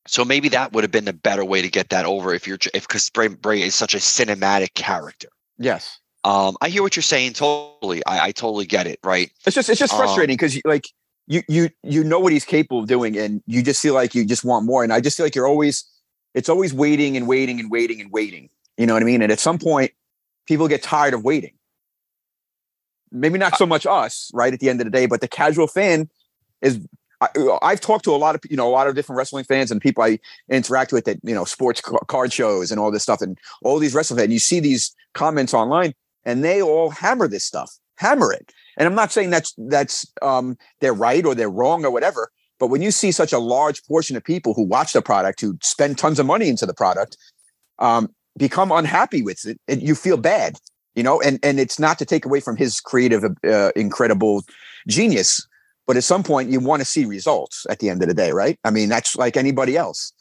so 0.06 0.24
maybe 0.24 0.48
that 0.50 0.72
would 0.72 0.84
have 0.84 0.90
been 0.90 1.04
the 1.04 1.12
better 1.12 1.44
way 1.44 1.62
to 1.62 1.68
get 1.68 1.90
that 1.90 2.04
over 2.04 2.34
if 2.34 2.46
you're 2.46 2.58
if 2.74 2.86
because 2.86 3.08
Bray, 3.10 3.28
Bray 3.28 3.62
is 3.62 3.74
such 3.74 3.94
a 3.94 3.98
cinematic 3.98 4.74
character. 4.74 5.28
Yes. 5.58 5.99
Um, 6.22 6.56
I 6.60 6.68
hear 6.68 6.82
what 6.82 6.96
you're 6.96 7.02
saying 7.02 7.32
totally. 7.32 8.04
I, 8.06 8.26
I 8.26 8.32
totally 8.32 8.66
get 8.66 8.86
it. 8.86 8.98
Right. 9.02 9.30
It's 9.46 9.54
just 9.54 9.68
it's 9.68 9.78
just 9.78 9.94
frustrating 9.94 10.34
because 10.34 10.56
um, 10.56 10.62
like 10.64 10.86
you 11.26 11.42
you 11.48 11.70
you 11.82 12.04
know 12.04 12.18
what 12.20 12.32
he's 12.32 12.44
capable 12.44 12.80
of 12.80 12.88
doing, 12.88 13.16
and 13.16 13.42
you 13.46 13.62
just 13.62 13.80
feel 13.80 13.94
like 13.94 14.14
you 14.14 14.24
just 14.24 14.44
want 14.44 14.66
more. 14.66 14.84
And 14.84 14.92
I 14.92 15.00
just 15.00 15.16
feel 15.16 15.26
like 15.26 15.34
you're 15.34 15.48
always 15.48 15.84
it's 16.34 16.48
always 16.48 16.74
waiting 16.74 17.16
and 17.16 17.26
waiting 17.26 17.58
and 17.60 17.70
waiting 17.70 18.00
and 18.00 18.10
waiting. 18.12 18.50
You 18.76 18.86
know 18.86 18.94
what 18.94 19.02
I 19.02 19.06
mean? 19.06 19.22
And 19.22 19.32
at 19.32 19.40
some 19.40 19.58
point, 19.58 19.92
people 20.46 20.68
get 20.68 20.82
tired 20.82 21.14
of 21.14 21.24
waiting. 21.24 21.52
Maybe 23.12 23.38
not 23.38 23.56
so 23.56 23.66
much 23.66 23.86
us, 23.86 24.30
right? 24.34 24.52
At 24.52 24.60
the 24.60 24.68
end 24.68 24.80
of 24.80 24.84
the 24.84 24.90
day, 24.90 25.06
but 25.06 25.20
the 25.20 25.28
casual 25.28 25.66
fan 25.66 26.08
is 26.62 26.80
I, 27.20 27.28
have 27.62 27.80
talked 27.80 28.04
to 28.04 28.14
a 28.14 28.16
lot 28.16 28.34
of 28.34 28.40
you 28.48 28.56
know 28.56 28.68
a 28.68 28.72
lot 28.72 28.86
of 28.86 28.94
different 28.94 29.18
wrestling 29.18 29.44
fans 29.44 29.70
and 29.70 29.80
people 29.80 30.02
I 30.02 30.18
interact 30.48 30.92
with 30.92 31.06
at 31.08 31.18
you 31.22 31.34
know 31.34 31.44
sports 31.44 31.80
card 31.80 32.32
shows 32.32 32.70
and 32.70 32.80
all 32.80 32.90
this 32.90 33.02
stuff 33.02 33.20
and 33.20 33.38
all 33.62 33.78
these 33.78 33.94
wrestling 33.94 34.18
fans. 34.18 34.24
And 34.24 34.32
you 34.32 34.38
see 34.38 34.60
these 34.60 34.94
comments 35.12 35.52
online, 35.52 35.94
and 36.24 36.44
they 36.44 36.62
all 36.62 36.90
hammer 36.90 37.28
this 37.28 37.44
stuff, 37.44 37.72
hammer 37.96 38.32
it. 38.32 38.52
And 38.76 38.86
I'm 38.86 38.94
not 38.94 39.12
saying 39.12 39.30
that's 39.30 39.54
that's 39.56 40.06
um, 40.22 40.56
they're 40.80 40.94
right 40.94 41.24
or 41.24 41.34
they're 41.34 41.50
wrong 41.50 41.84
or 41.84 41.90
whatever. 41.90 42.30
But 42.58 42.68
when 42.68 42.82
you 42.82 42.90
see 42.90 43.10
such 43.10 43.32
a 43.32 43.38
large 43.38 43.82
portion 43.86 44.16
of 44.16 44.24
people 44.24 44.52
who 44.54 44.62
watch 44.62 44.92
the 44.92 45.02
product, 45.02 45.40
who 45.40 45.58
spend 45.62 45.96
tons 45.98 46.18
of 46.18 46.26
money 46.26 46.48
into 46.48 46.66
the 46.66 46.74
product, 46.74 47.16
um, 47.78 48.14
become 48.36 48.70
unhappy 48.70 49.22
with 49.22 49.46
it, 49.46 49.58
and 49.66 49.82
you 49.82 49.94
feel 49.94 50.18
bad, 50.18 50.56
you 50.94 51.02
know. 51.02 51.20
And 51.20 51.38
and 51.42 51.58
it's 51.58 51.78
not 51.78 51.98
to 51.98 52.04
take 52.04 52.24
away 52.24 52.40
from 52.40 52.56
his 52.56 52.80
creative, 52.80 53.24
uh, 53.44 53.72
incredible 53.74 54.44
genius, 54.86 55.46
but 55.86 55.96
at 55.96 56.04
some 56.04 56.22
point 56.22 56.50
you 56.50 56.60
want 56.60 56.80
to 56.80 56.86
see 56.86 57.04
results 57.04 57.66
at 57.68 57.80
the 57.80 57.88
end 57.88 58.02
of 58.02 58.08
the 58.08 58.14
day, 58.14 58.30
right? 58.32 58.58
I 58.64 58.70
mean, 58.70 58.88
that's 58.88 59.16
like 59.16 59.36
anybody 59.36 59.76
else. 59.76 60.12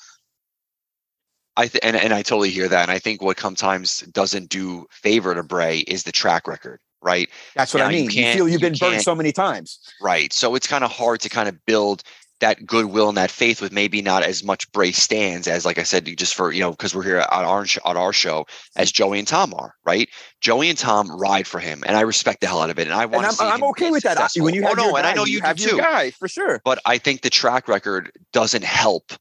I 1.59 1.67
th- 1.67 1.83
and 1.83 1.97
and 1.97 2.13
I 2.13 2.21
totally 2.21 2.51
hear 2.51 2.69
that, 2.69 2.83
and 2.83 2.91
I 2.91 2.99
think 2.99 3.21
what 3.21 3.37
sometimes 3.37 3.99
doesn't 4.13 4.47
do 4.47 4.87
favor 4.91 5.35
to 5.35 5.43
Bray 5.43 5.79
is 5.79 6.03
the 6.03 6.11
track 6.13 6.47
record, 6.47 6.79
right? 7.01 7.29
That's 7.53 7.73
what 7.73 7.81
now, 7.81 7.87
I 7.87 7.91
mean. 7.91 8.09
You, 8.09 8.23
you 8.23 8.33
feel 8.33 8.47
you've 8.47 8.61
you 8.61 8.69
been 8.69 8.77
burned 8.79 9.01
so 9.01 9.13
many 9.13 9.33
times, 9.33 9.77
right? 10.01 10.31
So 10.31 10.55
it's 10.55 10.67
kind 10.67 10.85
of 10.85 10.91
hard 10.91 11.19
to 11.19 11.27
kind 11.27 11.49
of 11.49 11.65
build 11.65 12.03
that 12.39 12.65
goodwill 12.65 13.09
and 13.09 13.17
that 13.17 13.29
faith 13.29 13.61
with 13.61 13.73
maybe 13.73 14.01
not 14.01 14.23
as 14.23 14.41
much 14.41 14.71
Bray 14.71 14.93
stands 14.93 15.49
as, 15.49 15.65
like 15.65 15.77
I 15.77 15.83
said, 15.83 16.05
just 16.17 16.33
for 16.33 16.53
you 16.53 16.61
know, 16.61 16.71
because 16.71 16.95
we're 16.95 17.03
here 17.03 17.25
on 17.29 17.43
our 17.43 17.65
on 17.83 17.97
our 17.97 18.13
show 18.13 18.45
as 18.77 18.89
Joey 18.89 19.19
and 19.19 19.27
Tom 19.27 19.53
are, 19.53 19.75
right? 19.83 20.07
Joey 20.39 20.69
and 20.69 20.77
Tom 20.77 21.11
ride 21.11 21.45
for 21.45 21.59
him, 21.59 21.83
and 21.85 21.97
I 21.97 22.01
respect 22.01 22.39
the 22.39 22.47
hell 22.47 22.61
out 22.61 22.69
of 22.69 22.79
it, 22.79 22.87
and 22.87 22.93
I 22.93 23.05
want. 23.05 23.27
And 23.27 23.35
I'm, 23.37 23.55
I'm 23.55 23.63
okay 23.71 23.91
with 23.91 24.03
successful. 24.03 24.39
that. 24.39 24.45
When 24.45 24.53
you 24.53 24.61
have 24.61 24.79
oh, 24.79 24.81
no, 24.81 24.91
guy, 24.93 24.99
and 24.99 25.07
I 25.07 25.13
know 25.13 25.25
you, 25.25 25.41
you 25.45 25.53
do 25.55 25.69
too, 25.71 25.77
guy 25.77 26.11
for 26.11 26.29
sure. 26.29 26.61
But 26.63 26.79
I 26.85 26.97
think 26.97 27.19
the 27.19 27.29
track 27.29 27.67
record 27.67 28.13
doesn't 28.31 28.63
help 28.63 29.11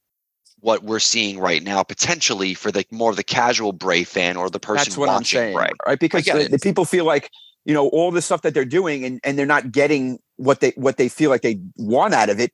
what 0.61 0.83
we're 0.83 0.99
seeing 0.99 1.39
right 1.39 1.63
now 1.63 1.83
potentially 1.83 2.55
for 2.55 2.73
the 2.73 2.85
more 2.91 3.11
of 3.11 3.17
the 3.17 3.25
casual 3.25 3.73
Bray 3.73 4.05
fan 4.05 4.37
or 4.37 4.51
the 4.51 4.59
person 4.59 4.85
That's 4.85 4.97
what 4.97 5.09
watching 5.09 5.19
I'm 5.19 5.25
saying, 5.25 5.57
Bray. 5.57 5.71
right? 5.87 5.99
Because 5.99 6.25
the, 6.25 6.49
the, 6.51 6.59
people 6.59 6.85
feel 6.85 7.05
like 7.05 7.31
you 7.65 7.75
know 7.75 7.89
all 7.89 8.11
the 8.11 8.23
stuff 8.23 8.43
that 8.43 8.55
they're 8.55 8.65
doing 8.65 9.05
and, 9.05 9.21
and 9.25 9.39
they're 9.39 9.47
not 9.47 9.71
getting 9.73 10.19
what 10.37 10.61
they 10.61 10.73
what 10.77 10.97
they 10.97 11.09
feel 11.09 11.31
like 11.31 11.43
they 11.43 11.61
want 11.77 12.15
out 12.15 12.31
of 12.31 12.41
it. 12.41 12.53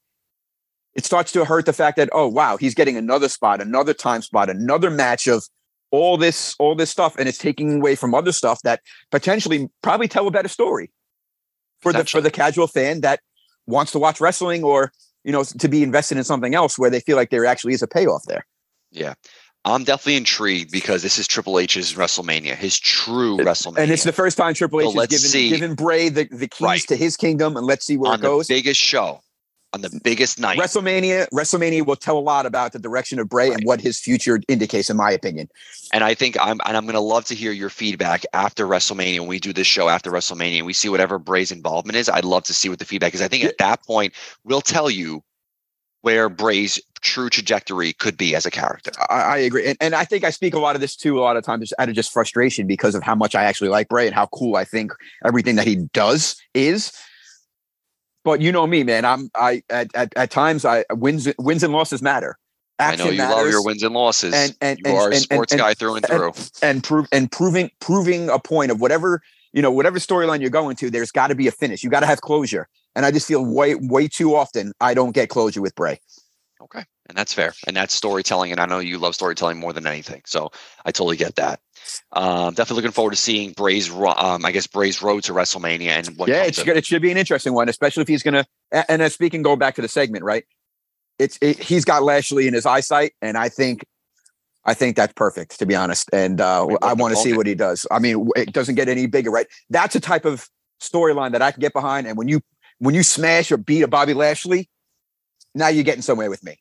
It 0.94 1.04
starts 1.04 1.32
to 1.32 1.44
hurt 1.44 1.66
the 1.66 1.72
fact 1.72 1.96
that 1.96 2.08
oh 2.12 2.28
wow 2.28 2.56
he's 2.56 2.74
getting 2.74 2.96
another 2.96 3.28
spot, 3.28 3.60
another 3.60 3.94
time 3.94 4.22
spot, 4.22 4.50
another 4.50 4.90
match 4.90 5.26
of 5.26 5.44
all 5.90 6.16
this 6.16 6.54
all 6.58 6.74
this 6.74 6.90
stuff, 6.90 7.16
and 7.18 7.28
it's 7.28 7.38
taking 7.38 7.76
away 7.76 7.94
from 7.94 8.14
other 8.14 8.32
stuff 8.32 8.60
that 8.62 8.80
potentially 9.10 9.68
probably 9.82 10.08
tell 10.08 10.26
a 10.26 10.30
better 10.30 10.48
story 10.48 10.90
for 11.80 11.92
the 11.92 12.04
for 12.04 12.20
the 12.20 12.30
casual 12.30 12.66
fan 12.66 13.00
that 13.02 13.20
wants 13.66 13.92
to 13.92 13.98
watch 13.98 14.20
wrestling 14.20 14.64
or 14.64 14.92
you 15.24 15.32
know, 15.32 15.42
to 15.44 15.68
be 15.68 15.82
invested 15.82 16.18
in 16.18 16.24
something 16.24 16.54
else 16.54 16.78
where 16.78 16.90
they 16.90 17.00
feel 17.00 17.16
like 17.16 17.30
there 17.30 17.46
actually 17.46 17.72
is 17.74 17.82
a 17.82 17.86
payoff 17.88 18.24
there. 18.26 18.46
Yeah. 18.90 19.14
I'm 19.66 19.82
definitely 19.84 20.16
intrigued 20.16 20.70
because 20.70 21.02
this 21.02 21.18
is 21.18 21.26
Triple 21.26 21.58
H's 21.58 21.94
WrestleMania, 21.94 22.54
his 22.54 22.78
true 22.78 23.38
WrestleMania. 23.38 23.78
And 23.78 23.90
it's 23.90 24.04
the 24.04 24.12
first 24.12 24.36
time 24.36 24.52
Triple 24.52 24.82
H 24.82 24.92
So 24.92 25.00
has 25.00 25.08
given, 25.08 25.28
see. 25.30 25.48
given 25.48 25.74
Bray 25.74 26.10
the, 26.10 26.24
the 26.30 26.48
keys 26.48 26.60
Right. 26.60 26.80
to 26.88 26.96
his 26.96 27.16
kingdom, 27.16 27.56
and 27.56 27.64
let's 27.66 27.86
see 27.86 27.96
where 27.96 28.12
on 28.12 28.18
it 28.18 28.22
goes. 28.22 28.46
the 28.46 28.54
biggest 28.56 28.78
show, 28.78 29.20
on 29.74 29.80
the 29.80 30.00
biggest 30.04 30.38
night. 30.38 30.56
WrestleMania, 30.58 31.28
WrestleMania 31.30 31.84
will 31.84 31.96
tell 31.96 32.16
a 32.16 32.20
lot 32.20 32.46
about 32.46 32.72
the 32.72 32.78
direction 32.78 33.18
of 33.18 33.28
Bray 33.28 33.48
Right. 33.48 33.58
and 33.58 33.66
what 33.66 33.80
his 33.80 33.98
future 33.98 34.40
indicates, 34.48 34.88
in 34.88 34.96
my 34.96 35.10
opinion. 35.10 35.48
And 35.92 36.04
I 36.04 36.14
think 36.14 36.36
I'm 36.40 36.60
and 36.64 36.76
I'm 36.76 36.86
gonna 36.86 37.00
love 37.00 37.24
to 37.26 37.34
hear 37.34 37.52
your 37.52 37.68
feedback 37.70 38.24
after 38.32 38.66
WrestleMania 38.66 39.18
when 39.20 39.28
we 39.28 39.40
do 39.40 39.52
this 39.52 39.66
show 39.66 39.88
after 39.88 40.10
WrestleMania 40.10 40.58
and 40.58 40.66
we 40.66 40.72
see 40.72 40.88
whatever 40.88 41.18
Bray's 41.18 41.50
involvement 41.50 41.96
is. 41.96 42.08
I'd 42.08 42.24
love 42.24 42.44
to 42.44 42.54
see 42.54 42.68
what 42.68 42.78
the 42.78 42.84
feedback 42.84 43.14
is. 43.14 43.20
I 43.20 43.28
think 43.28 43.44
at 43.44 43.58
that 43.58 43.84
point 43.84 44.14
we'll 44.44 44.60
tell 44.60 44.88
you 44.88 45.22
where 46.02 46.28
Bray's 46.28 46.80
true 47.00 47.28
trajectory 47.30 47.92
could 47.94 48.16
be 48.16 48.34
as 48.34 48.46
a 48.46 48.50
character. 48.50 48.92
I, 49.10 49.20
I 49.20 49.36
agree, 49.38 49.66
and, 49.66 49.76
and 49.80 49.94
I 49.94 50.04
think 50.04 50.22
I 50.22 50.30
speak 50.30 50.54
a 50.54 50.58
lot 50.58 50.74
of 50.74 50.80
this 50.80 50.96
too. 50.96 51.18
A 51.18 51.22
lot 51.22 51.36
of 51.36 51.44
times 51.44 51.72
out 51.78 51.88
of 51.88 51.94
just 51.94 52.12
frustration 52.12 52.66
because 52.66 52.94
of 52.94 53.02
how 53.02 53.14
much 53.14 53.34
I 53.34 53.44
actually 53.44 53.70
like 53.70 53.88
Bray 53.88 54.06
and 54.06 54.14
how 54.14 54.26
cool 54.26 54.56
I 54.56 54.64
think 54.64 54.92
everything 55.24 55.56
that 55.56 55.66
he 55.66 55.76
does 55.92 56.36
is. 56.54 56.92
But 58.24 58.40
you 58.40 58.50
know 58.52 58.66
me, 58.66 58.82
man. 58.82 59.04
I'm 59.04 59.30
I 59.34 59.62
at, 59.70 59.94
at, 59.94 60.12
at 60.16 60.30
times 60.30 60.64
I 60.64 60.84
wins 60.90 61.28
wins 61.38 61.62
and 61.62 61.72
losses 61.72 62.02
matter. 62.02 62.38
I 62.78 62.96
know 62.96 63.08
you 63.10 63.18
love 63.18 63.48
your 63.48 63.62
wins 63.64 63.82
and 63.84 63.94
losses. 63.94 64.34
and- 64.34 64.56
and- 64.60 64.80
you 64.84 64.92
are 64.92 65.10
a 65.10 65.16
sports 65.16 65.52
and- 65.52 65.60
guy 65.60 65.74
through 65.74 65.96
and 65.96 66.06
through. 66.06 66.32
and 66.62 66.82
prove 66.82 67.06
and 67.12 67.30
proving 67.30 67.70
proving 67.80 68.28
a 68.30 68.38
point 68.38 68.70
of 68.72 68.80
whatever 68.80 69.22
you 69.52 69.62
know 69.62 69.70
whatever 69.70 69.98
storyline 69.98 70.40
you're 70.40 70.50
going 70.50 70.74
to. 70.76 70.90
There's 70.90 71.12
got 71.12 71.28
to 71.28 71.34
be 71.34 71.46
a 71.46 71.52
finish. 71.52 71.84
You 71.84 71.90
got 71.90 72.00
to 72.00 72.06
have 72.06 72.20
closure. 72.20 72.66
And 72.96 73.04
I 73.04 73.10
just 73.10 73.28
feel 73.28 73.44
way 73.44 73.74
way 73.74 74.08
too 74.08 74.34
often 74.34 74.72
I 74.80 74.94
don't 74.94 75.12
get 75.12 75.28
closure 75.28 75.60
with 75.60 75.74
Bray. 75.74 76.00
Okay. 76.62 76.84
And 77.08 77.18
that's 77.18 77.34
fair. 77.34 77.52
And 77.66 77.76
that's 77.76 77.94
storytelling. 77.94 78.50
And 78.50 78.58
I 78.60 78.64
know 78.66 78.78
you 78.78 78.98
love 78.98 79.14
storytelling 79.14 79.58
more 79.58 79.74
than 79.74 79.86
anything. 79.86 80.22
So 80.24 80.50
I 80.86 80.90
totally 80.90 81.16
get 81.18 81.36
that. 81.36 81.60
Um, 82.12 82.54
definitely 82.54 82.76
looking 82.76 82.92
forward 82.92 83.10
to 83.10 83.16
seeing 83.16 83.52
Bray's, 83.52 83.90
um, 83.90 84.44
I 84.44 84.52
guess, 84.52 84.66
Bray's 84.66 85.02
road 85.02 85.24
to 85.24 85.32
WrestleMania 85.32 85.88
and 85.88 86.16
what 86.16 86.28
yeah, 86.28 86.44
it's 86.44 86.62
good. 86.62 86.76
It 86.76 86.86
should 86.86 87.02
be 87.02 87.10
an 87.10 87.16
interesting 87.16 87.52
one, 87.52 87.68
especially 87.68 88.02
if 88.02 88.08
he's 88.08 88.22
gonna. 88.22 88.46
And 88.72 89.02
as 89.02 89.14
speaking, 89.14 89.42
going 89.42 89.58
back 89.58 89.74
to 89.76 89.82
the 89.82 89.88
segment, 89.88 90.24
right? 90.24 90.44
It's 91.18 91.38
it, 91.40 91.58
he's 91.58 91.84
got 91.84 92.02
Lashley 92.02 92.46
in 92.46 92.54
his 92.54 92.66
eyesight, 92.66 93.12
and 93.22 93.36
I 93.36 93.48
think, 93.48 93.84
I 94.64 94.74
think 94.74 94.96
that's 94.96 95.12
perfect 95.12 95.58
to 95.58 95.66
be 95.66 95.74
honest. 95.74 96.08
And 96.12 96.40
uh, 96.40 96.66
mean, 96.66 96.78
I 96.82 96.94
want 96.94 97.14
to 97.14 97.20
see 97.20 97.34
what 97.34 97.46
he 97.46 97.54
does. 97.54 97.86
I 97.90 97.98
mean, 97.98 98.28
it 98.36 98.52
doesn't 98.52 98.74
get 98.74 98.88
any 98.88 99.06
bigger, 99.06 99.30
right? 99.30 99.46
That's 99.70 99.94
a 99.94 100.00
type 100.00 100.24
of 100.24 100.48
storyline 100.80 101.32
that 101.32 101.42
I 101.42 101.50
can 101.50 101.60
get 101.60 101.72
behind. 101.72 102.06
And 102.06 102.16
when 102.16 102.28
you 102.28 102.40
when 102.78 102.94
you 102.94 103.02
smash 103.02 103.52
or 103.52 103.56
beat 103.56 103.82
a 103.82 103.88
Bobby 103.88 104.14
Lashley, 104.14 104.68
now 105.54 105.68
you're 105.68 105.84
getting 105.84 106.02
somewhere 106.02 106.30
with 106.30 106.42
me. 106.42 106.58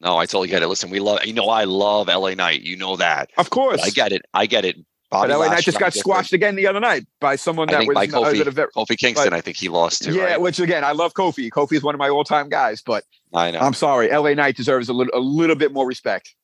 No, 0.00 0.16
I 0.16 0.26
totally 0.26 0.48
get 0.48 0.62
it. 0.62 0.68
Listen, 0.68 0.90
we 0.90 1.00
love, 1.00 1.24
you 1.24 1.32
know, 1.32 1.48
I 1.48 1.64
love 1.64 2.08
LA 2.08 2.34
Knight. 2.34 2.62
You 2.62 2.76
know 2.76 2.96
that. 2.96 3.30
Of 3.36 3.50
course, 3.50 3.82
I 3.82 3.90
get 3.90 4.12
it. 4.12 4.22
I 4.32 4.46
get 4.46 4.64
it. 4.64 4.76
But 5.10 5.28
Bobby 5.28 5.32
LA 5.34 5.48
Knight 5.48 5.64
just 5.64 5.78
got 5.78 5.86
I'm 5.86 5.88
different. 5.88 5.94
squashed 5.94 6.32
again 6.34 6.54
the 6.54 6.66
other 6.66 6.80
night 6.80 7.06
by 7.18 7.36
someone 7.36 7.68
that 7.68 7.86
was 7.86 7.94
by 7.94 8.04
uh, 8.04 8.06
Kofi, 8.06 8.38
that 8.38 8.46
a 8.46 8.50
ver- 8.50 8.70
Kofi 8.76 8.98
Kingston, 8.98 9.32
I 9.32 9.40
think 9.40 9.56
he 9.56 9.68
lost 9.68 10.02
to. 10.02 10.12
yeah, 10.12 10.24
right? 10.24 10.40
which 10.40 10.60
again, 10.60 10.84
I 10.84 10.92
love 10.92 11.14
Kofi. 11.14 11.48
Kofi 11.50 11.72
is 11.72 11.82
one 11.82 11.94
of 11.94 11.98
my 11.98 12.10
all-time 12.10 12.50
guys, 12.50 12.82
but 12.82 13.04
I 13.34 13.50
know. 13.50 13.60
I'm 13.60 13.72
sorry, 13.74 14.10
LA 14.10 14.34
Knight 14.34 14.56
deserves 14.56 14.88
a 14.88 14.92
little 14.92 15.18
a 15.18 15.22
little 15.22 15.56
bit 15.56 15.72
more 15.72 15.86
respect. 15.86 16.34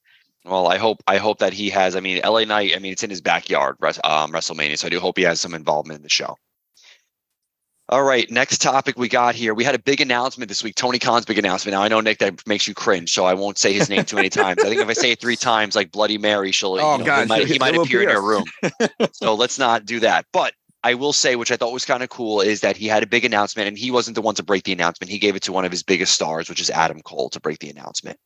Well, 0.47 0.67
I 0.67 0.79
hope 0.79 1.03
I 1.07 1.19
hope 1.19 1.39
that 1.39 1.53
he 1.53 1.71
has. 1.71 1.95
I 1.95 2.01
mean, 2.01 2.21
LA 2.25 2.45
Knight. 2.45 2.73
I 2.75 2.79
mean, 2.79 2.93
it's 2.93 3.03
in 3.03 3.11
his 3.11 3.21
backyard, 3.21 3.77
um, 4.03 4.33
WrestleMania. 4.33 4.79
So 4.79 4.87
I 4.87 4.91
do 4.91 4.99
hope 4.99 5.19
he 5.19 5.25
has 5.25 5.41
some 5.41 5.55
involvement 5.55 5.99
in 5.99 6.03
the 6.03 6.09
show. 6.09 6.37
All 7.91 8.03
right, 8.03 8.31
next 8.31 8.63
topic 8.63 8.97
we 8.97 9.09
got 9.09 9.35
here. 9.35 9.53
We 9.53 9.63
had 9.63 9.75
a 9.75 9.79
big 9.79 10.01
announcement 10.01 10.49
this 10.49 10.65
week. 10.65 10.75
Tony 10.75 10.99
Khan's 10.99 11.27
big 11.27 11.39
announcement. 11.39 11.75
Now 11.75 11.83
I 11.83 11.89
know 11.89 12.01
Nick 12.01 12.19
that 12.19 12.47
makes 12.47 12.67
you 12.67 12.73
cringe, 12.73 13.13
so 13.13 13.27
I 13.27 13.35
won't 13.35 13.59
say 13.59 13.75
his 13.75 13.91
name 13.91 14.05
too 14.05 14.17
many 14.17 14.31
times. 14.31 14.65
I 14.65 14.69
think 14.69 14.81
if 14.81 14.89
I 14.89 14.95
say 14.95 15.11
it 15.11 15.21
three 15.21 15.37
times, 15.37 15.77
like 15.77 15.93
Bloody 15.93 16.17
Mary, 16.17 16.51
she'll. 16.51 16.79
Oh, 16.81 16.93
you 16.93 16.99
know, 17.01 17.05
God, 17.05 17.23
he 17.23 17.29
might, 17.29 17.47
he 17.47 17.59
might 17.59 17.77
appear 17.77 18.03
in 18.03 18.09
your 18.09 18.23
room. 18.23 18.45
so 19.13 19.35
let's 19.35 19.59
not 19.59 19.85
do 19.85 20.01
that. 20.01 20.25
But 20.33 20.55
I 20.83 20.95
will 20.95 21.13
say, 21.13 21.37
which 21.37 21.53
I 21.53 21.57
thought 21.57 21.75
was 21.75 21.85
kind 21.85 22.03
of 22.03 22.09
cool, 22.09 22.41
is 22.41 22.63
that 22.63 22.77
he 22.79 22.87
had 22.87 23.03
a 23.03 23.07
big 23.07 23.27
announcement, 23.27 23.69
and 23.69 23.77
he 23.77 23.91
wasn't 23.91 24.15
the 24.15 24.23
one 24.23 24.35
to 24.37 24.43
break 24.43 24.65
the 24.65 24.73
announcement. 24.73 25.11
He 25.11 25.19
gave 25.19 25.37
it 25.37 25.43
to 25.43 25.53
one 25.53 25.67
of 25.67 25.71
his 25.71 25.83
biggest 25.83 26.15
stars, 26.15 26.49
which 26.49 26.63
is 26.63 26.71
Adam 26.71 27.03
Cole, 27.03 27.29
to 27.31 27.41
break 27.41 27.59
the 27.59 27.69
announcement. 27.69 28.19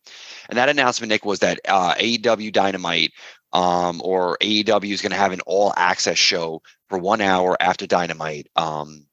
And 0.48 0.56
that 0.56 0.68
announcement, 0.68 1.10
Nick, 1.10 1.24
was 1.24 1.40
that 1.40 1.58
uh, 1.66 1.94
AEW 1.94 2.52
Dynamite 2.52 3.12
um, 3.52 4.00
or 4.04 4.38
AEW 4.40 4.92
is 4.92 5.02
going 5.02 5.10
to 5.10 5.18
have 5.18 5.32
an 5.32 5.40
all 5.46 5.72
access 5.76 6.18
show 6.18 6.62
for 6.88 6.98
one 6.98 7.20
hour 7.20 7.56
after 7.60 7.88
Dynamite. 7.88 8.48
Um, 8.54 9.07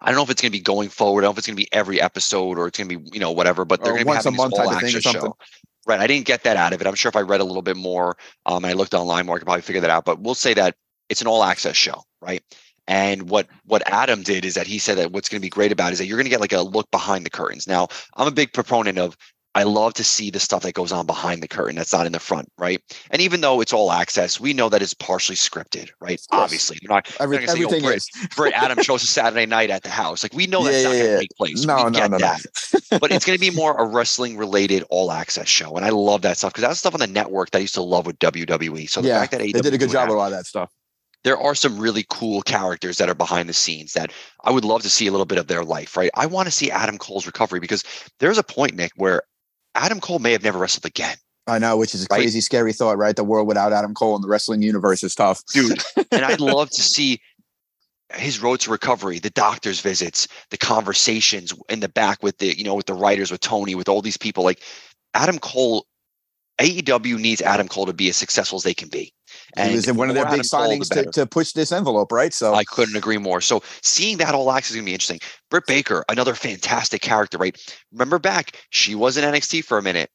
I 0.00 0.06
don't 0.06 0.16
know 0.16 0.22
if 0.22 0.30
it's 0.30 0.40
going 0.40 0.52
to 0.52 0.58
be 0.58 0.62
going 0.62 0.88
forward. 0.88 1.22
I 1.22 1.24
don't 1.24 1.30
know 1.30 1.32
if 1.32 1.38
it's 1.38 1.46
going 1.46 1.56
to 1.56 1.62
be 1.62 1.72
every 1.72 2.00
episode 2.00 2.58
or 2.58 2.68
it's 2.68 2.78
going 2.78 2.88
to 2.88 2.98
be, 2.98 3.10
you 3.12 3.20
know, 3.20 3.32
whatever, 3.32 3.64
but 3.64 3.82
they're 3.82 3.92
going 3.92 4.04
to 4.04 4.10
be 4.10 4.12
a 4.12 4.16
having 4.16 4.32
this 4.32 4.38
month 4.38 4.54
type 4.54 4.66
all 4.66 4.72
or 4.72 4.76
access 4.76 5.02
something. 5.02 5.22
show. 5.22 5.36
Right. 5.86 6.00
I 6.00 6.06
didn't 6.06 6.26
get 6.26 6.44
that 6.44 6.56
out 6.56 6.72
of 6.72 6.80
it. 6.80 6.86
I'm 6.86 6.94
sure 6.94 7.08
if 7.08 7.16
I 7.16 7.22
read 7.22 7.40
a 7.40 7.44
little 7.44 7.62
bit 7.62 7.76
more 7.76 8.16
um, 8.46 8.64
and 8.64 8.66
I 8.66 8.74
looked 8.74 8.94
online 8.94 9.26
more, 9.26 9.36
I 9.36 9.38
could 9.38 9.46
probably 9.46 9.62
figure 9.62 9.80
that 9.80 9.90
out. 9.90 10.04
But 10.04 10.20
we'll 10.20 10.34
say 10.34 10.54
that 10.54 10.76
it's 11.08 11.20
an 11.20 11.26
all 11.26 11.42
access 11.42 11.76
show, 11.76 12.02
right? 12.20 12.42
And 12.86 13.28
what 13.28 13.48
what 13.64 13.82
Adam 13.86 14.22
did 14.22 14.44
is 14.44 14.54
that 14.54 14.66
he 14.66 14.78
said 14.78 14.96
that 14.96 15.12
what's 15.12 15.28
going 15.28 15.40
to 15.40 15.44
be 15.44 15.50
great 15.50 15.72
about 15.72 15.88
it 15.88 15.92
is 15.94 15.98
that 15.98 16.06
you're 16.06 16.16
going 16.16 16.24
to 16.24 16.30
get 16.30 16.40
like 16.40 16.52
a 16.52 16.62
look 16.62 16.90
behind 16.90 17.26
the 17.26 17.30
curtains. 17.30 17.66
Now, 17.66 17.88
I'm 18.16 18.26
a 18.26 18.30
big 18.32 18.52
proponent 18.52 18.98
of 18.98 19.16
I 19.58 19.64
love 19.64 19.94
to 19.94 20.04
see 20.04 20.30
the 20.30 20.40
stuff 20.40 20.62
that 20.62 20.74
goes 20.74 20.92
on 20.92 21.06
behind 21.06 21.42
the 21.42 21.48
curtain 21.48 21.76
that's 21.76 21.92
not 21.92 22.06
in 22.06 22.12
the 22.12 22.20
front, 22.20 22.50
right? 22.58 22.80
And 23.10 23.22
even 23.22 23.40
though 23.42 23.60
it's 23.60 23.72
all 23.72 23.92
access, 23.92 24.40
we 24.40 24.54
know 24.54 24.68
that 24.70 24.82
it's 24.82 24.94
partially 24.94 25.36
scripted, 25.36 25.90
right? 26.00 26.20
Obviously, 26.32 26.78
they're 26.82 26.94
not, 26.96 27.08
they're 27.30 27.40
not 27.40 27.46
gonna 27.46 27.48
say, 27.48 27.64
"Oh, 27.64 27.74
everything 27.74 27.84
is. 27.84 28.10
Britt 28.36 28.54
Adam 28.54 28.78
shows 28.80 29.02
us 29.04 29.10
Saturday 29.10 29.46
night 29.46 29.70
at 29.70 29.82
the 29.82 29.90
house. 29.90 30.22
Like 30.22 30.34
we 30.34 30.46
know 30.46 30.64
that's 30.64 30.84
Yeah, 30.84 30.84
not 30.84 30.96
yeah, 30.96 30.98
going 30.98 31.10
to 31.12 31.18
take 31.18 31.36
place. 31.36 31.66
No, 31.66 31.76
we 31.76 31.84
no, 31.90 32.08
get 32.08 32.08
no, 32.08 32.18
no. 32.18 32.36
but 33.00 33.12
it's 33.12 33.24
going 33.24 33.36
to 33.36 33.40
be 33.40 33.50
more 33.56 33.76
a 33.76 33.86
wrestling 33.86 34.36
related 34.36 34.84
all 34.90 35.12
access 35.12 35.48
show. 35.48 35.76
And 35.76 35.84
I 35.84 35.90
love 35.90 36.22
that 36.22 36.38
stuff 36.38 36.52
because 36.52 36.62
that's 36.68 36.80
stuff 36.80 36.94
on 36.94 37.00
the 37.00 37.06
network 37.08 37.50
that 37.52 37.58
I 37.58 37.62
used 37.62 37.74
to 37.74 37.82
love 37.82 38.06
with 38.06 38.18
WWE. 38.20 38.88
So 38.88 39.02
the 39.02 39.08
yeah, 39.08 39.18
fact 39.20 39.32
that 39.32 39.40
they 39.52 39.60
did 39.60 39.74
a 39.74 39.78
good 39.78 39.90
job 39.90 40.08
with 40.08 40.16
a 40.16 40.18
lot 40.18 40.32
of 40.32 40.38
that 40.38 40.46
stuff. 40.46 40.72
there 41.24 41.38
are 41.38 41.54
some 41.54 41.78
really 41.78 42.04
cool 42.08 42.42
characters 42.42 42.98
that 42.98 43.08
are 43.08 43.14
behind 43.14 43.48
the 43.48 43.52
scenes 43.52 43.92
that 43.94 44.12
I 44.44 44.50
would 44.50 44.64
love 44.64 44.82
to 44.82 44.90
see 44.90 45.06
a 45.06 45.10
little 45.10 45.26
bit 45.26 45.38
of 45.38 45.48
their 45.48 45.64
life, 45.64 45.96
right? 45.96 46.10
I 46.14 46.26
want 46.26 46.46
to 46.46 46.52
see 46.52 46.70
Adam 46.70 46.96
Cole's 46.98 47.26
recovery 47.26 47.60
because 47.60 47.82
there's 48.20 48.38
a 48.38 48.42
point, 48.42 48.74
Nick, 48.76 48.92
where 48.96 49.22
Adam 49.78 50.00
Cole 50.00 50.18
may 50.18 50.32
have 50.32 50.42
never 50.42 50.58
wrestled 50.58 50.84
again. 50.84 51.16
I 51.46 51.58
know, 51.58 51.76
which 51.76 51.94
is 51.94 52.02
a 52.02 52.06
Right? 52.10 52.18
crazy, 52.18 52.40
scary 52.40 52.72
thought, 52.72 52.98
right? 52.98 53.16
The 53.16 53.24
world 53.24 53.48
without 53.48 53.72
Adam 53.72 53.94
Cole 53.94 54.16
in 54.16 54.22
the 54.22 54.28
wrestling 54.28 54.60
universe 54.60 55.02
is 55.02 55.14
tough. 55.14 55.42
dude. 55.52 55.82
and 56.12 56.24
I'd 56.24 56.40
love 56.40 56.68
to 56.70 56.82
see 56.82 57.20
his 58.14 58.40
road 58.42 58.60
to 58.60 58.70
recovery, 58.70 59.18
the 59.18 59.30
doctor's 59.30 59.80
visits, 59.80 60.28
the 60.50 60.58
conversations 60.58 61.54
in 61.68 61.80
the 61.80 61.88
back 61.88 62.22
with 62.22 62.38
the, 62.38 62.56
you 62.58 62.64
know, 62.64 62.74
with 62.74 62.86
the 62.86 62.94
writers, 62.94 63.30
with 63.30 63.40
Tony, 63.40 63.74
with 63.74 63.88
all 63.88 64.02
these 64.02 64.16
people. 64.16 64.44
Like 64.44 64.62
Adam 65.14 65.38
Cole, 65.38 65.86
AEW 66.58 67.18
needs 67.18 67.40
Adam 67.40 67.68
Cole 67.68 67.86
to 67.86 67.92
be 67.92 68.08
as 68.08 68.16
successful 68.16 68.56
as 68.56 68.64
they 68.64 68.74
can 68.74 68.88
be. 68.88 69.12
He 69.56 69.74
was 69.74 69.90
one 69.92 70.08
of 70.08 70.14
their 70.14 70.26
big 70.26 70.38
the 70.38 70.42
signings 70.42 70.88
to, 70.90 71.10
to 71.12 71.26
push 71.26 71.52
this 71.52 71.72
envelope, 71.72 72.12
right? 72.12 72.34
So 72.34 72.54
I 72.54 72.64
couldn't 72.64 72.96
agree 72.96 73.18
more. 73.18 73.40
So 73.40 73.62
seeing 73.82 74.18
that 74.18 74.34
all 74.34 74.50
access 74.52 74.70
is 74.70 74.76
gonna 74.76 74.86
be 74.86 74.92
interesting. 74.92 75.20
Britt 75.50 75.66
Baker, 75.66 76.04
another 76.08 76.34
fantastic 76.34 77.00
character, 77.00 77.38
right? 77.38 77.56
Remember 77.92 78.18
back, 78.18 78.56
she 78.70 78.94
was 78.94 79.16
in 79.16 79.24
NXT 79.24 79.64
for 79.64 79.78
a 79.78 79.82
minute. 79.82 80.10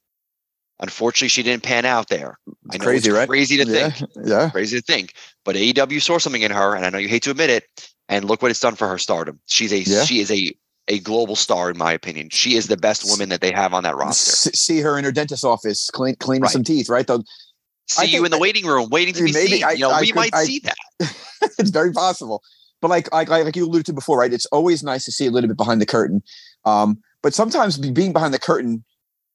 Unfortunately, 0.80 1.30
she 1.30 1.44
didn't 1.44 1.64
pan 1.64 1.86
out 1.86 2.10
there. 2.10 2.38
I 2.72 2.78
know 2.78 2.84
crazy, 2.84 3.10
it's 3.10 3.18
right? 3.18 3.30
crazy 3.30 3.58
to 3.64 3.66
yeah, 3.72 3.90
think. 3.90 4.10
yeah. 4.26 4.50
crazy 4.50 4.80
to 4.80 4.84
think. 4.84 5.14
But 5.46 5.56
AEW 5.56 6.02
saw 6.02 6.18
something 6.18 6.42
in 6.42 6.52
her, 6.52 6.76
and 6.76 6.86
I 6.86 6.90
know 6.90 6.98
you 6.98 7.08
hate 7.08 7.24
to 7.24 7.32
admit 7.32 7.50
it. 7.50 7.66
And 8.10 8.26
look 8.26 8.42
what 8.42 8.52
it's 8.52 8.60
done 8.60 8.76
for 8.76 8.88
her 8.90 8.98
stardom. 8.98 9.40
She's 9.48 9.72
a 9.72 9.80
Yeah. 9.80 10.04
she 10.04 10.20
is 10.20 10.30
a 10.30 10.52
a 10.90 11.00
global 11.00 11.38
star 11.38 11.70
in 11.70 11.78
my 11.78 11.94
opinion. 11.94 12.30
She 12.30 12.56
is 12.58 12.68
the 12.68 12.76
best 12.76 13.10
woman 13.10 13.30
that 13.30 13.40
they 13.40 13.52
have 13.52 13.74
on 13.74 13.84
that 13.84 13.96
roster. 13.96 14.52
See 14.54 14.82
her 14.82 14.98
in 14.98 15.06
her 15.06 15.12
dentist's 15.14 15.46
office 15.46 15.90
clean, 15.90 16.16
cleaning 16.18 16.44
Right. 16.44 16.52
some 16.52 16.66
teeth, 16.66 16.90
right? 16.90 17.08
Though 17.08 17.24
See 17.94 18.02
I 18.02 18.06
you 18.18 18.26
in 18.26 18.32
the 18.32 18.38
waiting 18.40 18.66
room, 18.66 18.90
waiting 18.90 19.14
to 19.16 19.24
be 19.24 19.32
Maybe 19.32 19.52
seen. 19.54 19.64
I- 19.64 19.72
you 19.74 19.80
know, 19.80 19.92
I 19.92 20.02
we 20.02 20.08
could- 20.08 20.16
might 20.16 20.34
I- 20.36 20.44
see 20.46 20.60
that. 20.60 20.76
it's 21.60 21.70
very 21.70 21.92
possible. 21.92 22.42
But 22.82 22.90
like, 22.90 23.12
like, 23.14 23.30
like 23.30 23.56
you 23.56 23.66
alluded 23.66 23.86
to 23.88 23.94
before, 23.94 24.18
right? 24.20 24.34
It's 24.34 24.46
always 24.48 24.84
nice 24.84 25.06
to 25.06 25.12
see 25.12 25.26
a 25.26 25.32
little 25.32 25.48
bit 25.48 25.56
behind 25.58 25.82
the 25.82 25.86
curtain. 25.86 26.22
Um, 26.66 26.98
but 27.22 27.34
sometimes 27.34 27.78
being 27.78 28.12
behind 28.12 28.34
the 28.34 28.40
curtain 28.40 28.84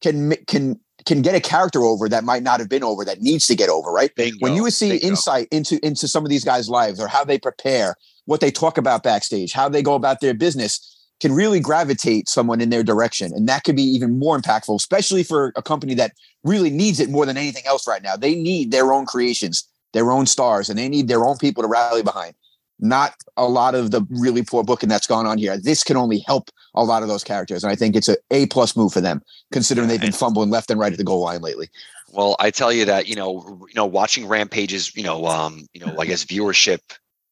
can 0.02 0.32
can 0.46 0.78
can 1.06 1.22
get 1.22 1.34
a 1.34 1.40
character 1.40 1.84
over 1.84 2.08
that 2.08 2.24
might 2.24 2.42
not 2.42 2.60
have 2.60 2.68
been 2.68 2.82
over 2.84 3.04
that 3.04 3.22
needs 3.22 3.46
to 3.46 3.54
get 3.54 3.70
over, 3.70 3.90
right? 3.90 4.10
when 4.16 4.32
Bingo, 4.38 4.54
you 4.54 4.70
see 4.70 4.90
bingo. 4.90 5.06
insight 5.06 5.48
into 5.50 5.78
into 5.86 6.06
some 6.08 6.24
of 6.24 6.28
these 6.30 6.44
guys' 6.44 6.68
lives 6.68 7.00
or 7.00 7.08
how 7.08 7.24
they 7.24 7.38
prepare, 7.38 7.94
what 8.26 8.40
they 8.40 8.50
talk 8.50 8.76
about 8.76 9.02
backstage, 9.02 9.52
how 9.52 9.68
they 9.68 9.82
go 9.82 9.94
about 9.94 10.20
their 10.20 10.34
business, 10.34 10.97
can 11.20 11.32
really 11.32 11.60
gravitate 11.60 12.28
someone 12.28 12.60
in 12.60 12.70
their 12.70 12.82
direction, 12.84 13.32
and 13.32 13.48
that 13.48 13.64
could 13.64 13.76
be 13.76 13.82
even 13.82 14.18
more 14.18 14.38
impactful, 14.38 14.74
especially 14.76 15.22
for 15.22 15.52
a 15.56 15.62
company 15.62 15.94
that 15.94 16.12
really 16.44 16.70
needs 16.70 17.00
it 17.00 17.10
more 17.10 17.26
than 17.26 17.36
anything 17.36 17.64
else 17.66 17.86
right 17.88 18.02
now. 18.02 18.16
They 18.16 18.34
need 18.34 18.70
their 18.70 18.92
own 18.92 19.04
creations, 19.06 19.64
their 19.92 20.10
own 20.10 20.26
stars, 20.26 20.68
and 20.70 20.78
they 20.78 20.88
need 20.88 21.08
their 21.08 21.24
own 21.24 21.36
people 21.36 21.62
to 21.62 21.68
rally 21.68 22.02
behind. 22.02 22.34
Not 22.80 23.14
a 23.36 23.48
lot 23.48 23.74
of 23.74 23.90
the 23.90 24.06
really 24.08 24.44
poor 24.44 24.62
booking 24.62 24.88
that's 24.88 25.08
gone 25.08 25.26
on 25.26 25.36
here. 25.38 25.58
This 25.58 25.82
can 25.82 25.96
only 25.96 26.20
help 26.28 26.50
a 26.74 26.84
lot 26.84 27.02
of 27.02 27.08
those 27.08 27.24
characters, 27.24 27.64
and 27.64 27.72
I 27.72 27.74
think 27.74 27.96
it's 27.96 28.08
a 28.08 28.16
A 28.30 28.46
plus 28.46 28.76
move 28.76 28.92
for 28.92 29.00
them, 29.00 29.20
considering 29.50 29.88
they've 29.88 30.00
been 30.00 30.12
fumbling 30.12 30.50
left 30.50 30.70
and 30.70 30.78
right 30.78 30.92
at 30.92 30.98
the 30.98 31.04
goal 31.04 31.22
line 31.22 31.40
lately. 31.40 31.68
Well, 32.12 32.36
I 32.38 32.50
tell 32.52 32.72
you 32.72 32.84
that 32.84 33.08
you 33.08 33.16
know, 33.16 33.58
you 33.68 33.74
know, 33.74 33.84
watching 33.86 34.28
Rampage's, 34.28 34.94
you 34.94 35.02
know, 35.02 35.26
um, 35.26 35.66
you 35.74 35.84
know, 35.84 35.98
I 35.98 36.06
guess 36.06 36.24
viewership 36.32 36.78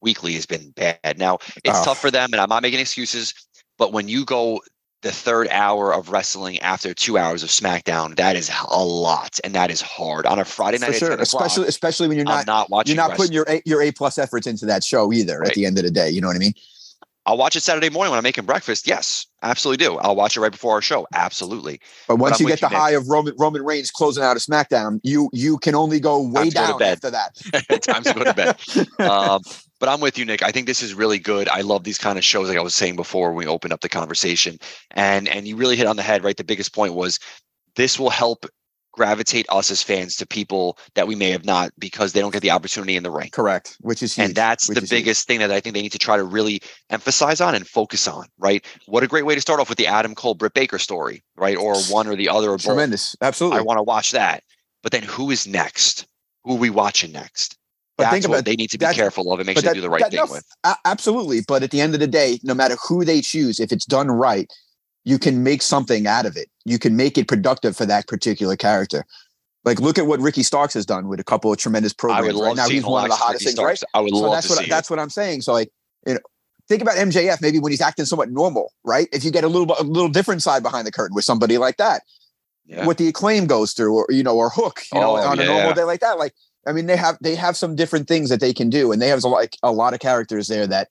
weekly 0.03 0.33
has 0.35 0.47
been 0.47 0.71
bad. 0.71 1.17
Now 1.17 1.39
it's 1.65 1.79
Oh. 1.79 1.85
tough 1.85 2.01
for 2.01 2.11
them, 2.11 2.33
and 2.33 2.41
I'm 2.41 2.49
not 2.49 2.63
making 2.63 2.81
excuses. 2.81 3.33
But 3.79 3.93
when 3.93 4.09
you 4.09 4.25
go 4.25 4.61
the 5.03 5.13
third 5.13 5.49
hour 5.49 5.93
of 5.93 6.11
wrestling 6.11 6.59
after 6.61 6.95
two 6.95 7.19
hours 7.19 7.43
of 7.43 7.49
SmackDown, 7.49 8.17
that 8.17 8.35
is 8.37 8.51
a 8.69 8.85
lot, 8.85 9.39
and 9.45 9.55
that 9.55 9.71
is 9.71 9.81
hard 9.81 10.27
on 10.27 10.39
a 10.39 10.45
Friday 10.45 10.79
night. 10.79 10.93
For 10.95 10.99
sure, 10.99 11.13
especially 11.13 11.69
especially 11.69 12.09
when 12.09 12.17
you're 12.17 12.27
not, 12.27 12.47
not 12.47 12.71
watching. 12.71 12.95
You're 12.95 13.03
not 13.03 13.11
wrestling. 13.11 13.29
putting 13.29 13.35
your 13.35 13.45
a, 13.49 13.63
your 13.65 13.83
A 13.83 13.93
plus 13.93 14.19
efforts 14.19 14.47
into 14.47 14.67
that 14.67 14.83
show 14.83 15.13
either. 15.13 15.41
Right. 15.41 15.51
At 15.51 15.55
the 15.55 15.67
end 15.67 15.79
of 15.79 15.85
the 15.85 15.91
day, 15.91 16.11
you 16.11 16.21
know 16.21 16.29
what 16.29 16.37
I 16.37 16.41
mean. 16.41 16.55
I'll 17.27 17.37
watch 17.37 17.57
it 17.57 17.63
Saturday 17.63 17.91
morning 17.91 18.13
when 18.13 18.19
I'm 18.19 18.23
making 18.23 18.45
breakfast. 18.45 18.87
Yes, 18.87 19.27
absolutely 19.43 19.85
do. 19.85 19.97
I'll 19.99 20.15
watch 20.15 20.37
it 20.37 20.41
right 20.41 20.53
before 20.53 20.75
our 20.75 20.83
show. 20.83 21.09
Absolutely. 21.13 21.81
But 22.07 22.17
once 22.17 22.35
but 22.35 22.41
you 22.41 22.47
get 22.47 22.61
the 22.61 22.69
you, 22.71 22.77
high 22.77 22.93
of 22.93 23.09
Roman 23.09 23.35
Roman 23.37 23.65
Reigns 23.65 23.91
closing 23.91 24.23
out 24.23 24.37
of 24.37 24.43
SmackDown, 24.43 25.01
you 25.03 25.29
you 25.33 25.59
can 25.59 25.75
only 25.75 25.99
go 25.99 26.23
way 26.23 26.51
down 26.51 26.79
go 26.79 26.85
after 26.85 27.11
that. 27.11 27.35
Time 27.83 28.05
to 28.05 28.15
go 28.15 28.25
to 28.25 28.35
bed. 28.35 28.57
Um, 28.99 29.43
but 29.79 29.89
I'm 29.89 30.01
with 30.01 30.19
you, 30.19 30.25
Nick. 30.25 30.43
I 30.43 30.51
think 30.53 30.67
this 30.67 30.83
is 30.83 30.95
really 30.95 31.19
good. 31.19 31.49
I 31.49 31.61
love 31.61 31.85
these 31.85 31.99
kind 31.99 32.19
of 32.19 32.25
shows, 32.25 32.49
like 32.49 32.59
I 32.59 32.63
was 32.63 32.75
saying 32.75 32.97
before 32.97 33.33
when 33.33 33.47
we 33.47 33.47
opened 33.47 33.73
up 33.73 33.81
the 33.81 33.89
conversation. 33.89 34.59
And 34.93 35.29
and 35.29 35.47
you 35.47 35.57
really 35.57 35.77
hit 35.77 35.87
on 35.87 35.97
the 35.97 36.03
head, 36.03 36.25
right? 36.25 36.37
The 36.37 36.45
biggest 36.45 36.75
point 36.75 36.95
was 36.95 37.19
this 37.77 37.99
will 37.99 38.11
help 38.11 38.47
gravitate 38.97 39.47
us 39.51 39.71
as 39.71 39.83
fans 39.83 40.17
to 40.17 40.27
people 40.27 40.79
that 40.95 41.07
we 41.07 41.15
may 41.15 41.31
have 41.31 41.45
not 41.45 41.71
because 41.79 42.13
they 42.13 42.21
don't 42.21 42.33
get 42.33 42.41
the 42.41 42.51
opportunity 42.51 42.97
in 42.97 43.03
the 43.03 43.11
ring. 43.11 43.29
Correct. 43.31 43.77
Which 43.81 44.03
is 44.03 44.15
huge. 44.15 44.25
And 44.25 44.35
that's 44.35 44.69
the 44.69 44.81
biggest 44.81 45.29
huge. 45.29 45.37
thing 45.37 45.39
that 45.41 45.53
I 45.53 45.61
think 45.61 45.75
they 45.75 45.83
need 45.83 45.93
to 45.93 45.99
try 45.99 46.17
to 46.17 46.25
really 46.25 46.63
emphasize 46.89 47.41
on 47.41 47.55
and 47.55 47.67
focus 47.67 48.09
on, 48.09 48.27
right? 48.39 48.65
What 48.87 49.03
a 49.03 49.07
great 49.07 49.27
way 49.27 49.35
to 49.35 49.41
start 49.41 49.61
off 49.61 49.69
with 49.69 49.79
the 49.79 49.87
Adam 49.87 50.15
Cole 50.15 50.35
Britt 50.35 50.55
Baker 50.55 50.79
story, 50.79 51.23
right? 51.37 51.57
Or 51.57 51.77
one 51.83 52.07
or 52.07 52.17
the 52.17 52.31
other 52.31 52.51
or 52.51 52.59
Tremendous. 52.59 53.15
Both. 53.17 53.27
Absolutely. 53.27 53.59
I 53.59 53.63
want 53.63 53.79
to 53.79 53.83
watch 53.83 54.13
that. 54.13 54.43
But 54.83 54.93
then 54.93 55.03
who 55.03 55.31
is 55.31 55.47
next? 55.47 56.07
Who 56.45 56.55
are 56.55 56.59
we 56.59 56.71
watching 56.71 57.13
next? 57.13 57.56
But 57.97 58.05
that's 58.05 58.13
think 58.13 58.25
about, 58.27 58.35
what 58.37 58.45
they 58.45 58.57
need 58.57 58.71
to 58.71 58.79
be 58.79 58.87
careful 58.87 59.33
of 59.33 59.41
and 59.41 59.47
make 59.47 59.57
sure 59.57 59.63
that, 59.63 59.69
they 59.71 59.75
do 59.75 59.81
the 59.81 59.89
right 59.89 60.11
thing 60.11 60.21
with. 60.29 60.45
Absolutely. 60.85 61.41
But 61.47 61.63
at 61.63 61.71
the 61.71 61.81
end 61.81 61.95
of 61.95 62.01
the 62.01 62.07
day, 62.07 62.39
no 62.43 62.53
matter 62.53 62.77
who 62.87 63.05
they 63.05 63.23
choose, 63.23 63.59
if 63.59 63.73
it's 63.73 63.87
done 63.87 64.09
right, 64.09 64.53
you 65.05 65.19
can 65.19 65.43
make 65.43 65.63
something 65.63 66.07
out 66.07 66.27
of 66.27 66.37
it. 66.37 66.49
You 66.65 66.79
can 66.79 66.97
make 66.97 67.17
it 67.17 67.27
productive 67.29 67.77
for 67.77 67.87
that 67.87 68.07
particular 68.07 68.57
character. 68.57 69.05
Like 69.65 69.81
look 69.81 69.99
at 69.99 70.07
what 70.07 70.21
Ricky 70.21 70.43
Starks 70.43 70.75
has 70.75 70.85
done 70.85 71.09
with 71.09 71.21
a 71.21 71.25
couple 71.25 71.51
of 71.51 71.59
tremendous 71.59 71.93
programs. 71.93 72.39
right 72.41 72.57
now 72.57 72.69
he's 72.69 72.85
one 72.85 73.05
of 73.05 73.11
the 73.11 73.17
hottest 73.17 73.45
things, 73.45 73.59
right? 73.59 73.81
I 73.95 74.01
would 74.01 74.11
so 74.11 74.17
love 74.17 74.33
that's 74.33 74.47
to 74.49 74.53
what 74.53 74.65
see 74.65 74.71
that's 74.71 74.91
what 74.91 74.99
I'm 74.99 75.11
saying. 75.11 75.43
So 75.43 75.53
like, 75.53 75.71
you 76.07 76.15
know, 76.15 76.21
think 76.69 76.83
about 76.83 76.97
MJF 76.97 77.41
maybe 77.41 77.59
when 77.59 77.73
he's 77.73 77.81
acting 77.81 78.05
somewhat 78.05 78.31
normal, 78.31 78.73
right? 78.85 79.09
If 79.13 79.25
you 79.25 79.31
get 79.31 79.43
a 79.43 79.49
little 79.49 79.75
a 79.79 79.83
little 79.83 80.09
different 80.09 80.43
side 80.43 80.63
behind 80.63 80.87
the 80.87 80.93
curtain 80.93 81.15
with 81.15 81.25
somebody 81.25 81.59
like 81.59 81.79
that, 81.79 82.03
yeah. 82.67 82.87
what 82.87 82.99
the 82.99 83.09
acclaim 83.09 83.47
goes 83.47 83.73
through, 83.73 83.95
or 83.95 84.07
you 84.09 84.23
know, 84.23 84.37
or 84.37 84.51
Hook, 84.51 84.83
you 84.93 84.99
oh, 84.99 85.03
know, 85.03 85.11
oh, 85.17 85.29
on 85.29 85.39
yeah, 85.39 85.45
a 85.45 85.47
normal 85.47 85.75
day 85.75 85.85
like 85.85 86.01
that, 86.01 86.19
like 86.19 86.33
I 86.67 86.73
mean, 86.73 86.87
they 86.87 86.97
have 86.97 87.17
they 87.21 87.35
have 87.35 87.57
some 87.57 87.77
different 87.77 88.09
things 88.09 88.29
that 88.31 88.41
they 88.41 88.53
can 88.53 88.71
do, 88.71 88.93
and 88.93 89.01
they 89.01 89.09
have 89.09 89.23
like 89.25 89.57
a 89.63 89.73
lot 89.73 89.95
of 89.95 90.01
characters 90.01 90.49
there 90.49 90.67
that 90.67 90.89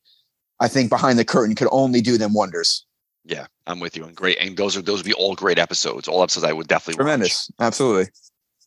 I 0.59 0.67
think 0.67 0.89
behind 0.89 1.19
the 1.19 1.25
curtain 1.25 1.55
could 1.55 1.67
only 1.71 2.01
do 2.01 2.17
them 2.17 2.33
wonders. 2.33 2.85
Yeah, 3.25 3.47
I'm 3.67 3.79
with 3.79 3.97
you. 3.97 4.03
And 4.05 4.15
great, 4.15 4.37
and 4.39 4.55
those 4.55 4.77
are 4.77 4.81
those 4.81 4.99
would 4.99 5.05
be 5.05 5.13
all 5.13 5.35
great 5.35 5.59
episodes. 5.59 6.07
All 6.07 6.23
episodes 6.23 6.43
I 6.43 6.53
would 6.53 6.67
definitely 6.67 6.97
tremendous. 6.97 7.49
Watch. 7.57 7.67
Absolutely. 7.67 8.11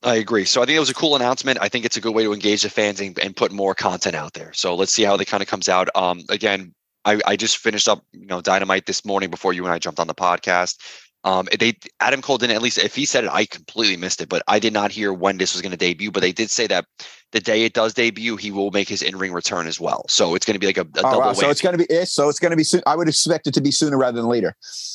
I 0.02 0.14
agree. 0.14 0.44
So 0.44 0.62
I 0.62 0.66
think 0.66 0.76
it 0.76 0.80
was 0.80 0.90
a 0.90 0.94
cool 0.94 1.16
announcement. 1.16 1.58
I 1.60 1.68
think 1.68 1.84
it's 1.84 1.96
a 1.96 2.00
good 2.00 2.14
way 2.14 2.22
to 2.22 2.32
engage 2.32 2.62
the 2.62 2.70
fans 2.70 3.00
and, 3.00 3.18
and 3.18 3.34
put 3.34 3.50
more 3.50 3.74
content 3.74 4.14
out 4.14 4.34
there. 4.34 4.52
So 4.52 4.76
let's 4.76 4.92
see 4.92 5.02
how 5.02 5.16
they 5.16 5.24
kind 5.24 5.42
of 5.42 5.48
comes 5.48 5.68
out. 5.68 5.88
Um, 5.96 6.22
again, 6.28 6.72
I, 7.04 7.20
I 7.26 7.36
just 7.36 7.58
finished 7.58 7.88
up, 7.88 8.04
you 8.12 8.26
know, 8.26 8.40
Dynamite 8.40 8.86
this 8.86 9.04
morning 9.04 9.28
before 9.28 9.52
you 9.52 9.64
and 9.64 9.72
I 9.72 9.78
jumped 9.80 9.98
on 9.98 10.06
the 10.06 10.14
podcast. 10.14 10.76
Um, 11.24 11.48
they 11.58 11.76
Adam 12.00 12.22
Cole 12.22 12.38
didn't 12.38 12.54
at 12.54 12.62
least 12.62 12.78
if 12.78 12.94
he 12.94 13.04
said 13.04 13.24
it, 13.24 13.30
I 13.30 13.44
completely 13.44 13.96
missed 13.96 14.20
it, 14.20 14.28
but 14.28 14.42
I 14.46 14.58
did 14.58 14.72
not 14.72 14.92
hear 14.92 15.12
when 15.12 15.36
this 15.36 15.52
was 15.52 15.62
going 15.62 15.72
to 15.72 15.76
debut. 15.76 16.12
But 16.12 16.20
they 16.20 16.32
did 16.32 16.48
say 16.48 16.66
that 16.68 16.84
the 17.32 17.40
day 17.40 17.64
it 17.64 17.72
does 17.72 17.92
debut, 17.92 18.36
he 18.36 18.50
will 18.50 18.70
make 18.70 18.88
his 18.88 19.02
in-ring 19.02 19.32
return 19.32 19.66
as 19.66 19.80
well. 19.80 20.04
So 20.08 20.34
it's 20.34 20.46
going 20.46 20.54
to 20.54 20.60
be 20.60 20.66
like 20.66 20.78
a, 20.78 20.82
a 20.82 20.84
oh, 20.98 21.02
double. 21.02 21.20
Wow. 21.20 21.32
So 21.32 21.50
it's 21.50 21.60
going 21.60 21.76
to 21.76 21.84
be. 21.84 22.04
So 22.04 22.28
it's 22.28 22.38
going 22.38 22.52
to 22.52 22.56
be 22.56 22.64
soon. 22.64 22.82
I 22.86 22.94
would 22.94 23.08
expect 23.08 23.46
it 23.46 23.54
to 23.54 23.60
be 23.60 23.72
sooner 23.72 23.98
rather 23.98 24.16
than 24.16 24.28
later. 24.28 24.54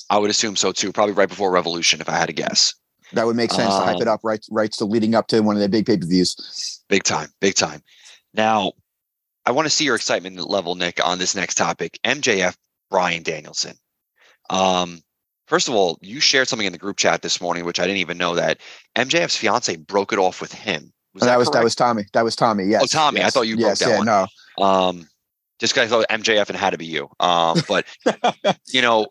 I 0.09 0.17
would 0.17 0.30
assume 0.30 0.55
so 0.55 0.71
too. 0.71 0.93
Probably 0.93 1.13
right 1.13 1.30
before 1.30 1.51
Revolution, 1.51 1.99
if 1.99 2.07
I 2.07 2.13
had 2.13 2.28
to 2.28 2.34
guess. 2.34 2.74
That 3.13 3.26
would 3.26 3.36
make 3.36 3.51
sense 3.51 3.71
um, 3.71 3.82
to 3.82 3.86
hype 3.86 4.01
it 4.01 4.07
up 4.07 4.21
right, 4.24 4.43
right 4.49 4.71
to 4.74 4.86
leading 4.86 5.13
up 5.13 5.28
to 5.28 5.41
one 5.41 5.55
of 5.55 5.59
their 5.59 5.69
big 5.69 5.86
pay 5.86 5.97
per 5.97 6.07
views. 6.07 6.82
Big 6.89 7.03
time, 7.03 7.30
big 7.41 7.55
time. 7.55 7.82
Now, 8.34 8.74
I 9.45 9.51
want 9.51 9.65
to 9.65 9.69
see 9.69 9.86
your 9.86 9.95
excitement 9.95 10.38
level, 10.49 10.76
Nick, 10.76 11.05
on 11.05 11.19
this 11.19 11.36
next 11.36 11.55
topic. 11.55 11.99
MJF, 12.03 12.55
Bryan 12.89 13.24
Danielson. 13.24 13.76
Um, 14.49 15.01
First 15.47 15.67
of 15.67 15.75
all, 15.75 15.97
you 16.01 16.19
shared 16.19 16.47
something 16.47 16.65
in 16.65 16.71
the 16.71 16.79
group 16.79 16.97
chat 16.97 17.21
this 17.21 17.41
morning, 17.41 17.65
which 17.65 17.79
I 17.79 17.83
didn't 17.83 17.97
even 17.97 18.17
know 18.17 18.35
that 18.35 18.59
MJF's 18.95 19.35
fiance 19.35 19.75
broke 19.75 20.13
it 20.13 20.19
off 20.19 20.39
with 20.39 20.53
him. 20.53 20.93
Was 21.13 21.21
that, 21.21 21.27
that, 21.27 21.37
was 21.37 21.49
that 21.51 21.63
was 21.63 21.75
Tommy. 21.75 22.05
That 22.13 22.23
was 22.23 22.35
Tommy. 22.35 22.65
Yes. 22.65 22.81
Oh, 22.83 22.85
Tommy. 22.87 23.19
Yes, 23.19 23.27
I 23.27 23.29
thought 23.31 23.47
you 23.47 23.55
broke 23.55 23.67
yes, 23.67 23.79
that 23.79 23.89
yeah, 23.89 23.97
one. 23.97 24.05
No. 24.05 24.63
Um, 24.63 25.07
just 25.59 25.73
because 25.73 25.91
I 25.91 25.95
thought 25.95 26.07
MJF 26.09 26.49
and 26.49 26.57
had 26.57 26.71
to 26.71 26.77
be 26.77 26.85
you. 26.85 27.09
Um, 27.19 27.61
but 27.67 27.85
you 28.67 28.81
know, 28.81 29.07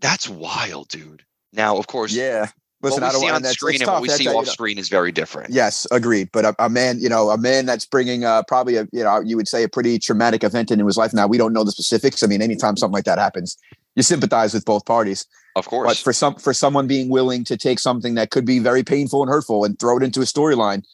that's 0.00 0.28
wild, 0.28 0.88
dude. 0.88 1.24
Now, 1.52 1.76
of 1.76 1.86
course, 1.86 2.12
yeah. 2.12 2.48
Listen, 2.82 3.02
what 3.02 3.14
we 3.14 3.28
I 3.28 3.32
don't 3.32 3.42
see 3.42 3.46
on 3.46 3.54
screen 3.54 3.82
and 3.82 3.90
what 3.90 4.02
we 4.02 4.08
see 4.10 4.28
off 4.28 4.46
screen 4.46 4.76
is 4.76 4.90
very 4.90 5.10
different. 5.10 5.54
Yes, 5.54 5.86
agreed. 5.90 6.28
But 6.32 6.44
a, 6.44 6.54
a, 6.58 6.68
man, 6.68 7.00
you 7.00 7.08
know, 7.08 7.30
a 7.30 7.38
man 7.38 7.64
that's 7.64 7.86
bringing 7.86 8.24
uh, 8.24 8.42
probably 8.42 8.76
a, 8.76 8.86
you 8.92 9.02
know, 9.02 9.20
you 9.20 9.36
would 9.36 9.48
say 9.48 9.62
a 9.62 9.70
pretty 9.70 9.98
traumatic 9.98 10.44
event 10.44 10.70
into 10.70 10.84
his 10.84 10.98
life. 10.98 11.14
Now 11.14 11.26
we 11.26 11.38
don't 11.38 11.54
know 11.54 11.64
the 11.64 11.72
specifics. 11.72 12.22
I 12.22 12.26
mean, 12.26 12.42
anytime 12.42 12.76
something 12.76 12.92
like 12.92 13.06
that 13.06 13.18
happens, 13.18 13.56
you 13.94 14.02
sympathize 14.02 14.54
with 14.54 14.64
both 14.64 14.84
parties. 14.84 15.26
Of 15.56 15.68
course. 15.68 15.88
But 15.88 15.96
for 15.98 16.12
some 16.12 16.34
for 16.36 16.52
someone 16.52 16.86
being 16.86 17.08
willing 17.08 17.44
to 17.44 17.56
take 17.56 17.78
something 17.78 18.14
that 18.14 18.30
could 18.30 18.44
be 18.44 18.58
very 18.58 18.82
painful 18.82 19.22
and 19.22 19.30
hurtful 19.30 19.64
and 19.64 19.78
throw 19.78 19.96
it 19.96 20.02
into 20.02 20.20
a 20.20 20.24
storyline 20.24 20.84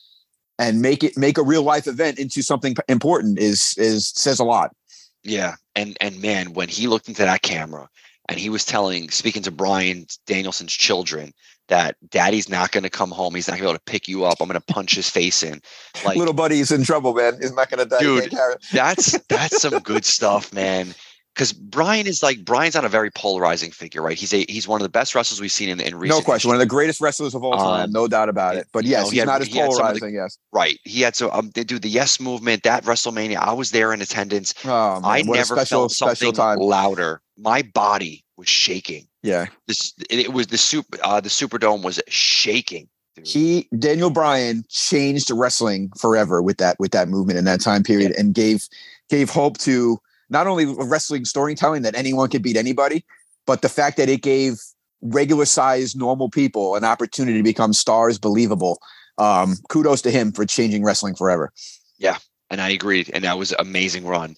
and 0.58 0.82
make 0.82 1.02
it 1.02 1.16
make 1.16 1.38
a 1.38 1.42
real 1.42 1.62
life 1.62 1.86
event 1.86 2.18
into 2.18 2.42
something 2.42 2.76
important 2.88 3.38
is 3.38 3.74
is 3.78 4.10
says 4.10 4.38
a 4.38 4.44
lot. 4.44 4.74
Yeah. 5.22 5.54
And 5.74 5.96
and 6.00 6.20
man, 6.20 6.52
when 6.52 6.68
he 6.68 6.88
looked 6.88 7.08
into 7.08 7.22
that 7.22 7.42
camera 7.42 7.88
and 8.28 8.38
he 8.38 8.50
was 8.50 8.64
telling 8.64 9.08
speaking 9.08 9.42
to 9.42 9.50
Bryan 9.50 10.06
Danielson's 10.26 10.74
children 10.74 11.32
that 11.68 11.96
daddy's 12.10 12.48
not 12.48 12.72
going 12.72 12.82
to 12.82 12.90
come 12.90 13.12
home. 13.12 13.32
He's 13.32 13.46
not 13.46 13.52
going 13.52 13.60
to 13.60 13.66
be 13.66 13.70
able 13.70 13.78
to 13.78 13.84
pick 13.84 14.08
you 14.08 14.24
up. 14.24 14.38
I'm 14.40 14.48
going 14.48 14.60
to 14.60 14.72
punch 14.74 14.96
his 14.96 15.08
face 15.08 15.44
in. 15.44 15.62
Like 16.04 16.16
little 16.16 16.34
buddy's 16.34 16.72
in 16.72 16.82
trouble, 16.82 17.14
man. 17.14 17.38
He's 17.40 17.52
not 17.52 17.70
going 17.70 17.78
to 17.78 17.88
die. 17.88 18.00
Dude, 18.00 18.34
that's 18.72 19.16
that's 19.28 19.62
some 19.62 19.78
good 19.84 20.04
stuff, 20.04 20.52
man 20.52 20.94
because 21.40 21.54
Brian 21.54 22.06
is 22.06 22.22
like 22.22 22.44
Brian's 22.44 22.74
not 22.74 22.84
a 22.84 22.88
very 22.90 23.10
polarizing 23.10 23.70
figure, 23.70 24.02
right? 24.02 24.18
He's 24.18 24.34
a 24.34 24.44
he's 24.46 24.68
one 24.68 24.78
of 24.78 24.82
the 24.82 24.90
best 24.90 25.14
wrestlers 25.14 25.40
we've 25.40 25.50
seen 25.50 25.70
in, 25.70 25.80
in 25.80 25.94
recent. 25.94 26.20
No 26.20 26.22
question, 26.22 26.34
history. 26.34 26.48
one 26.50 26.56
of 26.56 26.60
the 26.60 26.66
greatest 26.66 27.00
wrestlers 27.00 27.34
of 27.34 27.42
all 27.42 27.56
time, 27.56 27.84
um, 27.84 27.92
no 27.92 28.06
doubt 28.06 28.28
about 28.28 28.56
it. 28.56 28.66
But 28.72 28.84
yes, 28.84 29.04
know, 29.04 29.04
he 29.04 29.10
he's 29.12 29.20
had, 29.20 29.26
not 29.26 29.40
as 29.40 29.48
polarizing. 29.48 30.12
The, 30.12 30.20
yes, 30.20 30.36
right. 30.52 30.78
He 30.84 31.00
had 31.00 31.16
so 31.16 31.32
um, 31.32 31.50
they 31.54 31.64
do 31.64 31.78
the 31.78 31.88
Yes 31.88 32.20
movement 32.20 32.64
that 32.64 32.84
WrestleMania. 32.84 33.38
I 33.38 33.54
was 33.54 33.70
there 33.70 33.94
in 33.94 34.02
attendance. 34.02 34.52
Oh, 34.66 35.00
man, 35.00 35.02
I 35.02 35.22
never 35.22 35.56
special, 35.56 35.88
felt 35.88 35.92
something 35.92 36.34
louder. 36.34 37.22
My 37.38 37.62
body 37.62 38.22
was 38.36 38.48
shaking. 38.48 39.08
Yeah, 39.22 39.46
this 39.66 39.94
it, 40.10 40.18
it 40.18 40.32
was 40.34 40.48
the 40.48 40.58
super 40.58 40.98
uh, 41.02 41.22
the 41.22 41.30
Superdome 41.30 41.82
was 41.82 42.02
shaking. 42.08 42.86
Dude. 43.16 43.26
He 43.26 43.68
Daniel 43.78 44.10
Bryan 44.10 44.62
changed 44.68 45.30
wrestling 45.30 45.90
forever 45.98 46.42
with 46.42 46.58
that 46.58 46.78
with 46.78 46.90
that 46.90 47.08
movement 47.08 47.38
in 47.38 47.46
that 47.46 47.62
time 47.62 47.82
period 47.82 48.10
yeah. 48.10 48.20
and 48.20 48.34
gave 48.34 48.68
gave 49.08 49.30
hope 49.30 49.56
to 49.60 49.98
not 50.30 50.46
only 50.46 50.66
wrestling 50.66 51.24
storytelling 51.24 51.82
that 51.82 51.94
anyone 51.94 52.30
could 52.30 52.42
beat 52.42 52.56
anybody, 52.56 53.04
but 53.46 53.62
the 53.62 53.68
fact 53.68 53.96
that 53.96 54.08
it 54.08 54.22
gave 54.22 54.54
regular 55.02 55.44
sized 55.44 55.98
normal 55.98 56.28
people 56.28 56.76
an 56.76 56.84
opportunity 56.84 57.38
to 57.38 57.42
become 57.42 57.72
stars 57.72 58.18
believable. 58.18 58.78
Um, 59.18 59.56
kudos 59.68 60.00
to 60.02 60.10
him 60.10 60.32
for 60.32 60.46
changing 60.46 60.84
wrestling 60.84 61.14
forever. 61.14 61.52
Yeah, 61.98 62.16
and 62.48 62.60
I 62.60 62.70
agreed, 62.70 63.10
and 63.12 63.24
that 63.24 63.38
was 63.38 63.52
an 63.52 63.58
amazing 63.60 64.06
run. 64.06 64.36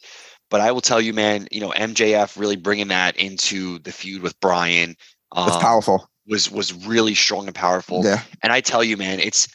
But 0.50 0.60
I 0.60 0.72
will 0.72 0.80
tell 0.80 1.00
you, 1.00 1.12
man, 1.12 1.46
you 1.50 1.60
know 1.60 1.70
MJF 1.70 2.38
really 2.38 2.56
bringing 2.56 2.88
that 2.88 3.16
into 3.16 3.78
the 3.80 3.92
feud 3.92 4.22
with 4.22 4.38
Brian 4.40 4.96
Um, 5.32 5.48
That's 5.48 5.62
powerful. 5.62 6.08
Was 6.26 6.50
was 6.50 6.72
really 6.86 7.14
strong 7.14 7.46
and 7.46 7.54
powerful. 7.54 8.04
Yeah. 8.04 8.22
And 8.42 8.52
I 8.52 8.60
tell 8.60 8.82
you, 8.82 8.96
man, 8.96 9.20
it's 9.20 9.48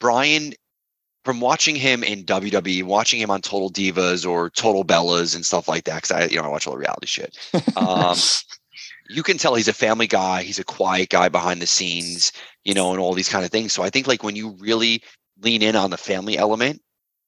Bryan 0.00 0.54
from 1.30 1.40
watching 1.40 1.76
him 1.76 2.02
in 2.02 2.24
WWE, 2.24 2.82
watching 2.82 3.20
him 3.20 3.30
on 3.30 3.40
Total 3.40 3.70
Divas 3.70 4.28
or 4.28 4.50
Total 4.50 4.84
Bellas 4.84 5.36
and 5.36 5.46
stuff 5.46 5.68
like 5.68 5.84
that, 5.84 6.02
because 6.02 6.10
I, 6.10 6.24
you 6.24 6.34
know, 6.34 6.42
I 6.42 6.48
watch 6.48 6.66
all 6.66 6.72
the 6.72 6.80
reality 6.80 7.06
shit. 7.06 7.38
Um, 7.76 8.16
you 9.08 9.22
can 9.22 9.38
tell 9.38 9.54
he's 9.54 9.68
a 9.68 9.72
family 9.72 10.08
guy. 10.08 10.42
He's 10.42 10.58
a 10.58 10.64
quiet 10.64 11.08
guy 11.10 11.28
behind 11.28 11.62
the 11.62 11.68
scenes, 11.68 12.32
you 12.64 12.74
know, 12.74 12.90
and 12.90 12.98
all 12.98 13.14
these 13.14 13.28
kind 13.28 13.44
of 13.44 13.52
things. 13.52 13.72
So 13.72 13.84
I 13.84 13.90
think 13.90 14.08
like 14.08 14.24
when 14.24 14.34
you 14.34 14.56
really 14.58 15.04
lean 15.40 15.62
in 15.62 15.76
on 15.76 15.90
the 15.90 15.96
family 15.96 16.36
element, 16.36 16.82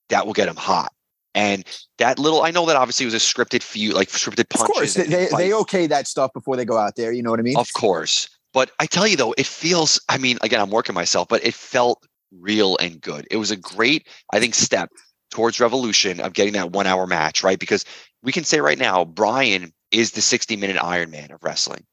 that 0.08 0.26
will 0.26 0.32
get 0.32 0.48
him 0.48 0.56
hot. 0.56 0.92
And 1.36 1.64
that 1.98 2.18
little, 2.18 2.42
I 2.42 2.50
know 2.50 2.66
that 2.66 2.74
obviously 2.74 3.06
was 3.06 3.14
a 3.14 3.18
scripted 3.18 3.62
few, 3.62 3.92
like 3.92 4.08
scripted 4.08 4.48
punches. 4.48 4.62
Of 4.62 4.66
course, 4.66 4.94
they, 4.94 5.28
they 5.28 5.52
okay 5.52 5.86
that 5.86 6.08
stuff 6.08 6.32
before 6.32 6.56
they 6.56 6.64
go 6.64 6.76
out 6.76 6.96
there. 6.96 7.12
You 7.12 7.22
know 7.22 7.30
what 7.30 7.38
I 7.38 7.44
mean? 7.44 7.56
Of 7.56 7.72
course. 7.72 8.28
But 8.52 8.72
I 8.80 8.86
tell 8.86 9.06
you 9.06 9.16
though, 9.16 9.32
it 9.38 9.46
feels, 9.46 10.00
I 10.08 10.18
mean, 10.18 10.38
again, 10.42 10.60
I'm 10.60 10.70
working 10.70 10.96
myself, 10.96 11.28
but 11.28 11.46
it 11.46 11.54
felt 11.54 12.04
real 12.40 12.76
and 12.78 13.00
good. 13.00 13.26
It 13.30 13.36
was 13.36 13.50
a 13.50 13.56
great, 13.56 14.06
I 14.32 14.40
think, 14.40 14.54
step 14.54 14.90
towards 15.30 15.60
revolution 15.60 16.20
of 16.20 16.32
getting 16.32 16.52
that 16.54 16.72
one 16.72 16.86
hour 16.86 17.06
match, 17.06 17.42
right? 17.42 17.58
Because 17.58 17.84
we 18.22 18.32
can 18.32 18.44
say 18.44 18.60
right 18.60 18.78
now, 18.78 19.04
Brian 19.04 19.72
is 19.90 20.12
the 20.12 20.20
60 20.20 20.56
minute 20.56 20.76
Iron 20.82 21.10
Man 21.10 21.30
of 21.30 21.42
wrestling. 21.42 21.84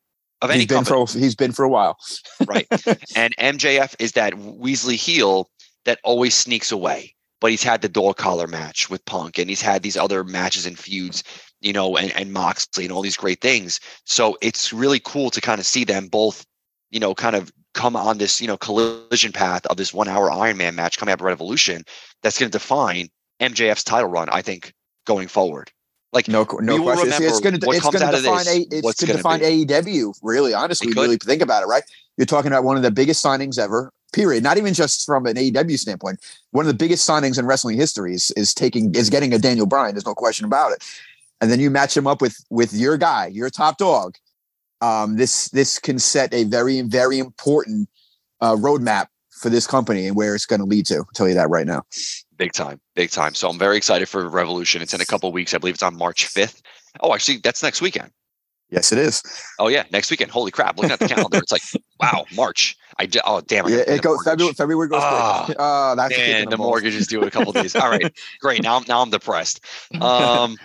Of 0.41 0.49
any 0.49 0.59
he's 0.59 0.67
been 0.67 0.85
for 0.85 1.05
he's 1.07 1.35
been 1.35 1.51
for 1.51 1.65
a 1.65 1.69
while. 1.69 1.97
right. 2.45 2.67
And 3.15 3.35
MJF 3.37 3.95
is 3.99 4.13
that 4.13 4.33
Weasley 4.33 4.95
heel 4.95 5.49
that 5.85 5.99
always 6.03 6.33
sneaks 6.33 6.71
away. 6.71 7.15
But 7.41 7.51
he's 7.51 7.63
had 7.63 7.81
the 7.81 7.89
dog 7.89 8.17
collar 8.17 8.47
match 8.47 8.89
with 8.89 9.03
Punk 9.05 9.37
and 9.37 9.49
he's 9.49 9.61
had 9.61 9.81
these 9.81 9.95
other 9.95 10.25
matches 10.25 10.65
and 10.65 10.77
feuds 10.77 11.23
you 11.61 11.73
know, 11.73 11.97
and, 11.97 12.11
and 12.13 12.31
Moxley 12.31 12.85
and 12.85 12.93
all 12.93 13.01
these 13.01 13.17
great 13.17 13.41
things. 13.41 13.79
So 14.05 14.37
it's 14.41 14.71
really 14.71 14.99
cool 14.99 15.29
to 15.31 15.41
kind 15.41 15.59
of 15.59 15.65
see 15.65 15.83
them 15.83 16.07
both, 16.07 16.45
you 16.91 16.99
know, 16.99 17.13
kind 17.13 17.35
of 17.35 17.51
come 17.73 17.95
on 17.95 18.17
this, 18.17 18.41
you 18.41 18.47
know, 18.47 18.57
collision 18.57 19.31
path 19.31 19.65
of 19.67 19.77
this 19.77 19.93
one 19.93 20.07
hour 20.07 20.31
Iron 20.31 20.57
Man 20.57 20.75
match 20.75 20.97
coming 20.97 21.13
up 21.13 21.21
Revolution 21.21 21.83
that's 22.23 22.37
going 22.37 22.51
to 22.51 22.57
define 22.57 23.09
MJF's 23.39 23.83
title 23.83 24.09
run, 24.09 24.29
I 24.29 24.41
think, 24.41 24.73
going 25.05 25.27
forward. 25.27 25.71
Like 26.11 26.27
no, 26.27 26.43
no 26.59 26.81
question. 26.81 27.09
It's, 27.09 27.19
it's 27.19 27.39
going 27.39 27.59
to 27.59 27.69
it's 27.69 27.87
going 27.87 27.99
to 27.99 28.21
define 28.21 28.47
a 28.47 28.65
it's 28.71 29.05
going 29.05 29.11
to 29.11 29.17
define 29.17 29.39
AEW. 29.41 30.15
Really, 30.23 30.55
honestly, 30.55 30.91
really 30.93 31.17
think 31.17 31.41
about 31.41 31.61
it. 31.61 31.67
Right, 31.67 31.83
you're 32.17 32.25
talking 32.25 32.51
about 32.51 32.63
one 32.63 32.77
of 32.77 32.83
the 32.83 32.91
biggest 32.91 33.23
signings 33.23 33.59
ever. 33.59 33.91
Period. 34.11 34.41
Not 34.41 34.57
even 34.57 34.73
just 34.73 35.05
from 35.05 35.27
an 35.27 35.35
AEW 35.35 35.77
standpoint. 35.77 36.19
One 36.49 36.65
of 36.65 36.67
the 36.67 36.73
biggest 36.73 37.07
signings 37.07 37.37
in 37.37 37.45
wrestling 37.45 37.77
history 37.77 38.15
is, 38.15 38.31
is 38.31 38.55
taking 38.55 38.95
is 38.95 39.11
getting 39.11 39.35
a 39.35 39.37
Daniel 39.37 39.67
Bryan. 39.67 39.93
There's 39.93 40.05
no 40.05 40.15
question 40.15 40.45
about 40.45 40.71
it. 40.71 40.83
And 41.41 41.51
then 41.51 41.59
you 41.59 41.69
match 41.69 41.95
him 41.95 42.07
up 42.07 42.21
with 42.23 42.43
with 42.49 42.73
your 42.73 42.97
guy, 42.97 43.27
your 43.27 43.51
top 43.51 43.77
dog. 43.77 44.15
Um, 44.81 45.17
this 45.17 45.49
this 45.49 45.79
can 45.79 45.99
set 45.99 46.33
a 46.33 46.43
very 46.45 46.81
very 46.81 47.19
important 47.19 47.89
uh, 48.41 48.55
roadmap 48.55 49.07
for 49.29 49.49
this 49.49 49.67
company 49.67 50.07
and 50.07 50.15
where 50.15 50.35
it's 50.35 50.45
going 50.45 50.59
to 50.59 50.65
lead 50.65 50.85
to. 50.87 50.97
I'll 50.97 51.05
tell 51.13 51.27
you 51.27 51.33
that 51.35 51.49
right 51.49 51.65
now. 51.65 51.83
Big 52.37 52.53
time, 52.53 52.79
big 52.95 53.09
time. 53.09 53.33
So 53.33 53.49
I'm 53.49 53.59
very 53.59 53.77
excited 53.77 54.07
for 54.07 54.27
Revolution. 54.27 54.81
It's 54.81 54.93
in 54.93 55.01
a 55.01 55.05
couple 55.05 55.31
weeks. 55.31 55.53
I 55.53 55.57
believe 55.57 55.75
it's 55.75 55.83
on 55.83 55.97
March 55.97 56.25
5th. 56.25 56.61
Oh, 57.01 57.13
actually, 57.13 57.37
that's 57.37 57.61
next 57.61 57.81
weekend. 57.81 58.11
Yes, 58.71 58.91
it 58.91 58.99
is. 58.99 59.23
Oh 59.57 59.67
yeah, 59.67 59.83
next 59.91 60.11
weekend. 60.11 60.29
Holy 60.29 60.51
crap! 60.51 60.77
Looking 60.77 60.91
at 60.91 60.99
the 60.99 61.07
calendar, 61.07 61.39
it's 61.39 61.51
like 61.51 61.63
wow, 61.99 62.25
March. 62.35 62.77
I 62.99 63.07
did, 63.07 63.23
oh 63.25 63.41
damn. 63.41 63.65
I 63.65 63.69
yeah, 63.69 63.77
it 63.77 64.03
goes 64.03 64.19
February. 64.23 64.53
February 64.53 64.87
goes. 64.87 65.01
Oh, 65.03 65.53
oh 65.57 65.95
that's 65.97 66.15
man, 66.15 66.49
the 66.49 66.57
mortgage 66.57 66.93
is 66.93 67.07
due 67.07 67.21
in 67.21 67.27
a 67.27 67.31
couple 67.31 67.51
days. 67.51 67.75
All 67.75 67.89
right, 67.89 68.13
great. 68.41 68.61
Now, 68.61 68.81
now 68.87 69.01
I'm 69.01 69.09
depressed. 69.09 69.61
Um, 69.99 70.55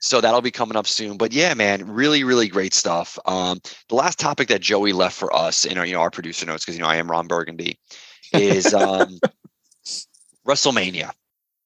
so 0.00 0.20
that'll 0.20 0.40
be 0.40 0.50
coming 0.50 0.76
up 0.76 0.86
soon. 0.86 1.16
But 1.16 1.32
yeah, 1.32 1.54
man, 1.54 1.86
really, 1.86 2.24
really 2.24 2.48
great 2.48 2.74
stuff. 2.74 3.18
Um, 3.26 3.60
the 3.88 3.94
last 3.94 4.18
topic 4.18 4.48
that 4.48 4.62
Joey 4.62 4.92
left 4.92 5.16
for 5.16 5.34
us 5.34 5.64
in 5.64 5.78
our, 5.78 5.86
you 5.86 5.92
know, 5.92 6.00
our 6.00 6.10
producer 6.10 6.46
notes, 6.46 6.64
because 6.64 6.76
you 6.76 6.82
know 6.82 6.88
I 6.88 6.96
am 6.96 7.10
Ron 7.10 7.26
Burgundy, 7.26 7.78
is 8.32 8.72
um, 8.72 9.20
WrestleMania. 10.46 11.12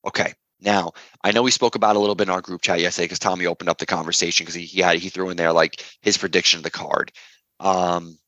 Okay. 0.07 0.35
Now, 0.61 0.93
I 1.23 1.31
know 1.31 1.43
we 1.43 1.51
spoke 1.51 1.75
about 1.75 1.97
a 1.97 1.99
little 1.99 2.15
bit 2.15 2.29
in 2.29 2.35
our 2.35 2.41
group 2.41 2.63
chat 2.63 2.81
yesterday 2.81 3.05
because 3.05 3.19
Tommy 3.19 3.47
opened 3.47 3.69
up 3.69 3.79
the 3.79 3.87
conversation 3.87 4.45
because 4.45 4.55
he, 4.55 4.65
he 4.65 4.81
had 4.81 4.99
he 4.99 5.11
threw 5.11 5.31
in 5.31 5.37
there 5.37 5.53
like 5.53 5.85
his 6.01 6.19
prediction 6.19 6.59
of 6.59 6.65
the 6.65 6.71
card. 6.71 7.13
Um, 7.61 8.19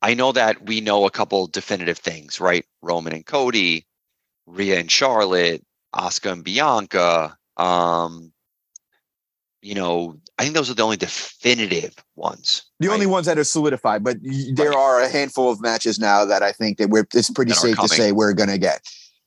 I 0.00 0.14
know 0.14 0.32
that 0.32 0.66
we 0.66 0.80
know 0.80 1.06
a 1.06 1.10
couple 1.10 1.46
definitive 1.46 1.98
things, 1.98 2.40
right? 2.40 2.64
Roman 2.82 3.12
and 3.12 3.26
Cody, 3.26 3.86
Rhea 4.46 4.78
and 4.78 4.90
Charlotte, 4.90 5.64
Asuka 5.94 6.32
and 6.32 6.44
Bianca. 6.44 7.36
Um, 7.56 8.32
you 9.62 9.74
know, 9.74 10.18
I 10.38 10.42
think 10.42 10.54
those 10.54 10.68
are 10.68 10.74
the 10.74 10.82
only 10.82 10.96
definitive 10.96 11.94
ones. 12.16 12.64
The 12.80 12.88
right? 12.88 12.94
only 12.94 13.06
ones 13.06 13.26
that 13.26 13.38
are 13.38 13.44
solidified, 13.44 14.02
but 14.02 14.18
there 14.54 14.70
right. 14.70 14.76
are 14.76 15.00
a 15.00 15.08
handful 15.08 15.50
of 15.50 15.60
matches 15.60 15.98
now 15.98 16.24
that 16.24 16.42
I 16.42 16.52
think 16.52 16.78
that 16.78 16.90
we're 16.90 17.06
it's 17.14 17.30
pretty 17.30 17.52
safe 17.52 17.78
to 17.78 17.88
say 17.88 18.12
we're 18.12 18.32
going 18.32 18.50
to 18.50 18.58
get. 18.58 18.82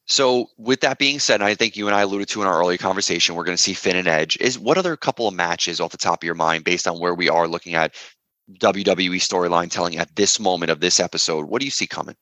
So, 0.08 0.48
with 0.58 0.82
that 0.82 1.00
being 1.00 1.20
said, 1.20 1.42
I 1.42 1.56
think 1.56 1.76
you 1.76 1.88
and 1.88 1.96
I 1.96 2.02
alluded 2.02 2.28
to 2.30 2.42
in 2.42 2.48
our 2.48 2.60
earlier 2.60 2.78
conversation, 2.78 3.34
we're 3.34 3.44
going 3.44 3.58
to 3.58 3.64
see 3.64 3.74
Finn 3.74 3.96
and 3.96 4.08
Edge. 4.08 4.38
Is 4.40 4.60
what 4.60 4.78
other 4.78 4.96
couple 4.96 5.28
of 5.28 5.34
matches 5.34 5.80
off 5.80 5.92
the 5.92 5.98
top 5.98 6.22
of 6.22 6.26
your 6.26 6.36
mind, 6.36 6.64
based 6.64 6.88
on 6.88 7.00
where 7.00 7.16
we 7.16 7.28
are 7.28 7.48
looking 7.48 7.74
at 7.74 7.96
WWE 8.60 9.16
storyline 9.16 9.72
telling 9.72 9.98
at 9.98 10.16
this 10.16 10.40
moment 10.40 10.70
of 10.70 10.80
this 10.80 11.00
episode? 11.00 11.46
What 11.46 11.60
do 11.60 11.66
you 11.66 11.72
see 11.72 11.88
coming? 11.88 12.16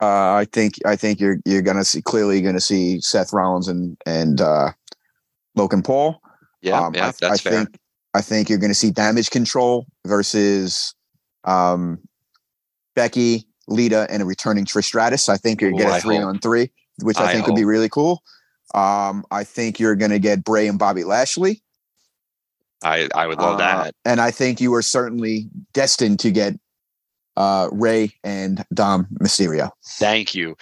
Uh, 0.00 0.34
I 0.34 0.46
think 0.52 0.74
I 0.84 0.96
think 0.96 1.18
you're 1.18 1.38
you're 1.44 1.62
going 1.62 1.76
to 1.76 1.84
see 1.84 2.02
clearly 2.02 2.40
going 2.40 2.54
to 2.54 2.60
see 2.60 3.00
Seth 3.00 3.32
Rollins 3.32 3.68
and 3.68 3.96
and 4.06 4.40
uh, 4.40 4.72
Logan 5.56 5.82
Paul. 5.82 6.20
Yeah, 6.64 6.80
um, 6.80 6.94
yeah, 6.94 7.08
I, 7.08 7.12
that's 7.20 7.22
I 7.22 7.36
fair. 7.36 7.52
think 7.52 7.78
I 8.14 8.20
think 8.20 8.48
you're 8.48 8.58
going 8.58 8.70
to 8.70 8.74
see 8.74 8.90
Damage 8.90 9.30
Control 9.30 9.86
versus 10.06 10.94
um, 11.44 11.98
Becky, 12.96 13.46
Lita, 13.68 14.06
and 14.10 14.22
a 14.22 14.24
returning 14.24 14.64
Trish 14.64 14.84
Stratus. 14.84 15.28
I 15.28 15.36
think 15.36 15.60
you're 15.60 15.70
going 15.70 15.82
to 15.82 15.88
get 15.90 15.98
a 15.98 16.00
three 16.00 16.16
hope. 16.16 16.26
on 16.26 16.38
three 16.38 16.70
which 17.02 17.18
I, 17.18 17.24
I 17.24 17.32
think 17.32 17.40
hope. 17.40 17.50
would 17.50 17.58
be 17.58 17.64
really 17.64 17.88
cool. 17.88 18.22
Um, 18.74 19.24
I 19.30 19.44
think 19.44 19.78
you're 19.78 19.96
going 19.96 20.10
to 20.10 20.18
get 20.18 20.44
Bray 20.44 20.66
and 20.68 20.78
Bobby 20.78 21.04
Lashley. 21.04 21.62
I 22.82 23.08
I 23.14 23.26
would 23.26 23.38
love 23.38 23.54
uh, 23.54 23.58
that, 23.58 23.94
and 24.04 24.20
I 24.20 24.30
think 24.30 24.60
you 24.60 24.74
are 24.74 24.82
certainly 24.82 25.48
destined 25.72 26.20
to 26.20 26.30
get 26.30 26.54
uh, 27.36 27.68
Rey 27.72 28.12
and 28.22 28.64
Dom 28.74 29.06
Mysterio. 29.22 29.70
Thank 29.98 30.34
you. 30.34 30.56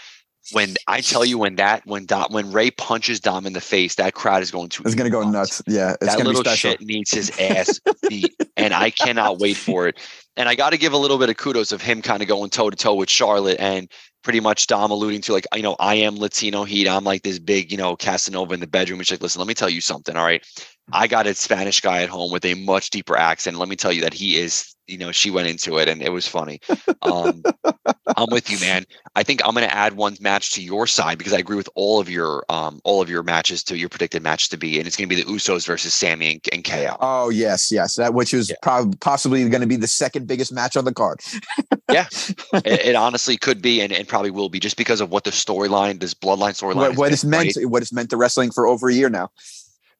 When 0.53 0.75
I 0.87 1.01
tell 1.01 1.25
you 1.25 1.39
when 1.39 1.57
that 1.57 1.83
when 1.87 2.07
Dom 2.07 2.27
when 2.31 2.53
Rey 2.53 2.71
punches 2.71 3.21
Dom 3.21 3.47
in 3.47 3.53
the 3.53 3.61
face, 3.61 3.95
that 3.97 4.15
crowd 4.15 4.43
is 4.43 4.51
going 4.51 4.69
to 4.71 4.83
it's 4.85 4.95
going 4.95 5.11
to 5.11 5.11
go 5.11 5.29
nuts. 5.29 5.63
Yeah, 5.67 5.97
it's 6.01 6.17
that 6.17 6.25
little 6.25 6.45
shit 6.45 6.81
needs 6.81 7.11
his 7.11 7.31
ass 7.39 7.81
beat, 8.09 8.35
and 8.57 8.75
I 8.75 8.91
cannot 8.91 9.39
wait 9.39 9.57
for 9.57 9.89
it. 9.89 9.99
And 10.37 10.49
I 10.49 10.55
got 10.55 10.71
to 10.71 10.79
give 10.79 10.93
a 10.93 10.99
little 10.99 11.19
bit 11.19 11.29
of 11.29 11.37
kudos 11.37 11.73
of 11.73 11.83
him 11.83 12.01
kind 12.01 12.23
of 12.23 12.29
going 12.29 12.51
toe 12.51 12.71
to 12.71 12.77
toe 12.77 12.95
with 12.95 13.11
Charlotte 13.11 13.61
and 13.61 13.91
pretty 14.23 14.41
much 14.41 14.67
Dom 14.67 14.91
alluding 14.91 15.21
to 15.23 15.33
like, 15.33 15.47
you 15.55 15.63
know, 15.63 15.77
I 15.79 15.97
am 15.97 16.17
Latino 16.17 16.65
heat. 16.65 16.89
I'm 16.89 17.05
like 17.05 17.23
this 17.23 17.39
big, 17.39 17.71
you 17.71 17.77
know, 17.77 17.97
Casanova 17.97 18.55
in 18.55 18.61
the 18.61 18.67
bedroom. 18.67 18.99
Which 18.99 19.11
like, 19.11 19.21
listen, 19.21 19.41
let 19.41 19.49
me 19.49 19.55
tell 19.55 19.69
you 19.69 19.81
something. 19.81 20.17
All 20.17 20.25
right. 20.25 20.43
I 20.93 21.07
got 21.07 21.27
a 21.27 21.35
Spanish 21.35 21.81
guy 21.81 22.03
at 22.03 22.09
home 22.09 22.33
with 22.33 22.45
a 22.45 22.55
much 22.55 22.91
deeper 22.91 23.17
accent. 23.17 23.59
Let 23.59 23.69
me 23.69 23.77
tell 23.77 23.93
you 23.93 24.01
that 24.03 24.15
he 24.15 24.39
is, 24.39 24.72
you 24.87 24.99
know, 24.99 25.13
she 25.13 25.31
went 25.31 25.49
into 25.49 25.79
it 25.79 25.89
and 25.89 26.03
it 26.03 26.11
was 26.11 26.27
funny. 26.27 26.61
Um, 27.03 27.43
I'm 28.17 28.29
with 28.31 28.49
you, 28.49 28.61
man. 28.61 28.85
I 29.17 29.25
think 29.25 29.45
I'm 29.45 29.55
going 29.55 29.69
to 29.69 29.75
add 29.75 29.95
one 29.95 30.17
match 30.21 30.53
to 30.53 30.63
your 30.63 30.87
side 30.87 31.19
because 31.19 31.33
I 31.33 31.39
agree 31.39 31.57
with 31.57 31.69
all 31.75 31.99
of 31.99 32.09
your, 32.09 32.45
um, 32.49 32.81
all 32.85 33.03
of 33.03 33.11
your 33.11 33.25
matches 33.25 33.65
to 33.65 33.77
your 33.77 33.89
predicted 33.89 34.23
match 34.23 34.51
to 34.51 34.57
be, 34.57 34.79
and 34.79 34.87
it's 34.87 34.97
going 34.97 35.09
to 35.09 35.15
be 35.15 35.21
the 35.21 35.29
Usos 35.29 35.67
versus 35.67 35.93
Sami 35.93 36.35
and, 36.35 36.41
and 36.53 36.65
KO. 36.65 36.97
Oh 37.01 37.29
yes, 37.29 37.73
yes, 37.73 37.97
that 37.97 38.15
which 38.15 38.33
is 38.33 38.51
yeah. 38.51 38.57
probably 38.63 38.97
possibly 38.99 39.49
going 39.49 39.63
to 39.63 39.67
be 39.67 39.75
the 39.75 39.89
second 39.89 40.29
biggest 40.29 40.53
match 40.53 40.77
on 40.77 40.85
the 40.85 40.95
card. 40.95 41.21
yeah, 41.91 42.07
it, 42.55 42.87
it, 42.87 42.95
honestly 42.95 43.37
could 43.37 43.61
be, 43.61 43.81
and, 43.81 43.93
and 43.93 44.07
probably 44.07 44.31
will 44.31 44.49
be, 44.49 44.61
just 44.61 44.77
because 44.77 45.01
of 45.01 45.11
what 45.11 45.25
the 45.25 45.31
storyline, 45.31 45.99
this 45.99 46.15
bloodline 46.15 46.53
storyline, 46.53 46.77
what, 46.77 46.97
what 46.97 47.13
it's 47.13 47.25
meant, 47.25 47.57
right? 47.57 47.67
what 47.67 47.83
it's 47.83 47.93
meant 47.93 48.11
to 48.11 48.17
wrestling 48.17 48.53
for 48.53 48.69
over 48.69 48.89
a 48.89 48.95
year 48.95 49.11
now 49.11 49.29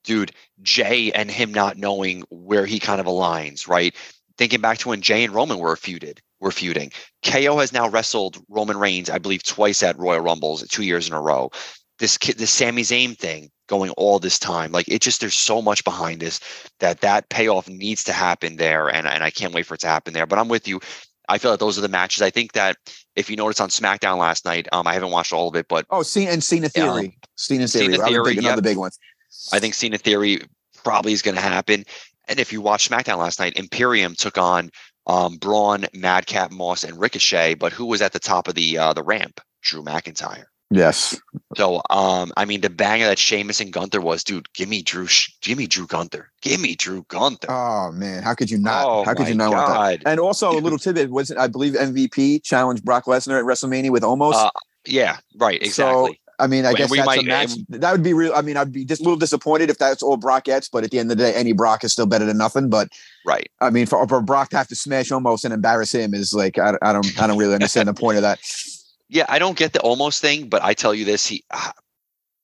dude, 0.05 0.33
Jay 0.63 1.13
and 1.13 1.31
him 1.31 1.53
not 1.53 1.77
knowing 1.77 2.25
where 2.31 2.67
he 2.67 2.79
kind 2.79 3.01
of 3.01 3.07
aligns, 3.07 3.69
right? 3.69 3.95
Thinking 4.39 4.61
back 4.61 4.79
to 4.79 4.89
when 4.89 5.03
Jay 5.03 5.25
and 5.25 5.35
Roman 5.35 5.59
were 5.59 5.77
feuded, 5.77 6.19
were 6.41 6.51
feuding. 6.51 6.91
KO 7.25 7.59
has 7.59 7.73
now 7.73 7.89
wrestled 7.89 8.39
Roman 8.49 8.77
Reigns, 8.77 9.11
I 9.11 9.19
believe, 9.19 9.43
twice 9.43 9.83
at 9.83 9.99
Royal 9.99 10.21
Rumbles, 10.21 10.67
two 10.69 10.83
years 10.83 11.09
in 11.09 11.15
a 11.15 11.21
row. 11.21 11.51
This 11.99 12.19
kid, 12.19 12.39
this 12.39 12.51
Sami 12.51 12.83
Zayn 12.83 13.17
thing 13.17 13.51
going 13.69 13.91
all 13.93 14.19
this 14.19 14.39
time, 14.39 14.73
like 14.73 14.89
it 14.89 15.03
just 15.03 15.21
there's 15.21 15.35
so 15.35 15.63
much 15.63 15.85
behind 15.85 16.21
this 16.21 16.41
that 16.81 17.01
that 17.01 17.29
payoff 17.29 17.69
needs 17.69 18.03
to 18.05 18.13
happen 18.13 18.57
there, 18.57 18.89
and 18.89 19.07
and 19.07 19.23
I 19.23 19.31
can't 19.31 19.55
wait 19.55 19.67
for 19.67 19.75
it 19.75 19.81
to 19.81 19.87
happen 19.87 20.13
there. 20.13 20.27
But 20.27 20.39
I'm 20.39 20.49
with 20.49 20.67
you. 20.67 20.81
I 21.29 21.39
feel 21.39 21.53
like 21.53 21.61
those 21.61 21.79
are 21.79 21.83
the 21.83 21.89
matches. 21.89 22.23
I 22.23 22.31
think 22.31 22.53
that 22.53 22.77
if 23.15 23.31
you 23.31 23.37
notice 23.37 23.61
on 23.61 23.69
SmackDown 23.69 24.19
last 24.19 24.45
night, 24.45 24.67
um, 24.73 24.87
I 24.87 24.95
haven't 24.95 25.13
watched 25.13 25.33
all 25.33 25.49
of 25.49 25.55
it, 25.55 25.69
but 25.69 25.87
oh, 25.91 26.03
Cena 26.03 26.33
and 26.33 26.43
Cena 26.43 26.69
Theory, 26.69 27.07
um, 27.07 27.13
Cena 27.37 27.69
Theory, 27.69 27.95
Cena 27.95 28.07
Theory, 28.07 28.37
another 28.39 28.57
yep. 28.57 28.63
big 28.63 28.79
one. 28.79 28.91
I 29.53 29.61
think 29.61 29.75
Cena 29.75 29.99
Theory 29.99 30.41
probably 30.83 31.13
is 31.13 31.23
going 31.23 31.37
to 31.37 31.41
happen. 31.41 31.85
And 32.29 32.39
if 32.39 32.53
you 32.53 32.61
watched 32.61 32.91
SmackDown 32.91 33.19
last 33.19 33.41
night, 33.41 33.57
Imperium 33.57 34.15
took 34.15 34.39
on 34.39 34.71
um, 35.07 35.37
Braun, 35.37 35.87
Madcap 35.93 36.51
Moss, 36.53 36.85
and 36.85 36.99
Ricochet. 36.99 37.55
But 37.55 37.73
who 37.73 37.87
was 37.87 38.03
at 38.03 38.13
the 38.13 38.21
top 38.21 38.49
of 38.49 38.55
the 38.55 38.79
uh, 38.79 38.93
the 38.93 39.03
ramp? 39.03 39.41
Drew 39.63 39.83
McIntyre. 39.83 40.45
Yes. 40.73 41.21
So, 41.57 41.83
um, 41.91 42.33
I 42.37 42.47
mean, 42.47 42.63
the 42.63 42.71
banger 42.71 43.07
that 43.07 43.19
Sheamus 43.19 43.61
and 43.61 43.73
Gunther 43.73 44.01
was, 44.01 44.25
dude. 44.25 44.51
Give 44.55 44.69
me 44.69 44.83
Drew. 44.83 45.07
Give 45.43 45.59
me 45.59 45.67
Drew 45.67 45.87
Gunther. 45.87 46.31
Give 46.41 46.61
me 46.61 46.75
Drew 46.75 47.05
Gunther. 47.09 47.51
Oh 47.51 47.93
man, 47.93 48.23
how 48.23 48.35
could 48.35 48.51
you 48.51 48.59
not? 48.59 48.87
Oh, 48.87 49.05
how 49.05 49.15
could 49.15 49.29
you 49.29 49.35
not 49.35 49.53
God. 49.53 49.69
want 49.69 50.03
that? 50.03 50.11
And 50.11 50.19
also 50.19 50.51
a 50.51 50.59
little 50.59 50.79
tidbit 50.79 51.11
was 51.11 51.31
I 51.31 51.47
believe 51.47 51.75
MVP 51.75 52.43
challenged 52.43 52.85
Brock 52.85 53.05
Lesnar 53.05 53.39
at 53.39 53.45
WrestleMania 53.45 53.91
with 53.91 54.03
Omos. 54.03 54.33
Uh, 54.35 54.51
yeah, 54.87 55.19
right, 55.37 55.63
exactly. 55.63 56.13
So 56.13 56.15
I 56.39 56.47
mean, 56.47 56.65
I 56.65 56.73
guess 56.73 56.91
that's 56.91 57.07
might, 57.07 57.21
a 57.21 57.25
match. 57.25 57.51
that 57.69 57.93
would 57.93 58.03
be 58.03 58.15
real. 58.15 58.33
I 58.35 58.43
mean, 58.43 58.57
I'd 58.57 58.73
be 58.73 58.85
just 58.85 59.01
a 59.01 59.05
little 59.05 59.19
disappointed 59.19 59.71
if 59.71 59.79
that's 59.79 60.03
all 60.03 60.17
Brock 60.17 60.45
gets, 60.45 60.69
but 60.69 60.85
at 60.85 60.91
the 60.91 60.99
end 60.99 61.11
of 61.11 61.17
the 61.17 61.25
day, 61.25 61.35
any 61.35 61.53
Brock 61.53 61.85
is 61.85 61.93
still 61.93 62.07
better 62.07 62.25
than 62.25 62.39
nothing. 62.39 62.69
But 62.69 62.89
right. 63.25 63.51
I 63.61 63.71
mean, 63.71 63.87
for, 63.87 64.07
for 64.09 64.21
Brock 64.21 64.51
to 64.51 64.57
have 64.57 64.69
to 64.69 64.77
smash 64.77 65.11
Omos 65.11 65.45
and 65.45 65.55
embarrass 65.55 65.93
him 65.93 66.15
is 66.15 66.35
like 66.35 66.59
I, 66.59 66.75
I 66.83 66.93
don't 66.93 67.23
I 67.23 67.27
don't 67.27 67.39
really 67.39 67.55
understand 67.55 67.89
the 67.89 67.95
point 67.95 68.17
of 68.17 68.23
that. 68.23 68.41
Yeah, 69.09 69.27
I 69.29 69.39
don't 69.39 69.59
get 69.59 69.75
the 69.75 69.79
Omos 69.81 70.21
thing, 70.21 70.49
but 70.49 70.65
I 70.65 70.73
tell 70.73 70.95
you 70.95 71.05
this, 71.05 71.27
he 71.27 71.45
uh, 71.51 71.73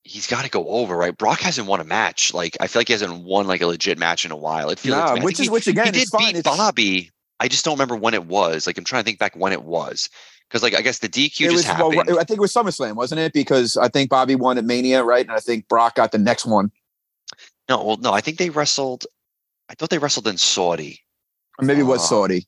he's 0.03 0.27
got 0.27 0.45
to 0.45 0.51
go 0.51 0.69
over, 0.69 0.99
right? 0.99 1.17
Brock 1.17 1.41
hasn't 1.41 1.67
won 1.67 1.81
a 1.81 1.85
match. 1.85 2.35
Like 2.35 2.59
I 2.61 2.67
feel 2.67 2.81
like 2.81 2.89
he 2.89 2.93
hasn't 2.93 3.25
won 3.25 3.47
like 3.47 3.63
a 3.63 3.67
legit 3.67 3.99
match 3.99 4.27
in 4.27 4.33
a 4.33 4.37
while. 4.37 4.69
It 4.69 4.79
feels 4.79 4.97
nah, 4.97 5.19
which 5.19 5.41
is 5.41 5.47
he, 5.47 5.51
which 5.51 5.67
again 5.67 5.87
he 5.87 5.93
did 5.93 6.09
beat 6.19 6.45
Bobby. 6.45 7.11
I 7.41 7.49
just 7.49 7.65
don't 7.65 7.75
remember 7.75 7.97
when 7.97 8.13
it 8.13 8.27
was. 8.27 8.67
Like 8.67 8.77
I'm 8.77 8.85
trying 8.85 9.03
to 9.03 9.07
think 9.07 9.19
back 9.19 9.35
when 9.35 9.53
it 9.53 9.63
was 9.63 10.11
because 10.49 10.63
like 10.63 10.75
I 10.75 10.81
guess 10.81 10.99
the 10.99 11.09
DQ 11.09 11.27
it 11.27 11.31
just 11.31 11.53
was, 11.53 11.65
happened. 11.65 12.03
Well, 12.07 12.19
I 12.19 12.25
think 12.25 12.39
it 12.39 12.41
was 12.41 12.53
SummerSlam, 12.53 12.95
wasn't 12.95 13.21
it? 13.21 13.33
Because 13.33 13.77
I 13.77 13.89
think 13.89 14.11
Bobby 14.11 14.35
won 14.35 14.59
at 14.59 14.65
Mania, 14.65 15.05
right? 15.05 15.25
And 15.27 15.35
I 15.35 15.41
think 15.41 15.69
Brock 15.69 15.97
got 15.97 16.13
the 16.13 16.19
next 16.19 16.47
one. 16.47 16.71
No, 17.69 17.85
well, 17.85 17.97
no, 17.99 18.13
I 18.13 18.21
think 18.21 18.39
they 18.39 18.51
wrestled. 18.51 19.05
I 19.69 19.75
thought 19.75 19.91
they 19.91 19.99
wrestled 19.99 20.27
in 20.27 20.39
Saudi. 20.39 21.01
Or 21.59 21.67
maybe 21.67 21.81
it 21.81 21.85
was 21.85 22.01
uh, 22.01 22.05
Saudi. 22.05 22.47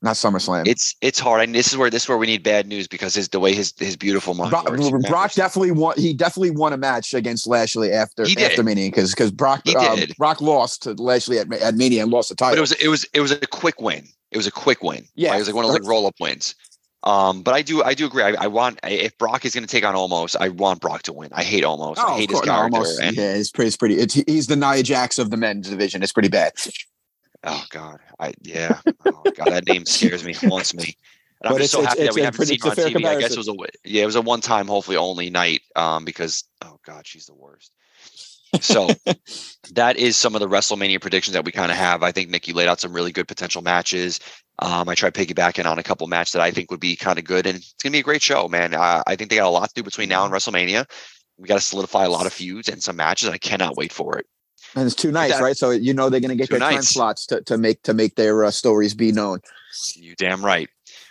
not 0.00 0.16
SummerSlam. 0.16 0.66
It's 0.66 0.96
it's 1.00 1.20
hard, 1.20 1.40
I 1.40 1.44
and 1.44 1.54
this 1.54 1.68
is 1.70 1.76
where 1.76 1.90
this 1.90 2.04
is 2.04 2.08
where 2.08 2.18
we 2.18 2.26
need 2.26 2.42
bad 2.42 2.66
news 2.66 2.88
because 2.88 3.14
his 3.14 3.28
the 3.28 3.38
way 3.38 3.54
his 3.54 3.72
his 3.78 3.96
beautiful 3.96 4.34
mind 4.34 4.50
Brock, 4.50 4.68
works. 4.68 5.08
Brock 5.08 5.32
definitely 5.34 5.70
won. 5.70 5.94
He 5.96 6.12
definitely 6.14 6.50
won 6.50 6.72
a 6.72 6.76
match 6.76 7.14
against 7.14 7.46
Lashley 7.46 7.92
after 7.92 8.24
after 8.40 8.64
Mania 8.64 8.90
because 8.90 9.10
because 9.10 9.30
Brock 9.30 9.62
uh. 9.76 10.06
Brock 10.18 10.40
lost 10.40 10.82
to 10.82 10.94
Lashley 10.94 11.38
at, 11.38 11.52
at 11.52 11.76
Mania 11.76 12.02
and 12.02 12.10
lost 12.10 12.30
the 12.30 12.34
title. 12.34 12.54
but 12.54 12.58
it 12.58 12.62
was 12.62 12.72
it 12.72 12.88
was 12.88 13.04
it 13.12 13.20
was 13.20 13.30
a 13.30 13.46
quick 13.46 13.80
win. 13.80 14.08
It 14.32 14.38
was 14.38 14.46
a 14.46 14.50
quick 14.50 14.82
win. 14.82 15.06
Yeah. 15.14 15.28
Like, 15.28 15.36
it 15.36 15.40
was 15.40 15.48
like 15.48 15.56
one 15.56 15.64
of 15.66 15.70
those 15.70 15.80
like 15.80 15.88
roll 15.88 16.06
up 16.06 16.14
wins. 16.18 16.54
Um, 17.04 17.42
but 17.42 17.54
I 17.54 17.62
do 17.62 17.82
I 17.82 17.94
do 17.94 18.06
agree. 18.06 18.22
I, 18.22 18.34
I 18.44 18.46
want 18.46 18.78
if 18.84 19.16
Brock 19.18 19.44
is 19.44 19.54
going 19.54 19.64
to 19.66 19.70
take 19.70 19.84
on 19.84 19.94
Omos, 19.94 20.36
I 20.38 20.48
want 20.50 20.80
Brock 20.80 21.02
to 21.04 21.12
win. 21.12 21.30
I 21.32 21.42
hate 21.42 21.64
Omos. 21.64 21.98
I 21.98 22.04
Oh, 22.06 22.16
hate 22.16 22.30
of 22.30 22.38
his 22.38 22.40
character. 22.42 22.78
Omos. 22.78 23.00
and, 23.00 23.16
yeah, 23.16 23.34
it's 23.34 23.50
pretty. 23.50 23.66
It's 23.68 23.76
pretty. 23.76 23.94
It's, 23.98 24.14
he's 24.14 24.46
the 24.46 24.56
Nia 24.56 24.82
Jax 24.82 25.18
of 25.18 25.30
the 25.30 25.36
men's 25.36 25.68
division. 25.68 26.02
It's 26.02 26.12
pretty 26.12 26.28
bad. 26.28 26.52
Oh 27.44 27.64
God, 27.70 27.98
I 28.20 28.34
yeah. 28.42 28.78
Oh 29.04 29.22
God, 29.36 29.48
that 29.48 29.66
name 29.66 29.84
scares 29.84 30.22
me, 30.24 30.32
haunts 30.32 30.74
me. 30.74 30.96
And 31.40 31.48
I'm 31.48 31.52
But 31.54 31.62
just 31.62 31.74
it's- 31.74 31.82
so 31.82 31.82
happy 31.88 32.04
that 32.04 32.14
we 32.14 32.20
haven't 32.20 32.36
pretty- 32.36 32.56
seen 32.56 32.60
her 32.62 32.68
on 32.70 33.02
TV. 33.02 33.04
I 33.04 33.18
guess 33.20 33.32
it 33.32 33.38
was 33.38 33.48
a 33.48 33.54
yeah, 33.84 34.04
it 34.04 34.06
was 34.06 34.14
a 34.14 34.20
one 34.22 34.40
time, 34.40 34.68
hopefully 34.68 34.96
only 34.96 35.28
night. 35.28 35.62
Um, 35.74 36.04
because 36.04 36.44
oh 36.64 36.78
God, 36.86 37.04
she's 37.04 37.26
the 37.26 37.34
worst. 37.34 37.72
So 38.60 38.90
that 39.72 39.96
is 39.96 40.16
some 40.16 40.34
of 40.36 40.40
the 40.40 40.48
WrestleMania 40.48 41.00
predictions 41.00 41.32
that 41.32 41.44
we 41.44 41.50
kind 41.52 41.72
of 41.72 41.78
have. 41.78 42.02
I 42.04 42.12
think 42.12 42.28
Nikki 42.30 42.52
laid 42.52 42.68
out 42.68 42.80
some 42.80 42.92
really 42.92 43.10
good 43.10 43.26
potential 43.26 43.62
matches. 43.62 44.20
Um, 44.58 44.88
I 44.88 44.94
tried 44.94 45.14
piggybacking 45.14 45.68
on 45.68 45.78
a 45.78 45.82
couple 45.82 46.06
matches 46.06 46.32
that 46.32 46.42
I 46.42 46.50
think 46.50 46.70
would 46.70 46.80
be 46.80 46.94
kind 46.94 47.18
of 47.18 47.24
good, 47.24 47.46
and 47.46 47.56
it's 47.58 47.74
gonna 47.82 47.92
be 47.92 47.98
a 48.00 48.02
great 48.02 48.22
show, 48.22 48.48
man. 48.48 48.74
Uh, 48.74 49.02
I 49.06 49.16
think 49.16 49.30
they 49.30 49.36
got 49.36 49.48
a 49.48 49.50
lot 49.50 49.68
to 49.68 49.74
do 49.74 49.82
between 49.82 50.08
now 50.08 50.24
and 50.24 50.32
WrestleMania. 50.32 50.86
We 51.38 51.48
got 51.48 51.56
to 51.56 51.60
solidify 51.60 52.04
a 52.04 52.10
lot 52.10 52.26
of 52.26 52.32
feuds 52.32 52.68
and 52.68 52.82
some 52.82 52.96
matches. 52.96 53.28
I 53.28 53.38
cannot 53.38 53.76
wait 53.76 53.92
for 53.92 54.18
it. 54.18 54.26
And 54.76 54.86
it's 54.86 54.94
two 54.94 55.10
nights, 55.10 55.34
that- 55.34 55.42
right? 55.42 55.56
So 55.56 55.70
you 55.70 55.92
know 55.94 56.08
they're 56.08 56.20
going 56.20 56.30
to 56.30 56.36
get 56.36 56.48
Two 56.48 56.58
their 56.58 56.70
time 56.70 56.82
slots 56.82 57.26
to, 57.26 57.40
to 57.42 57.58
make 57.58 57.82
to 57.82 57.94
make 57.94 58.14
their 58.14 58.44
uh, 58.44 58.50
stories 58.50 58.94
be 58.94 59.10
known. 59.12 59.40
You 59.96 60.14
damn 60.16 60.44
right. 60.44 60.68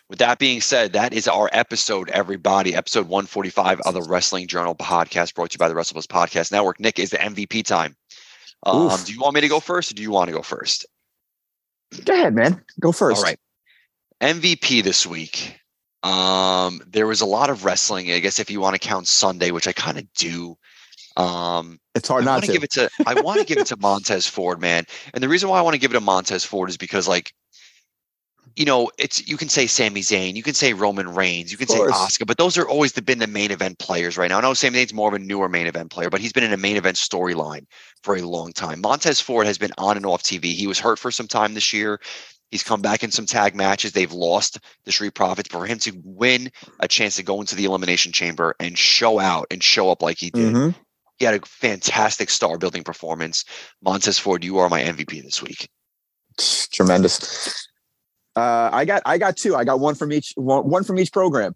With 0.10 0.20
that 0.20 0.39
being 0.39 0.62
said, 0.62 0.94
that 0.94 1.14
is 1.14 1.28
our 1.28 1.50
episode, 1.54 2.10
everybody. 2.10 2.76
Episode 2.76 3.08
145 3.08 3.82
of 3.82 3.94
the 3.94 4.02
Wrestling 4.02 4.48
Journal 4.48 4.76
podcast 4.76 5.36
brought 5.36 5.52
to 5.52 5.56
you 5.56 5.60
by 5.60 5.70
the 5.70 5.74
WrestleBuzz 5.74 6.06
Podcast 6.06 6.52
Network. 6.52 6.80
Nick, 6.80 7.00
is 7.00 7.12
the 7.12 7.18
MVP 7.18 7.64
time. 7.64 7.96
Um, 8.64 9.00
do 9.06 9.14
you 9.14 9.20
want 9.22 9.36
me 9.36 9.42
to 9.42 9.48
go 9.48 9.60
first 9.60 9.89
or 9.92 9.96
do 9.96 10.02
you 10.02 10.12
want 10.12 10.28
to 10.28 10.36
go 10.36 10.42
first? 10.42 10.86
Go 12.06 12.14
ahead, 12.14 12.34
man. 12.36 12.64
Go 12.80 12.92
first. 12.92 13.18
All 13.18 13.24
right. 13.24 13.39
MVP 14.22 14.84
this 14.84 15.06
week. 15.06 15.60
Um, 16.04 16.82
there 16.88 17.08
was 17.08 17.22
a 17.22 17.26
lot 17.26 17.50
of 17.50 17.66
wrestling. 17.66 18.12
I 18.12 18.20
guess 18.20 18.39
if 18.39 18.50
you 18.50 18.60
want 18.60 18.74
to 18.76 18.80
count 18.80 19.08
Sunday, 19.08 19.52
which 19.52 19.68
I 19.68 19.72
kind 19.74 19.98
of 19.98 20.12
do. 20.14 20.58
Um, 21.18 21.80
It's 21.94 22.08
hard 22.08 22.24
I 22.24 22.26
not 22.26 22.44
to. 22.44 22.52
give 22.52 22.64
it 22.64 22.72
to 22.72 22.89
I 23.06 23.20
want 23.22 23.39
to 23.39 23.46
give 23.46 23.58
it 23.58 23.68
to 23.68 23.78
Montez 23.80 24.28
Ford, 24.28 24.60
man. 24.62 24.86
And 25.14 25.24
the 25.24 25.30
reason 25.30 25.50
why 25.50 25.60
I 25.60 25.62
want 25.62 25.74
to 25.74 25.80
give 25.80 25.92
it 25.92 25.96
to 25.96 26.02
Montez 26.02 26.44
Ford 26.46 26.70
is 26.70 26.78
because 26.78 27.08
like 27.08 27.34
you 28.56 28.66
know, 28.66 28.91
it's 28.97 29.28
you 29.28 29.38
can 29.38 29.49
say 29.49 29.68
Sami 29.68 30.02
Zayn, 30.02 30.36
you 30.36 30.43
can 30.43 30.54
say 30.54 30.74
Roman 30.74 31.14
Reigns, 31.14 31.52
you 31.52 31.58
can 31.58 31.68
say. 31.68 31.80
Asuka, 31.80 32.28
but 32.28 32.38
those 32.38 32.58
are 32.58 32.68
always 32.68 32.93
the, 32.93 33.02
been 33.02 33.20
the 33.20 33.28
main 33.28 33.52
event 33.52 33.80
players 33.80 34.18
right 34.18 34.30
now. 34.30 34.38
I 34.38 34.41
know 34.41 34.54
Sami 34.54 34.80
Zayn's 34.80 34.93
more 34.93 35.08
of 35.08 35.14
a 35.14 35.20
newer 35.20 35.49
main 35.49 35.68
event 35.68 35.91
player, 35.91 36.10
but 36.10 36.22
he's 36.22 36.34
been 36.34 36.43
in 36.43 36.54
a 36.54 36.58
main 36.58 36.78
event 36.78 36.97
storyline 36.97 37.66
for 38.04 38.16
a 38.16 38.22
long 38.22 38.52
time. 38.52 38.82
Montez 38.82 39.22
Ford 39.22 39.47
has 39.47 39.58
been 39.58 39.72
on 39.78 39.97
and 39.97 40.06
off 40.06 40.24
TV. 40.24 40.54
He 40.54 40.68
was 40.68 40.80
hurt 40.80 40.99
for 40.99 41.12
some 41.12 41.28
time 41.28 41.54
this 41.54 41.72
year. 41.72 41.99
He's 42.49 42.64
come 42.64 42.82
back 42.82 43.04
in 43.04 43.12
some 43.12 43.26
tag 43.26 43.56
matches. 43.56 43.93
They've 43.93 44.12
lost 44.12 44.60
the 44.84 44.91
Street 44.91 45.16
Profits. 45.16 45.49
For 45.49 45.66
him 45.66 45.80
to 45.80 45.93
win 46.04 46.52
a 46.82 46.88
chance 46.88 47.16
to 47.16 47.24
go 47.24 47.39
into 47.39 47.56
the 47.56 47.64
Elimination 47.64 48.12
Chamber 48.12 48.56
and 48.60 48.78
show 48.78 49.20
out 49.20 49.47
and 49.52 49.64
show 49.64 49.89
up 49.89 50.02
like 50.02 50.18
he 50.18 50.32
did, 50.32 50.54
Mhm. 50.54 50.76
he 51.18 51.24
had 51.24 51.36
a 51.36 51.45
fantastic 51.45 52.30
star 52.30 52.58
building 52.58 52.84
performance. 52.84 53.45
Montez 53.82 54.20
Ford, 54.20 54.43
you 54.43 54.58
are 54.58 54.68
my 54.68 54.82
MVP 54.82 55.22
this 55.22 55.41
week. 55.41 55.70
Tremendous. 56.74 57.70
Uh, 58.36 58.69
I 58.71 58.86
got 58.86 59.01
I 59.05 59.17
got 59.17 59.38
two. 59.38 59.55
I 59.55 59.63
got 59.63 59.79
one 59.79 59.95
from 59.95 60.11
each 60.11 60.34
one, 60.36 60.69
one 60.69 60.84
from 60.84 60.99
each 60.99 61.11
program. 61.11 61.55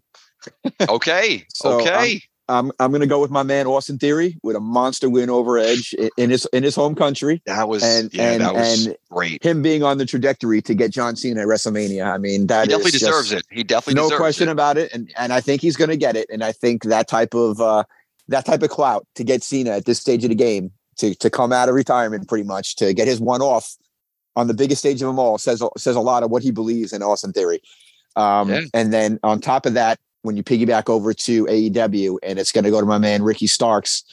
Okay. 0.88 1.44
So, 1.54 1.80
okay. 1.80 2.22
I'm 2.48 2.70
I'm 2.78 2.92
gonna 2.92 3.06
go 3.08 3.20
with 3.20 3.30
my 3.32 3.42
man 3.42 3.66
Austin 3.66 3.98
Theory 3.98 4.36
with 4.44 4.54
a 4.54 4.60
monster 4.60 5.10
win 5.10 5.30
over 5.30 5.58
Edge 5.58 5.94
in, 5.94 6.10
in 6.16 6.30
his 6.30 6.46
in 6.52 6.62
his 6.62 6.76
home 6.76 6.94
country. 6.94 7.42
that 7.46 7.68
was 7.68 7.82
and- 7.82 8.12
yeah, 8.14 8.30
and- 8.32 8.40
that 8.42 8.54
was 8.54 8.86
and 8.86 8.96
great. 9.10 9.42
Him 9.42 9.62
being 9.62 9.82
on 9.82 9.98
the 9.98 10.06
trajectory 10.06 10.62
to 10.62 10.74
get 10.74 10.92
John 10.92 11.16
Cena 11.16 11.40
at 11.40 11.46
WrestleMania. 11.48 12.06
I 12.06 12.18
mean, 12.18 12.46
that 12.46 12.66
He 12.66 12.68
definitely 12.68 12.92
deserves 12.92 13.32
it. 13.32 13.44
He 13.50 13.64
definitely 13.64 14.00
no 14.00 14.16
question 14.16 14.48
it. 14.48 14.52
about 14.52 14.76
it. 14.78 14.92
And 14.92 15.10
and 15.16 15.32
I 15.32 15.40
think 15.40 15.60
he's 15.60 15.76
gonna 15.76 15.96
get 15.96 16.14
it. 16.16 16.28
And 16.30 16.44
I 16.44 16.52
think 16.52 16.84
that 16.84 17.08
type 17.08 17.34
of 17.34 17.60
uh 17.60 17.82
that 18.28 18.44
type 18.44 18.62
of 18.62 18.70
clout 18.70 19.06
to 19.16 19.24
get 19.24 19.42
Cena 19.42 19.70
at 19.70 19.84
this 19.86 19.98
stage 19.98 20.22
of 20.22 20.28
the 20.30 20.36
game 20.36 20.70
to 20.98 21.16
to 21.16 21.28
come 21.30 21.52
out 21.52 21.68
of 21.68 21.74
retirement 21.74 22.28
pretty 22.28 22.44
much 22.44 22.76
to 22.76 22.94
get 22.94 23.08
his 23.08 23.18
one 23.20 23.42
off 23.42 23.74
on 24.36 24.46
the 24.46 24.54
biggest 24.54 24.80
stage 24.80 25.00
of 25.02 25.08
them 25.08 25.18
all 25.18 25.38
says 25.38 25.62
says 25.76 25.96
a 25.96 26.00
lot 26.00 26.22
of 26.22 26.30
what 26.30 26.42
he 26.42 26.50
believes 26.50 26.92
in 26.92 27.02
Austin 27.02 27.32
Theory. 27.32 27.60
Um, 28.14 28.48
Yeah. 28.50 28.60
And 28.74 28.92
then 28.92 29.18
on 29.22 29.40
top 29.40 29.66
of 29.66 29.74
that, 29.74 29.98
when 30.22 30.36
you 30.36 30.42
piggyback 30.42 30.88
over 30.88 31.12
to 31.14 31.46
AEW, 31.46 32.18
and 32.22 32.38
it's 32.38 32.52
going 32.52 32.64
to 32.64 32.70
go 32.70 32.80
to 32.80 32.86
my 32.86 32.98
man 32.98 33.22
Ricky 33.22 33.46
Starks, 33.46 34.04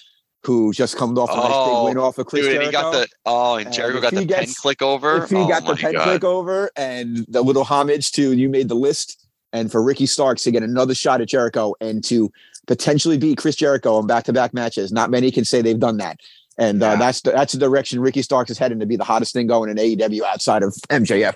who 0.44 0.74
just 0.74 0.98
comes 0.98 1.18
off 1.18 1.30
a 1.32 1.36
nice 1.36 1.46
Oh, 1.52 1.86
big 1.88 1.96
win 1.96 2.04
off 2.04 2.18
of 2.18 2.26
Chris 2.28 2.46
Dude, 2.46 2.56
and 2.56 2.66
he 2.66 2.72
got 2.72 2.92
Jericho. 2.94 3.00
the 3.00 3.08
oh, 3.26 3.56
and 3.56 3.66
And 3.68 3.76
Jericho 3.76 3.98
if 3.98 4.04
got 4.04 4.14
he 4.14 4.26
the 4.26 4.34
pen 4.34 4.54
click 4.62 4.82
over. 4.82 5.24
If 5.24 5.30
he 5.30 5.38
oh 5.38 5.48
got 5.48 5.66
the 5.66 5.76
pen 5.76 5.94
God. 5.94 6.04
click 6.04 6.24
over 6.24 6.70
and 6.76 7.26
the 7.30 7.42
little 7.42 7.64
homage 7.64 8.12
to 8.14 8.34
you 8.34 8.50
made 8.50 8.68
the 8.70 8.76
list, 8.76 9.26
and 9.54 9.72
for 9.72 9.82
Ricky 9.82 10.06
Starks 10.06 10.44
to 10.44 10.52
get 10.52 10.64
another 10.64 10.94
shot 10.96 11.22
at 11.22 11.28
Jericho 11.30 11.76
and 11.80 12.04
to 12.06 12.32
potentially 12.68 13.18
beat 13.18 13.38
Chris 13.38 13.56
Jericho 13.56 14.00
in 14.00 14.08
back 14.08 14.24
to 14.26 14.34
back 14.34 14.54
matches. 14.54 14.92
Not 14.92 15.10
many 15.10 15.32
can 15.32 15.46
say 15.46 15.62
they've 15.62 15.80
done 15.80 15.98
that. 15.98 16.20
And 16.58 16.84
uh, 16.84 16.98
that's 16.98 17.22
the, 17.22 17.32
that's 17.32 17.54
the 17.54 17.60
direction 17.60 18.00
Ricky 18.00 18.22
Starks 18.22 18.52
is 18.52 18.58
heading 18.58 18.80
to 18.80 18.86
be 18.86 18.96
the 18.96 19.04
hottest 19.04 19.34
thing 19.34 19.48
going 19.48 19.70
in 19.70 19.78
AEW 19.78 20.22
outside 20.22 20.64
of 20.64 20.74
MJF. 20.90 21.36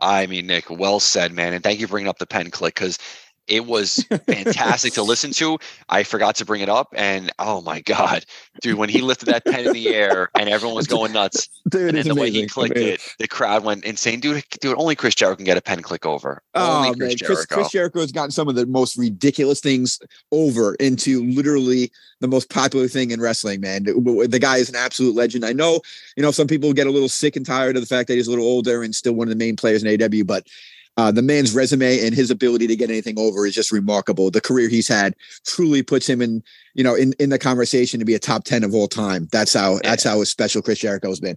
I 0.00 0.26
mean, 0.26 0.46
Nick, 0.46 0.70
well 0.70 1.00
said, 1.00 1.32
man. 1.32 1.52
And 1.52 1.62
thank 1.62 1.80
you 1.80 1.86
for 1.86 1.92
bringing 1.92 2.08
up 2.08 2.18
the 2.18 2.26
pen 2.26 2.50
click 2.50 2.74
because 2.74 2.98
it 3.46 3.66
was 3.66 4.04
fantastic 4.26 4.94
to 4.94 5.02
listen 5.04 5.30
to. 5.32 5.58
I 5.88 6.02
forgot 6.02 6.36
to 6.36 6.44
bring 6.44 6.60
it 6.60 6.68
up. 6.68 6.88
And 6.96 7.32
oh 7.38 7.60
my 7.60 7.80
God, 7.80 8.24
dude, 8.60 8.78
when 8.78 8.88
he 8.88 9.00
lifted 9.00 9.26
that 9.26 9.44
pen 9.44 9.66
in 9.66 9.72
the 9.72 9.88
air 9.94 10.30
and 10.38 10.48
everyone 10.48 10.76
was 10.76 10.86
going 10.86 11.12
nuts, 11.12 11.48
Dude, 11.68 11.88
and 11.88 11.98
then 11.98 12.08
the 12.08 12.14
way 12.14 12.30
he 12.30 12.46
clicked 12.46 12.76
Amazing. 12.76 12.94
it, 12.94 13.14
the 13.18 13.28
crowd 13.28 13.64
went 13.64 13.84
insane. 13.84 14.20
Dude, 14.20 14.44
dude, 14.60 14.78
only 14.78 14.94
Chris 14.94 15.14
Jericho 15.14 15.36
can 15.36 15.44
get 15.44 15.56
a 15.56 15.62
pen 15.62 15.82
click 15.82 16.06
over. 16.06 16.42
Oh, 16.54 16.76
only 16.78 16.88
Oh 16.90 16.94
Chris 16.94 16.98
man, 16.98 17.16
Jericho. 17.16 17.34
Chris, 17.34 17.46
Chris 17.46 17.70
Jericho 17.70 18.00
has 18.00 18.12
gotten 18.12 18.30
some 18.30 18.48
of 18.48 18.54
the 18.54 18.66
most 18.66 18.96
ridiculous 18.96 19.60
things 19.60 19.98
over 20.32 20.74
into 20.76 21.24
literally 21.30 21.90
the 22.20 22.28
most 22.28 22.48
popular 22.48 22.88
thing 22.88 23.10
in 23.10 23.20
wrestling. 23.20 23.60
Man, 23.60 23.84
the 23.84 24.38
guy 24.40 24.56
is 24.58 24.68
an 24.68 24.76
absolute 24.76 25.14
legend. 25.14 25.44
I 25.44 25.52
know, 25.52 25.80
you 26.16 26.22
know, 26.22 26.30
some 26.30 26.46
people 26.46 26.72
get 26.72 26.86
a 26.86 26.90
little 26.90 27.08
sick 27.08 27.36
and 27.36 27.44
tired 27.44 27.76
of 27.76 27.82
the 27.82 27.86
fact 27.86 28.08
that 28.08 28.14
he's 28.14 28.26
a 28.26 28.30
little 28.30 28.46
older 28.46 28.82
and 28.82 28.94
still 28.94 29.12
one 29.14 29.28
of 29.28 29.30
the 29.30 29.44
main 29.44 29.56
players 29.56 29.82
in 29.82 30.02
AW, 30.02 30.24
but 30.24 30.46
uh, 30.96 31.10
the 31.10 31.22
man's 31.22 31.54
resume 31.54 32.04
and 32.06 32.14
his 32.14 32.30
ability 32.30 32.66
to 32.68 32.76
get 32.76 32.88
anything 32.90 33.18
over 33.18 33.46
is 33.46 33.54
just 33.54 33.72
remarkable. 33.72 34.30
The 34.30 34.40
career 34.40 34.68
he's 34.68 34.88
had 34.88 35.14
truly 35.46 35.82
puts 35.82 36.08
him 36.08 36.22
in, 36.22 36.42
you 36.74 36.84
know, 36.84 36.94
in, 36.94 37.14
in 37.18 37.30
the 37.30 37.38
conversation 37.38 37.98
to 38.00 38.04
be 38.06 38.14
a 38.14 38.18
top 38.18 38.44
ten 38.44 38.62
of 38.64 38.74
all 38.74 38.86
time. 38.88 39.28
That's 39.32 39.52
how 39.54 39.80
that's 39.82 40.04
how 40.04 40.22
special 40.24 40.62
Chris 40.62 40.78
Jericho's 40.78 41.20
been. 41.20 41.36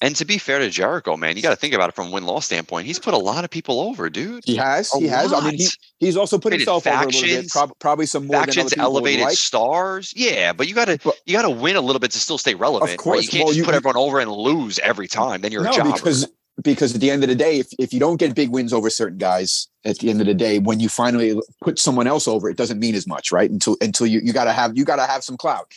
And 0.00 0.14
to 0.14 0.24
be 0.24 0.38
fair 0.38 0.60
to 0.60 0.70
Jericho, 0.70 1.16
man, 1.16 1.34
you 1.36 1.42
got 1.42 1.50
to 1.50 1.56
think 1.56 1.74
about 1.74 1.88
it 1.88 1.94
from 1.96 2.12
win 2.12 2.22
loss 2.24 2.46
standpoint. 2.46 2.86
He's 2.86 3.00
put 3.00 3.14
a 3.14 3.18
lot 3.18 3.42
of 3.42 3.50
people 3.50 3.80
over, 3.80 4.08
dude. 4.08 4.44
He 4.46 4.54
has, 4.54 4.94
A 4.94 4.98
he 5.00 5.08
has. 5.08 5.32
I 5.32 5.40
mean, 5.40 5.58
he 5.58 5.66
he's 5.98 6.16
also 6.16 6.38
put 6.38 6.52
himself 6.52 6.86
over 6.86 6.94
a 6.96 7.06
little 7.06 7.20
bit. 7.20 7.50
factions, 7.50 7.72
probably 7.80 8.06
some 8.06 8.28
more 8.28 8.38
Factions 8.38 8.72
elevated 8.78 9.24
like. 9.24 9.36
stars, 9.36 10.12
yeah, 10.14 10.52
but 10.52 10.68
you 10.68 10.74
got 10.76 10.84
to 10.84 11.00
you 11.26 11.32
got 11.32 11.42
to 11.42 11.50
win 11.50 11.74
a 11.74 11.80
little 11.80 11.98
bit 11.98 12.12
to 12.12 12.20
still 12.20 12.38
stay 12.38 12.54
relevant. 12.54 12.90
right? 12.90 12.98
course. 12.98 13.24
You 13.24 13.28
can't 13.28 13.40
Well, 13.46 13.48
just 13.48 13.58
you- 13.58 13.64
put 13.64 13.74
everyone 13.74 13.96
over 13.96 14.20
and 14.20 14.30
lose 14.30 14.78
every 14.78 15.08
time. 15.08 15.40
Then 15.40 15.50
you're 15.50 15.62
a 15.62 15.64
no, 15.64 15.72
jobber. 15.72 15.92
because 15.94 16.28
because 16.62 16.94
at 16.94 17.00
the 17.00 17.10
end 17.10 17.22
of 17.22 17.28
the 17.28 17.34
day, 17.34 17.58
if, 17.58 17.68
if 17.78 17.92
you 17.92 18.00
don't 18.00 18.16
get 18.16 18.34
big 18.34 18.50
wins 18.50 18.72
over 18.72 18.90
certain 18.90 19.18
guys, 19.18 19.68
at 19.84 19.98
the 19.98 20.10
end 20.10 20.20
of 20.20 20.26
the 20.26 20.34
day, 20.34 20.58
when 20.58 20.80
you 20.80 20.88
finally 20.88 21.40
put 21.62 21.78
someone 21.78 22.06
else 22.06 22.26
over, 22.26 22.50
it 22.50 22.56
doesn't 22.56 22.80
mean 22.80 22.94
as 22.94 23.06
much, 23.06 23.30
right? 23.32 23.50
Until 23.50 23.76
until 23.80 24.06
you 24.06 24.20
you 24.22 24.32
gotta 24.32 24.52
have 24.52 24.76
you 24.76 24.84
gotta 24.84 25.06
have 25.06 25.22
some 25.22 25.36
clout. 25.36 25.72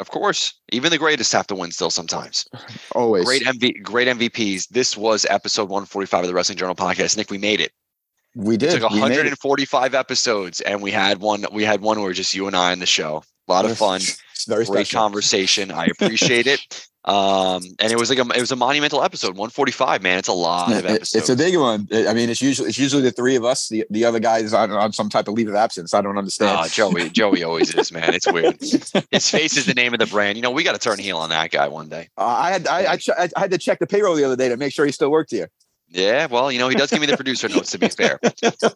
of 0.00 0.10
course, 0.10 0.54
even 0.72 0.90
the 0.90 0.98
greatest 0.98 1.32
have 1.32 1.46
to 1.48 1.54
win 1.54 1.70
still 1.70 1.90
sometimes. 1.90 2.46
Always. 2.92 3.24
Great 3.24 3.42
MV, 3.42 3.82
great 3.82 4.08
MVPs. 4.08 4.68
This 4.68 4.96
was 4.96 5.26
episode 5.28 5.68
145 5.68 6.22
of 6.22 6.28
the 6.28 6.34
Wrestling 6.34 6.58
Journal 6.58 6.74
podcast. 6.74 7.16
Nick, 7.16 7.30
we 7.30 7.38
made 7.38 7.60
it. 7.60 7.72
we 8.34 8.56
did. 8.56 8.74
It 8.74 8.80
took 8.80 8.90
We 8.90 9.00
made 9.00 9.12
it. 9.12 9.38
145 9.38 9.94
episodes, 9.94 10.60
and 10.60 10.80
we 10.82 10.90
had 10.90 11.18
one. 11.18 11.44
We 11.52 11.64
had 11.64 11.80
one 11.80 12.00
where 12.00 12.12
just 12.12 12.34
you 12.34 12.46
and 12.46 12.56
I 12.56 12.72
on 12.72 12.78
the 12.78 12.86
show. 12.86 13.24
A 13.48 13.52
lot 13.52 13.64
of 13.64 13.76
fun. 13.76 14.00
Very 14.46 14.64
great 14.64 14.86
special. 14.86 15.00
conversation. 15.00 15.70
I 15.70 15.86
appreciate 15.86 16.46
it. 16.46 16.60
Um, 17.06 17.62
and 17.80 17.92
it 17.92 17.98
was 17.98 18.08
like 18.08 18.18
a, 18.18 18.22
it 18.34 18.40
was 18.40 18.50
a 18.50 18.56
monumental 18.56 19.02
episode. 19.02 19.36
145, 19.36 20.02
man. 20.02 20.16
It's 20.16 20.28
a 20.28 20.32
lot 20.32 20.72
of 20.72 20.86
episodes. 20.86 21.14
it's 21.14 21.28
a 21.28 21.36
big 21.36 21.54
one. 21.58 21.86
I 21.92 22.14
mean, 22.14 22.30
it's 22.30 22.40
usually 22.40 22.70
it's 22.70 22.78
usually 22.78 23.02
the 23.02 23.10
three 23.10 23.36
of 23.36 23.44
us. 23.44 23.68
The 23.68 23.84
the 23.90 24.06
other 24.06 24.18
guys 24.20 24.54
on, 24.54 24.70
on 24.70 24.90
some 24.94 25.10
type 25.10 25.28
of 25.28 25.34
leave 25.34 25.48
of 25.50 25.54
absence. 25.54 25.92
I 25.92 26.00
don't 26.00 26.16
understand. 26.16 26.56
Ah, 26.58 26.66
Joey, 26.66 27.10
Joey 27.10 27.42
always 27.42 27.74
is, 27.74 27.92
man. 27.92 28.14
It's 28.14 28.26
weird. 28.32 28.58
His 29.10 29.28
face 29.28 29.54
is 29.58 29.66
the 29.66 29.74
name 29.74 29.92
of 29.92 30.00
the 30.00 30.06
brand. 30.06 30.38
You 30.38 30.42
know, 30.42 30.50
we 30.50 30.62
got 30.62 30.72
to 30.72 30.78
turn 30.78 30.98
heel 30.98 31.18
on 31.18 31.28
that 31.28 31.50
guy 31.50 31.68
one 31.68 31.90
day. 31.90 32.08
Uh, 32.16 32.24
I 32.24 32.50
had 32.52 32.66
I, 32.66 32.92
I, 32.92 32.96
ch- 32.96 33.10
I 33.10 33.28
had 33.36 33.50
to 33.50 33.58
check 33.58 33.80
the 33.80 33.86
payroll 33.86 34.14
the 34.14 34.24
other 34.24 34.36
day 34.36 34.48
to 34.48 34.56
make 34.56 34.72
sure 34.72 34.86
he 34.86 34.92
still 34.92 35.10
worked 35.10 35.30
here. 35.30 35.50
Yeah, 35.94 36.26
well, 36.26 36.50
you 36.50 36.58
know, 36.58 36.68
he 36.68 36.74
does 36.74 36.90
give 36.90 37.00
me 37.00 37.06
the 37.06 37.14
producer 37.14 37.48
notes 37.48 37.70
to 37.70 37.78
be 37.78 37.88
fair. 37.88 38.18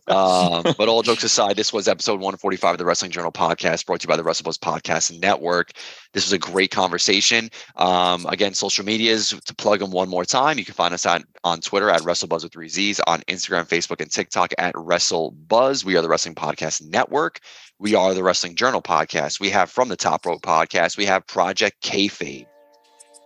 Um, 0.09 0.63
but 0.79 0.89
all 0.89 1.03
jokes 1.03 1.23
aside, 1.23 1.57
this 1.57 1.73
was 1.73 1.87
episode 1.87 2.15
145 2.15 2.73
of 2.73 2.79
the 2.79 2.85
Wrestling 2.85 3.11
Journal 3.11 3.31
podcast 3.31 3.85
brought 3.85 4.01
to 4.01 4.05
you 4.05 4.09
by 4.09 4.17
the 4.17 4.23
WrestleBuzz 4.23 4.59
Podcast 4.59 5.19
Network. 5.21 5.73
This 6.13 6.25
was 6.25 6.33
a 6.33 6.39
great 6.39 6.71
conversation. 6.71 7.51
Um, 7.77 8.25
again, 8.27 8.55
social 8.55 8.85
medias 8.85 9.35
to 9.45 9.55
plug 9.55 9.81
them 9.81 9.91
one 9.91 10.09
more 10.09 10.25
time. 10.25 10.59
You 10.59 10.65
can 10.65 10.75
find 10.75 10.95
us 10.95 11.05
on, 11.05 11.25
on 11.45 11.61
Twitter 11.61 11.91
at 11.91 12.01
WrestleBuzz 12.01 12.43
with 12.43 12.53
three 12.53 12.69
Z's, 12.69 13.01
on 13.01 13.21
Instagram, 13.23 13.69
Facebook, 13.69 14.01
and 14.01 14.11
TikTok 14.11 14.55
at 14.57 14.75
WrestleBuzz. 14.75 15.85
We 15.85 15.97
are 15.97 16.03
the 16.03 16.09
Wrestling 16.09 16.35
Podcast 16.35 16.83
Network. 16.89 17.41
We 17.79 17.95
are 17.95 18.15
the 18.15 18.23
Wrestling 18.23 18.55
Journal 18.55 18.83
podcast. 18.83 19.41
We 19.41 19.51
have 19.51 19.71
From 19.71 19.89
the 19.89 19.97
Top 19.97 20.25
Rope 20.25 20.43
podcast. 20.43 20.97
We 20.97 21.05
have 21.05 21.27
Project 21.27 21.83
Kayfabe. 21.83 22.47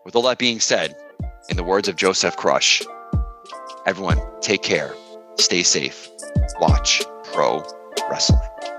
With 0.05 0.17
all 0.17 0.23
that 0.23 0.39
being 0.39 0.61
said, 0.61 0.97
in 1.49 1.57
the 1.57 1.65
words 1.65 1.89
of 1.89 1.97
Joseph 1.97 2.37
Crush, 2.37 2.83
everyone 3.87 4.21
take 4.41 4.63
care, 4.63 4.95
stay 5.39 5.63
safe, 5.63 6.09
watch 6.61 7.03
pro 7.33 7.65
wrestling. 8.11 8.72